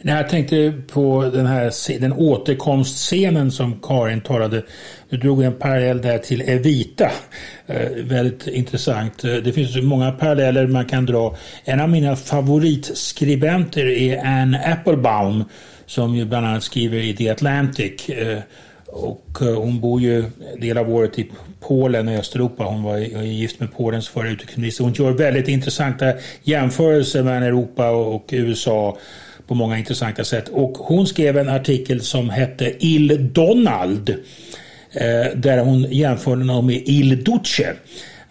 När 0.01 0.17
jag 0.17 0.29
tänkte 0.29 0.73
på 0.93 1.31
den 1.35 1.47
här 1.47 1.99
den 2.01 2.13
återkomstscenen 2.13 3.51
som 3.51 3.81
Karin 3.83 4.21
talade. 4.21 4.63
Du 5.11 5.17
drog 5.17 5.43
en 5.43 5.53
parallell 5.53 6.03
där 6.03 6.19
till 6.19 6.41
Evita. 6.41 7.11
Eh, 7.67 7.91
väldigt 8.05 8.47
intressant. 8.47 9.25
Eh, 9.25 9.35
det 9.35 9.53
finns 9.53 9.77
många 9.83 10.13
paralleller 10.13 10.67
man 10.67 10.85
kan 10.85 11.07
dra. 11.07 11.37
En 11.65 11.81
av 11.81 11.89
mina 11.89 12.17
favoritskribenter 12.17 13.87
är 13.87 14.27
Anne 14.27 14.73
Applebaum 14.73 15.45
som 15.87 16.17
ju 16.17 16.25
bland 16.25 16.47
annat 16.47 16.63
skriver 16.63 16.99
i 16.99 17.17
The 17.17 17.31
Atlantic. 17.31 18.09
Eh, 18.09 18.39
och 18.87 19.39
eh, 19.41 19.55
hon 19.55 19.81
bor 19.81 20.01
ju 20.01 20.25
del 20.61 20.79
av 20.79 20.95
året 20.95 21.19
i 21.19 21.31
Polen 21.61 22.09
och 22.09 22.15
Östeuropa. 22.15 22.65
Hon 22.65 22.83
var 22.83 22.99
gift 23.23 23.61
med 23.61 23.73
Polens 23.73 24.09
förre 24.09 24.31
utrikesminister. 24.31 24.85
Hon 24.85 24.93
gör 24.93 25.11
väldigt 25.11 25.49
intressanta 25.49 26.13
jämförelser 26.43 27.23
mellan 27.23 27.43
Europa 27.43 27.91
och 27.91 28.29
USA 28.33 28.99
på 29.49 29.55
många 29.55 29.79
intressanta 29.79 30.25
sätt. 30.25 30.49
Och 30.49 30.77
hon 30.79 31.07
skrev 31.07 31.39
en 31.39 31.49
artikel 31.49 32.01
som 32.01 32.31
hette 32.31 32.87
Il 32.87 33.33
Donald 33.33 34.11
eh, 34.93 35.35
där 35.35 35.59
hon 35.59 35.83
jämförde 35.83 36.41
honom 36.43 36.67
med 36.67 36.83
Il 36.87 37.25
Duce 37.25 37.77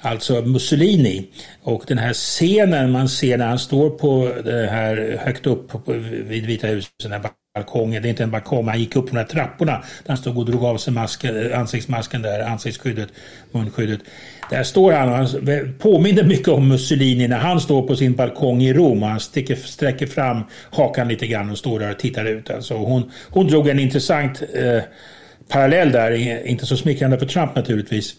alltså 0.01 0.41
Mussolini. 0.41 1.27
Och 1.63 1.83
den 1.87 1.97
här 1.97 2.13
scenen 2.13 2.91
man 2.91 3.09
ser 3.09 3.37
när 3.37 3.47
han 3.47 3.59
står 3.59 3.89
på 3.89 4.33
det 4.43 4.67
här 4.67 5.21
högt 5.25 5.47
upp 5.47 5.89
vid 6.27 6.45
Vita 6.45 6.67
huset, 6.67 6.91
den 7.03 7.11
här 7.11 7.29
balkongen, 7.53 8.01
det 8.01 8.07
är 8.07 8.09
inte 8.09 8.23
en 8.23 8.31
balkong, 8.31 8.67
han 8.67 8.79
gick 8.79 8.95
upp 8.95 9.07
de 9.07 9.17
här 9.17 9.23
trapporna 9.23 9.71
där 9.71 10.07
han 10.07 10.17
stod 10.17 10.37
och 10.37 10.45
drog 10.45 10.63
av 10.63 10.77
sig 10.77 10.93
masken, 10.93 11.53
ansiktsmasken 11.53 12.21
där, 12.21 12.39
ansiktsskyddet, 12.39 13.09
munskyddet. 13.51 13.99
Där 14.49 14.63
står 14.63 14.91
han 14.91 15.09
och 15.09 15.15
han 15.15 15.73
påminner 15.79 16.23
mycket 16.23 16.47
om 16.47 16.67
Mussolini 16.67 17.27
när 17.27 17.37
han 17.37 17.61
står 17.61 17.87
på 17.87 17.95
sin 17.95 18.15
balkong 18.15 18.61
i 18.61 18.73
Rom. 18.73 19.01
Han 19.01 19.19
sticker, 19.19 19.55
sträcker 19.55 20.07
fram 20.07 20.43
hakan 20.71 21.07
lite 21.07 21.27
grann 21.27 21.49
och 21.49 21.57
står 21.57 21.79
där 21.79 21.91
och 21.91 21.99
tittar 21.99 22.25
ut. 22.25 22.49
Alltså 22.49 22.73
hon, 22.73 23.11
hon 23.29 23.47
drog 23.47 23.67
en 23.67 23.79
intressant 23.79 24.41
eh, 24.53 24.83
parallell 25.49 25.91
där, 25.91 26.11
inte 26.47 26.65
så 26.65 26.77
smickrande 26.77 27.19
för 27.19 27.25
Trump 27.25 27.55
naturligtvis. 27.55 28.15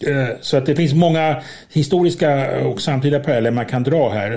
Eh, 0.00 0.28
så 0.40 0.56
att 0.56 0.66
det 0.66 0.76
finns 0.76 0.94
många 0.94 1.42
historiska 1.72 2.60
och 2.60 2.80
samtida 2.80 3.20
paralleller 3.20 3.50
man 3.50 3.66
kan 3.66 3.82
dra 3.82 4.10
här. 4.10 4.32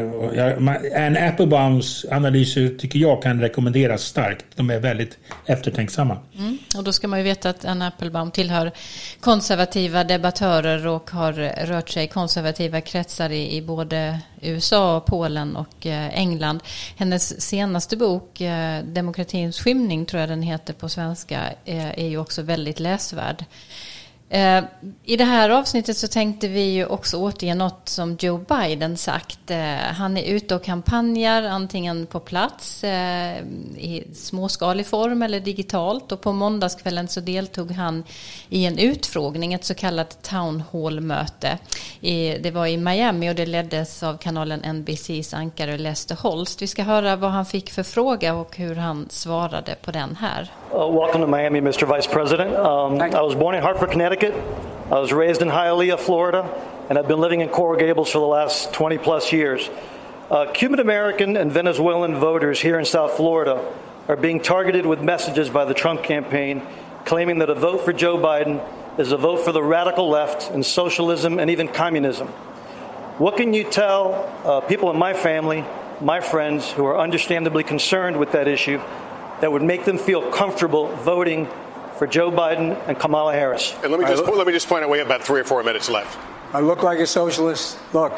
Anne 0.96 1.30
Applebaums 1.30 2.06
analyser 2.12 2.78
tycker 2.78 3.00
jag 3.00 3.24
kan 3.24 3.42
rekommenderas 3.42 4.02
starkt. 4.02 4.46
De 4.56 4.70
är 4.70 4.80
väldigt 4.80 5.18
eftertänksamma. 5.46 6.18
Mm. 6.38 6.58
Och 6.78 6.84
då 6.84 6.94
ska 6.94 7.08
man 7.08 7.20
ju 7.20 7.26
veta 7.26 7.50
att 7.50 7.66
Anne 7.66 7.88
Applebaum 7.88 8.32
tillhör 8.32 8.72
konservativa 9.20 10.04
debattörer 10.04 10.88
och 10.88 11.12
har 11.12 11.34
rört 11.66 11.90
sig 11.90 12.04
i 12.04 12.08
konservativa 12.08 12.82
kretsar 12.82 13.30
i, 13.30 13.58
i 13.58 13.62
både 13.62 14.20
USA, 14.42 15.00
Polen 15.08 15.56
och 15.56 15.86
eh, 15.86 16.20
England. 16.20 16.60
Hennes 16.98 17.42
senaste 17.42 17.98
bok, 17.98 18.42
eh, 18.42 18.84
Demokratins 18.84 19.60
skymning 19.60 20.06
tror 20.06 20.20
jag 20.20 20.30
den 20.30 20.42
heter 20.42 20.74
på 20.74 20.90
svenska, 20.90 21.42
är 21.66 22.08
ju 22.08 22.18
också 22.18 22.42
väldigt 22.42 22.80
läsvärd. 22.80 23.46
Eh, 24.30 24.64
I 25.04 25.18
det 25.18 25.24
här 25.24 25.50
avsnittet 25.50 25.98
så 25.98 26.08
tänkte 26.08 26.48
vi 26.48 26.62
ju 26.62 26.86
också 26.86 27.18
återge 27.18 27.56
något 27.56 27.90
som 27.90 28.18
Joe 28.20 28.38
Biden 28.38 28.98
sagt. 28.98 29.52
Eh, 29.52 29.58
han 29.98 30.18
är 30.18 30.24
ute 30.24 30.56
och 30.56 30.64
kampanjar 30.64 31.44
antingen 31.44 32.06
på 32.06 32.20
plats 32.20 32.84
eh, 32.84 33.38
i 33.78 34.08
småskalig 34.14 34.86
form 34.86 35.22
eller 35.22 35.40
digitalt 35.40 36.12
och 36.12 36.22
på 36.22 36.34
måndagskvällen 36.34 37.08
så 37.08 37.20
deltog 37.20 37.72
han 37.72 38.04
i 38.50 38.66
en 38.66 38.78
utfrågning, 38.78 39.54
ett 39.54 39.66
så 39.66 39.74
kallat 39.74 40.24
town 40.24 40.64
hall-möte. 40.72 41.58
Det 42.42 42.54
var 42.54 42.68
i 42.68 42.78
Miami 42.78 43.32
och 43.32 43.36
det 43.36 43.46
leddes 43.46 44.04
av 44.04 44.18
kanalen 44.18 44.60
NBCs 44.60 45.34
ankare 45.34 45.78
Lester 45.78 46.16
Holst. 46.16 46.62
Vi 46.62 46.68
ska 46.68 46.84
höra 46.84 47.16
vad 47.16 47.32
han 47.32 47.46
fick 47.46 47.72
för 47.72 47.84
fråga 47.84 48.34
och 48.34 48.58
hur 48.58 48.76
han 48.76 49.08
svarade 49.10 49.76
på 49.82 49.92
den 49.92 50.16
här. 50.16 50.52
Uh, 50.74 51.02
welcome 51.02 51.26
to 51.26 51.32
Miami, 51.32 51.60
Mr. 51.60 51.96
Vice 51.96 52.10
President. 52.14 52.54
Um, 52.56 53.02
I 53.02 53.22
was 53.22 53.36
born 53.36 53.56
in 53.56 53.62
Hartford, 53.62 53.92
Connecticut. 53.92 54.17
Connecticut. 54.20 54.92
I 54.92 55.00
was 55.00 55.14
raised 55.14 55.42
in 55.42 55.48
Hialeah, 55.48 56.00
Florida, 56.00 56.50
and 56.90 56.98
I've 56.98 57.08
been 57.08 57.20
living 57.20 57.42
in 57.42 57.50
Coral 57.50 57.80
Gables 57.80 58.12
for 58.12 58.20
the 58.20 58.26
last 58.26 58.74
20 58.74 58.98
plus 58.98 59.32
years. 59.32 59.70
Uh, 60.32 60.52
Cuban 60.54 60.80
American 60.80 61.38
and 61.38 61.52
Venezuelan 61.52 62.16
voters 62.16 62.60
here 62.60 62.80
in 62.80 62.86
South 62.86 63.14
Florida 63.14 63.64
are 64.08 64.16
being 64.16 64.42
targeted 64.42 64.86
with 64.86 65.02
messages 65.02 65.50
by 65.50 65.66
the 65.66 65.74
Trump 65.74 66.04
campaign 66.04 66.66
claiming 67.06 67.40
that 67.40 67.50
a 67.50 67.56
vote 67.56 67.86
for 67.86 67.94
Joe 67.94 68.18
Biden 68.18 68.62
is 69.00 69.12
a 69.12 69.18
vote 69.18 69.46
for 69.46 69.52
the 69.52 69.62
radical 69.62 70.10
left 70.10 70.50
and 70.52 70.66
socialism 70.66 71.40
and 71.40 71.50
even 71.52 71.68
communism. 71.68 72.28
What 73.20 73.38
can 73.38 73.54
you 73.54 73.66
tell 73.66 74.34
uh, 74.44 74.62
people 74.62 74.90
in 74.90 74.98
my 74.98 75.14
family, 75.14 75.64
my 76.02 76.22
friends, 76.22 76.72
who 76.72 76.86
are 76.86 76.98
understandably 77.00 77.64
concerned 77.64 78.18
with 78.18 78.32
that 78.32 78.48
issue, 78.48 78.82
that 79.42 79.52
would 79.52 79.62
make 79.62 79.86
them 79.86 80.00
feel 80.00 80.32
comfortable 80.32 80.88
voting 80.88 81.48
for 81.98 82.08
Joe 82.08 82.32
Biden 82.32 82.80
and 82.88 82.98
Kamala 83.00 83.34
Harris. 83.34 83.74
And 83.84 83.92
let 83.92 84.00
me 84.00 84.06
just 84.06 84.24
look, 84.24 84.36
let 84.36 84.48
me 84.48 84.54
just 84.54 84.68
point 84.68 84.84
out 84.84 84.90
we 84.90 85.00
have 85.00 85.08
about 85.08 85.24
three 85.24 85.42
or 85.42 85.44
four 85.44 85.64
minutes 85.64 85.90
left. 85.90 86.18
I 86.54 86.62
look 86.62 86.84
like 86.84 87.00
a 87.00 87.08
socialist. 87.08 87.78
Look, 87.94 88.14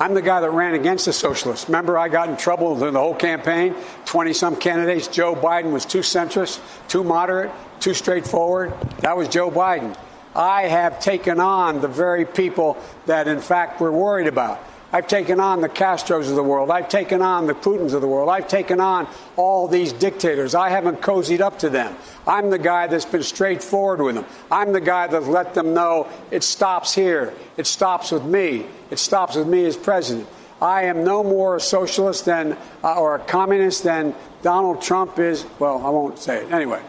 I'm 0.00 0.14
the 0.14 0.22
guy 0.22 0.40
that 0.40 0.50
ran 0.50 0.74
against 0.74 1.04
the 1.04 1.12
socialists. 1.12 1.68
Remember, 1.68 1.98
I 1.98 2.08
got 2.08 2.28
in 2.28 2.36
trouble 2.36 2.76
during 2.76 2.94
the 2.94 3.00
whole 3.00 3.14
campaign. 3.14 3.74
20 4.06 4.32
some 4.32 4.56
candidates. 4.56 5.08
Joe 5.08 5.34
Biden 5.34 5.72
was 5.72 5.84
too 5.84 6.00
centrist, 6.00 6.60
too 6.88 7.04
moderate, 7.04 7.50
too 7.80 7.94
straightforward. 7.94 8.72
That 9.00 9.16
was 9.16 9.28
Joe 9.28 9.50
Biden. 9.50 9.96
I 10.34 10.62
have 10.62 11.00
taken 11.00 11.40
on 11.40 11.80
the 11.80 11.88
very 11.88 12.24
people 12.24 12.76
that, 13.06 13.26
in 13.26 13.40
fact, 13.40 13.80
we're 13.80 13.90
worried 13.90 14.28
about. 14.28 14.62
I've 14.90 15.06
taken 15.06 15.38
on 15.38 15.60
the 15.60 15.68
Castros 15.68 16.30
of 16.30 16.36
the 16.36 16.42
world. 16.42 16.70
I've 16.70 16.88
taken 16.88 17.20
on 17.20 17.46
the 17.46 17.54
Putins 17.54 17.92
of 17.92 18.00
the 18.00 18.08
world. 18.08 18.30
I've 18.30 18.48
taken 18.48 18.80
on 18.80 19.06
all 19.36 19.68
these 19.68 19.92
dictators. 19.92 20.54
I 20.54 20.70
haven't 20.70 21.02
cozied 21.02 21.40
up 21.40 21.58
to 21.58 21.68
them. 21.68 21.94
I'm 22.26 22.48
the 22.48 22.58
guy 22.58 22.86
that's 22.86 23.04
been 23.04 23.22
straightforward 23.22 24.00
with 24.00 24.14
them. 24.14 24.24
I'm 24.50 24.72
the 24.72 24.80
guy 24.80 25.06
that 25.06 25.24
let 25.24 25.52
them 25.52 25.74
know 25.74 26.08
it 26.30 26.42
stops 26.42 26.94
here. 26.94 27.34
It 27.58 27.66
stops 27.66 28.12
with 28.12 28.24
me. 28.24 28.64
It 28.90 28.98
stops 28.98 29.36
with 29.36 29.46
me 29.46 29.66
as 29.66 29.76
president. 29.76 30.26
I 30.60 30.84
am 30.84 31.04
no 31.04 31.22
more 31.22 31.56
a 31.56 31.60
socialist 31.60 32.24
than, 32.24 32.56
uh, 32.82 32.98
or 32.98 33.14
a 33.14 33.18
communist 33.18 33.84
than 33.84 34.14
Donald 34.42 34.80
Trump 34.80 35.18
is. 35.18 35.44
Well, 35.58 35.84
I 35.84 35.90
won't 35.90 36.18
say 36.18 36.44
it. 36.44 36.52
Anyway. 36.52 36.80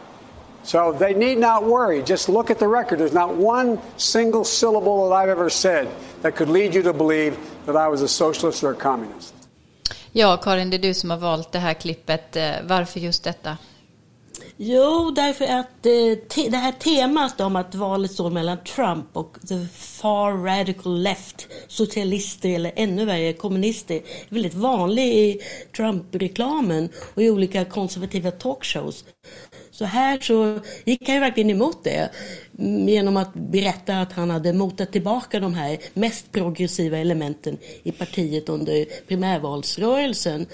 So 0.64 0.92
they 0.92 1.14
need 1.14 1.38
not 1.38 1.64
worry. 1.64 2.04
Just 2.06 2.30
look 2.30 2.52
at 2.52 2.60
the 2.60 2.68
record. 2.68 3.00
There's 3.00 3.14
not 3.14 3.36
one 3.36 3.78
single 3.98 4.44
syllable 4.44 5.10
that 5.10 5.16
I've 5.16 5.30
ever 5.30 5.50
said 5.50 5.88
that 6.22 6.36
could 6.36 6.50
lead 6.50 6.76
you 6.76 6.84
to 6.84 6.94
believe 6.94 7.38
that 7.66 7.76
I 7.76 7.88
was 7.90 8.02
a 8.02 8.08
socialist 8.08 8.64
or 8.64 8.72
a 8.72 8.76
communist. 8.76 9.34
Ja, 10.12 10.38
Karin, 10.38 10.70
det 10.70 10.78
är 10.78 10.82
du 10.82 10.94
som 10.94 11.10
har 11.10 11.18
valt 11.18 11.52
det 11.52 11.60
här 11.60 11.74
klippet. 11.74 12.36
Eh, 12.36 12.52
varför 12.64 13.00
just 13.00 13.24
detta? 13.24 13.58
Jo, 14.58 15.12
därför 15.16 15.46
att 15.46 15.86
eh, 15.86 16.50
det 16.50 16.58
här 16.58 16.72
temat 16.72 17.42
om 17.42 17.56
att 17.56 17.76
valet 17.76 18.12
står 18.12 18.30
mellan 18.30 18.58
Trump 18.64 19.06
och 19.14 19.38
the 19.48 19.68
far 19.76 20.32
radical 20.34 21.02
left, 21.02 21.48
socialister 21.68 22.50
eller 22.50 22.72
ännu 22.76 23.06
värre 23.06 23.34
kommunister, 23.34 23.96
är 23.96 24.02
väldigt 24.30 24.54
vanlig 24.54 25.04
i 25.04 25.40
Trump-reklamen 25.76 26.90
och 27.16 27.22
i 27.22 27.30
olika 27.30 27.66
konservativa 27.66 28.32
talkshows. 28.32 29.06
Så 29.80 29.86
här 29.86 30.20
så 30.20 30.60
gick 30.86 31.08
han 31.08 31.16
ju 31.16 31.22
verkligen 31.22 31.50
emot 31.50 31.84
det 31.84 32.10
mm, 32.60 32.90
genom 32.90 33.18
att 33.18 33.34
berätta 33.34 34.02
att 34.02 34.14
han 34.14 34.30
hade 34.30 34.54
motat 34.54 34.92
tillbaka 34.92 35.40
de 35.40 35.54
här 35.54 35.78
mest 35.94 36.32
progressiva 36.32 36.98
elementen 36.98 37.58
i 37.84 37.92
partiet 37.92 38.50
under 38.50 38.86
primärvalsrörelsen 39.08 40.46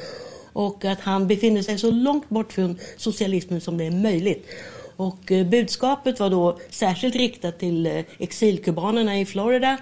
och 0.53 0.85
att 0.85 0.99
han 0.99 1.27
befinner 1.27 1.61
sig 1.61 1.77
så 1.77 1.91
långt 1.91 2.29
bort 2.29 2.53
från 2.53 2.79
socialismen 2.97 3.61
som 3.61 3.77
det 3.77 3.85
är 3.85 3.91
möjligt. 3.91 4.47
Och 4.95 5.31
eh, 5.31 5.45
budskapet 5.45 6.19
var 6.19 6.29
då 6.29 6.59
särskilt 6.69 7.15
riktat 7.15 7.59
till 7.59 7.87
eh, 7.87 8.03
exilkubanerna 8.19 9.19
i 9.19 9.25
Florida 9.25 9.77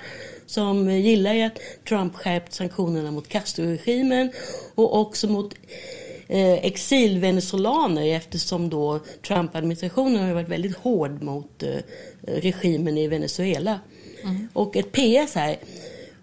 som 0.45 0.91
gillar 0.91 1.45
att 1.45 1.59
Trump 1.87 2.15
skärpt 2.15 2.53
sanktionerna 2.53 3.11
mot 3.11 3.27
Castro-regimen 3.27 4.31
och 4.75 4.99
också 4.99 5.27
mot 5.27 5.53
eh, 6.27 6.53
exilvenezolaner 6.53 8.05
eftersom 8.05 8.69
då 8.69 8.99
Trump-administrationen 9.27 10.27
har 10.27 10.33
varit 10.33 10.49
väldigt 10.49 10.77
hård 10.77 11.23
mot 11.23 11.63
regimen 12.21 12.97
i 12.97 13.07
Venezuela. 13.07 13.79
Mm. 14.23 14.47
Och 14.53 14.75
ett 14.75 14.91
PS 14.91 15.35
här 15.35 15.57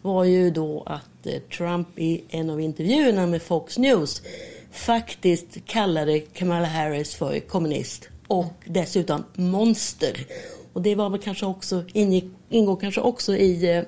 var 0.02 0.24
ju 0.24 0.50
då 0.50 0.82
att 0.86 1.26
eh, 1.26 1.40
Trump 1.56 1.98
i 1.98 2.24
en 2.28 2.50
av 2.50 2.60
intervjuerna 2.60 3.26
med 3.26 3.42
Fox 3.42 3.78
News 3.78 4.22
faktiskt 4.72 5.64
kallade 5.66 6.20
Kamala 6.20 6.66
Harris 6.66 7.14
för 7.14 7.40
kommunist 7.40 8.08
och 8.26 8.54
dessutom 8.64 9.24
monster. 9.34 10.26
Och 10.72 10.82
det 10.82 10.94
var 10.94 11.10
väl 11.10 11.20
kanske 11.20 11.46
också, 11.46 11.84
ingick, 11.92 12.24
ingår 12.48 12.76
kanske 12.76 13.00
också 13.00 13.36
i 13.36 13.76
eh, 13.76 13.82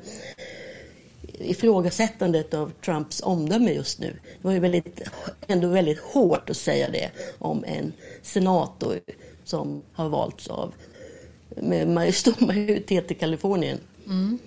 ifrågasättandet 1.45 2.55
av 2.55 2.73
Trumps 2.85 3.23
omdöme 3.23 3.73
just 3.73 3.99
nu. 3.99 4.07
Det 4.07 4.49
var 4.49 4.53
ju 4.53 4.59
väldigt, 4.59 5.03
ändå 5.47 5.69
väldigt 5.69 5.99
hårt 5.99 6.51
att 6.51 6.57
säga 6.57 6.91
det 6.91 7.11
om 7.39 7.65
en 7.65 7.93
senator 8.23 9.01
som 9.45 9.83
har 9.93 10.09
valts 10.09 10.49
av 10.49 10.75
med 11.57 12.15
stor 12.15 12.47
majoritet 12.47 13.11
i 13.11 13.15
Kalifornien. 13.15 13.79
Mm. 14.07 14.39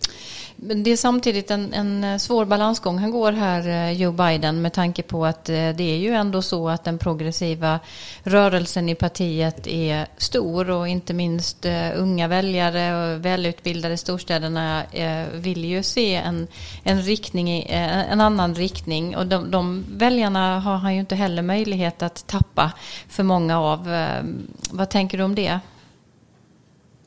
Men 0.58 0.84
det 0.84 0.92
är 0.92 0.98
samtidigt 0.98 1.52
en, 1.52 1.74
en, 1.74 2.04
eh, 2.04 2.18
svår 2.18 2.46
balansgång 2.46 2.98
han 2.98 3.12
går 3.12 3.32
här, 3.32 3.68
eh, 3.68 3.92
Joe 3.92 4.12
Biden, 4.12 4.62
med 4.62 4.74
tanke 4.74 5.04
på 5.04 5.26
att 5.26 5.50
eh, 5.50 5.54
det 5.54 5.84
är 5.84 5.98
ju 5.98 6.14
ändå 6.14 6.42
så 6.42 6.70
att 6.70 6.84
den 6.84 6.98
progressiva 6.98 7.80
rörelsen 8.24 8.90
i 8.90 8.96
partiet 8.96 9.68
är 9.68 10.08
stor 10.18 10.70
och 10.70 10.88
inte 10.88 11.14
minst 11.14 11.66
unga 11.96 12.28
väljare 12.28 13.16
och 13.16 13.26
välutbildade 13.26 13.94
i 13.94 13.98
storstäderna 13.98 14.84
vill 15.34 15.66
ju 15.66 15.84
se 15.84 16.16
en, 16.16 16.48
en, 16.84 17.02
riktning, 17.02 17.66
en 17.70 18.22
annan 18.22 18.56
riktning 18.56 19.18
och 19.18 19.28
de, 19.28 19.52
de 19.52 19.86
väljarna 19.92 20.60
har 20.60 20.78
han 20.78 20.94
ju 20.94 21.00
inte 21.00 21.16
heller 21.16 21.42
möjlighet 21.42 22.02
att 22.02 22.28
tappa 22.28 22.72
för 23.08 23.24
många 23.24 23.60
av. 23.60 24.08
Vad 24.72 24.90
tänker 24.90 25.18
du 25.18 25.24
om 25.24 25.36
det? 25.36 25.60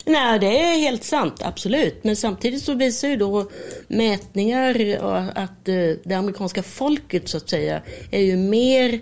Nej, 0.08 0.38
det 0.38 0.46
är 0.46 0.78
helt 0.78 1.04
sant, 1.04 1.34
absolut. 1.42 2.04
Men 2.04 2.16
samtidigt 2.16 2.62
så 2.62 2.74
visar 2.74 3.08
ju 3.08 3.16
då 3.16 3.50
mätningar 3.88 4.98
att 5.34 5.68
eh, 5.68 5.74
det 6.04 6.14
amerikanska 6.14 6.62
folket 6.62 7.28
så 7.28 7.36
att 7.36 7.48
säga 7.48 7.82
är 8.10 8.20
ju 8.20 8.36
mer 8.36 9.00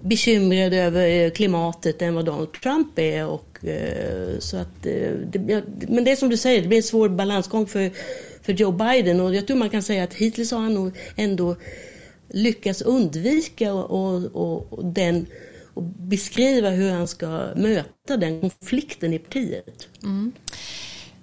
bekymrade 0.00 0.76
över 0.76 1.08
eh, 1.08 1.30
klimatet 1.30 2.02
än 2.02 2.14
vad 2.14 2.24
Donald 2.24 2.52
Trump 2.52 2.98
är. 2.98 3.26
Och, 3.26 3.64
eh, 3.64 4.38
så 4.38 4.56
att, 4.56 4.82
det, 4.82 5.62
men 5.88 6.04
det 6.04 6.10
är 6.10 6.16
som 6.16 6.28
du 6.28 6.36
säger, 6.36 6.62
det 6.62 6.68
blir 6.68 6.78
en 6.78 6.82
svår 6.82 7.08
balansgång 7.08 7.66
för, 7.66 7.90
för 8.42 8.52
Joe 8.52 8.72
Biden 8.72 9.20
och 9.20 9.34
jag 9.34 9.46
tror 9.46 9.56
man 9.56 9.70
kan 9.70 9.82
säga 9.82 10.04
att 10.04 10.14
hittills 10.14 10.52
har 10.52 10.60
han 10.60 10.74
nog 10.74 10.92
ändå 11.16 11.56
lyckats 12.28 12.82
undvika 12.82 13.74
och, 13.74 14.24
och, 14.24 14.72
och 14.72 14.84
den 14.84 15.26
och 15.78 15.84
beskriva 15.84 16.70
hur 16.70 16.92
han 16.92 17.08
ska 17.08 17.48
möta 17.56 18.16
den 18.16 18.40
konflikten 18.40 19.12
i 19.12 19.18
partiet. 19.18 19.88
Mm. 20.02 20.32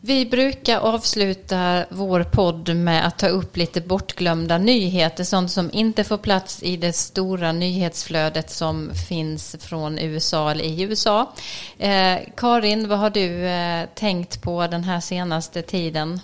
Vi 0.07 0.25
brukar 0.25 0.79
avsluta 0.79 1.85
vår 1.89 2.23
podd 2.23 2.75
med 2.75 3.07
att 3.07 3.19
ta 3.19 3.27
upp 3.27 3.57
lite 3.57 3.81
bortglömda 3.81 4.57
nyheter, 4.57 5.23
sånt 5.23 5.51
som 5.51 5.69
inte 5.73 6.03
får 6.03 6.17
plats 6.17 6.63
i 6.63 6.77
det 6.77 6.93
stora 6.93 7.51
nyhetsflödet 7.51 8.49
som 8.49 8.91
finns 9.09 9.55
från 9.59 9.99
USA 9.99 10.51
eller 10.51 10.63
i 10.63 10.81
USA. 10.81 11.33
Eh, 11.77 12.17
Karin, 12.37 12.87
vad 12.87 12.99
har 12.99 13.09
du 13.09 13.47
eh, 13.47 13.85
tänkt 13.95 14.41
på 14.41 14.67
den 14.67 14.83
här 14.83 14.99
senaste 14.99 15.61
tiden? 15.61 16.19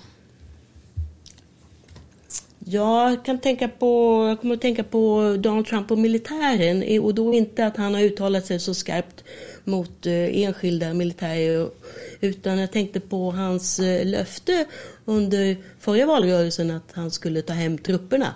Jag 2.66 3.26
kan 3.26 3.40
tänka 3.40 3.68
på, 3.68 4.26
jag 4.28 4.42
kommer 4.42 4.56
att 4.56 4.62
tänka 4.62 4.84
på 4.84 5.36
Donald 5.40 5.66
Trump 5.66 5.92
och 5.92 5.98
militären 5.98 7.02
och 7.02 7.16
då 7.16 7.34
inte 7.34 7.66
att 7.66 7.78
han 7.78 7.94
har 7.94 8.02
uttalat 8.02 8.46
sig 8.46 8.60
så 8.60 8.74
skarpt 8.74 9.24
mot 9.64 10.06
eh, 10.06 10.44
enskilda 10.44 10.94
militärer 10.94 11.70
utan 12.20 12.58
jag 12.58 12.72
tänkte 12.72 13.00
på 13.00 13.32
hans 13.32 13.80
eh, 13.80 14.06
löfte 14.06 14.66
under 15.06 15.58
förra 15.80 16.06
valrörelsen 16.06 16.72
att 16.72 16.92
han 16.94 17.12
skulle 17.12 17.42
ta 17.42 17.54
hem 17.54 17.78
trupperna. 17.78 18.34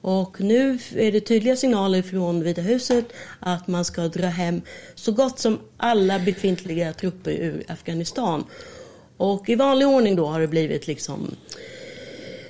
Och 0.00 0.40
nu 0.40 0.78
är 0.96 1.12
det 1.12 1.20
tydliga 1.20 1.56
signaler 1.56 2.02
från 2.02 2.42
Vita 2.42 2.60
huset 2.60 3.04
att 3.40 3.68
man 3.68 3.84
ska 3.84 4.08
dra 4.08 4.26
hem 4.26 4.62
så 4.94 5.12
gott 5.12 5.38
som 5.38 5.60
alla 5.76 6.18
befintliga 6.18 6.92
trupper 6.92 7.30
ur 7.30 7.64
Afghanistan. 7.68 8.44
Och 9.16 9.48
i 9.48 9.54
vanlig 9.54 9.88
ordning 9.88 10.16
då 10.16 10.26
har 10.26 10.40
det 10.40 10.48
blivit 10.48 10.86
liksom 10.86 11.36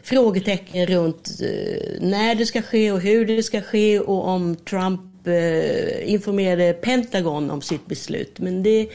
frågetecken 0.04 0.86
runt 0.86 1.40
eh, 1.40 2.00
när 2.00 2.34
det 2.34 2.46
ska 2.46 2.62
ske 2.62 2.92
och 2.92 3.00
hur 3.00 3.26
det 3.26 3.42
ska 3.42 3.60
ske 3.60 4.00
och 4.00 4.28
om 4.28 4.56
Trump 4.56 5.26
eh, 5.26 6.12
informerade 6.12 6.72
Pentagon 6.72 7.50
om 7.50 7.62
sitt 7.62 7.86
beslut. 7.86 8.38
Men 8.38 8.62
det, 8.62 8.88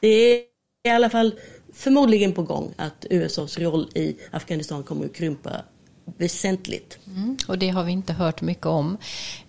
det 0.00 0.08
är 0.08 0.40
i 0.88 0.90
alla 0.90 1.10
fall 1.10 1.34
förmodligen 1.74 2.32
på 2.32 2.42
gång 2.42 2.74
att 2.76 3.06
USAs 3.10 3.58
roll 3.58 3.88
i 3.94 4.16
Afghanistan 4.30 4.82
kommer 4.82 5.04
att 5.04 5.14
krympa 5.14 5.50
väsentligt. 6.18 6.98
Mm, 7.06 7.36
och 7.48 7.58
det 7.58 7.68
har 7.68 7.84
vi 7.84 7.92
inte 7.92 8.12
hört 8.12 8.42
mycket 8.42 8.66
om. 8.66 8.96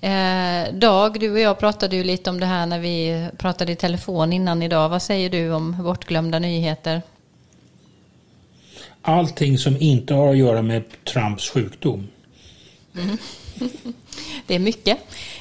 Eh, 0.02 0.74
Dag, 0.74 1.20
du 1.20 1.32
och 1.32 1.40
jag 1.40 1.60
pratade 1.60 1.96
ju 1.96 2.04
lite 2.04 2.30
om 2.30 2.40
det 2.40 2.46
här 2.46 2.66
när 2.66 2.80
vi 2.80 3.28
pratade 3.38 3.72
i 3.72 3.76
telefon 3.76 4.34
innan 4.34 4.62
idag. 4.64 4.90
Vad 4.90 5.02
säger 5.02 5.30
du 5.30 5.52
om 5.52 5.84
bortglömda 5.84 6.40
nyheter? 6.40 7.02
Allting 9.04 9.58
som 9.58 9.78
inte 9.80 10.14
har 10.14 10.32
att 10.32 10.38
göra 10.38 10.62
med 10.62 10.84
Trumps 11.04 11.50
sjukdom. 11.50 12.08
Mm. 12.98 13.18
Det 14.48 14.56
är 14.56 14.60
mycket 14.60 14.98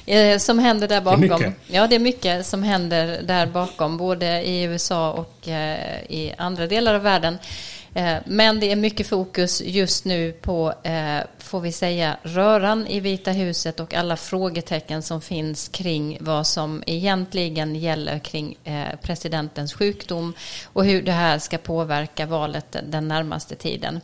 eh, 0.06 0.38
som 0.38 0.58
händer 0.58 0.88
där 0.88 1.00
bakom. 1.00 1.28
Det 1.28 1.52
ja, 1.66 1.86
det 1.86 1.94
är 1.94 2.00
mycket 2.00 2.46
som 2.46 2.62
händer 2.62 3.22
där 3.22 3.46
bakom, 3.46 3.96
både 3.96 4.42
i 4.42 4.62
USA 4.62 5.12
och 5.12 5.48
eh, 5.48 6.02
i 6.08 6.34
andra 6.38 6.66
delar 6.66 6.94
av 6.94 7.02
världen. 7.02 7.38
Eh, 7.94 8.16
men 8.24 8.60
det 8.60 8.72
är 8.72 8.76
mycket 8.76 9.06
fokus 9.06 9.62
just 9.64 10.04
nu 10.04 10.32
på, 10.32 10.74
eh, 10.82 11.18
får 11.38 11.60
vi 11.60 11.72
säga, 11.72 12.16
röran 12.22 12.86
i 12.86 13.00
Vita 13.00 13.30
huset 13.30 13.80
och 13.80 13.94
alla 13.94 14.16
frågetecken 14.16 15.02
som 15.02 15.20
finns 15.20 15.68
kring 15.68 16.18
vad 16.20 16.46
som 16.46 16.82
egentligen 16.86 17.76
gäller 17.76 18.18
kring 18.18 18.56
eh, 18.64 18.96
presidentens 19.02 19.74
sjukdom 19.74 20.34
och 20.64 20.84
hur 20.84 21.02
det 21.02 21.12
här 21.12 21.38
ska 21.38 21.58
påverka 21.58 22.26
valet 22.26 22.76
den 22.88 23.08
närmaste 23.08 23.54
tiden. 23.54 24.00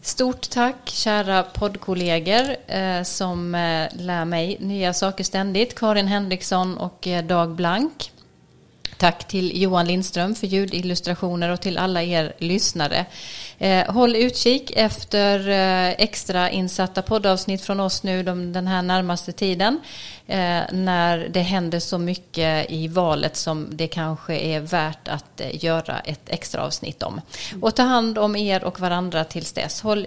Stort 0.00 0.50
tack 0.50 0.88
kära 0.88 1.42
poddkollegor 1.42 2.56
som 3.04 3.52
lär 3.92 4.24
mig 4.24 4.56
nya 4.60 4.92
saker 4.92 5.24
ständigt. 5.24 5.78
Karin 5.78 6.06
Henriksson 6.06 6.78
och 6.78 7.08
Dag 7.24 7.50
Blank. 7.50 8.11
Tack 8.96 9.28
till 9.28 9.62
Johan 9.62 9.86
Lindström 9.86 10.34
för 10.34 10.46
ljudillustrationer 10.46 11.48
och 11.48 11.60
till 11.60 11.78
alla 11.78 12.02
er 12.02 12.32
lyssnare. 12.38 13.06
Eh, 13.58 13.92
håll 13.92 14.16
utkik 14.16 14.72
efter 14.76 15.48
eh, 15.48 15.90
extra 15.90 16.50
insatta 16.50 17.02
poddavsnitt 17.02 17.62
från 17.62 17.80
oss 17.80 18.02
nu 18.02 18.22
den 18.22 18.66
här 18.66 18.82
närmaste 18.82 19.32
tiden. 19.32 19.80
Eh, 20.26 20.60
när 20.72 21.28
det 21.28 21.40
händer 21.40 21.80
så 21.80 21.98
mycket 21.98 22.70
i 22.70 22.88
valet 22.88 23.36
som 23.36 23.68
det 23.70 23.86
kanske 23.86 24.36
är 24.36 24.60
värt 24.60 25.08
att 25.08 25.40
göra 25.52 25.98
ett 25.98 26.22
extra 26.26 26.62
avsnitt 26.62 27.02
om. 27.02 27.20
Och 27.60 27.74
ta 27.74 27.82
hand 27.82 28.18
om 28.18 28.36
er 28.36 28.64
och 28.64 28.80
varandra 28.80 29.24
tills 29.24 29.52
dess. 29.52 29.80
Håll 29.80 30.06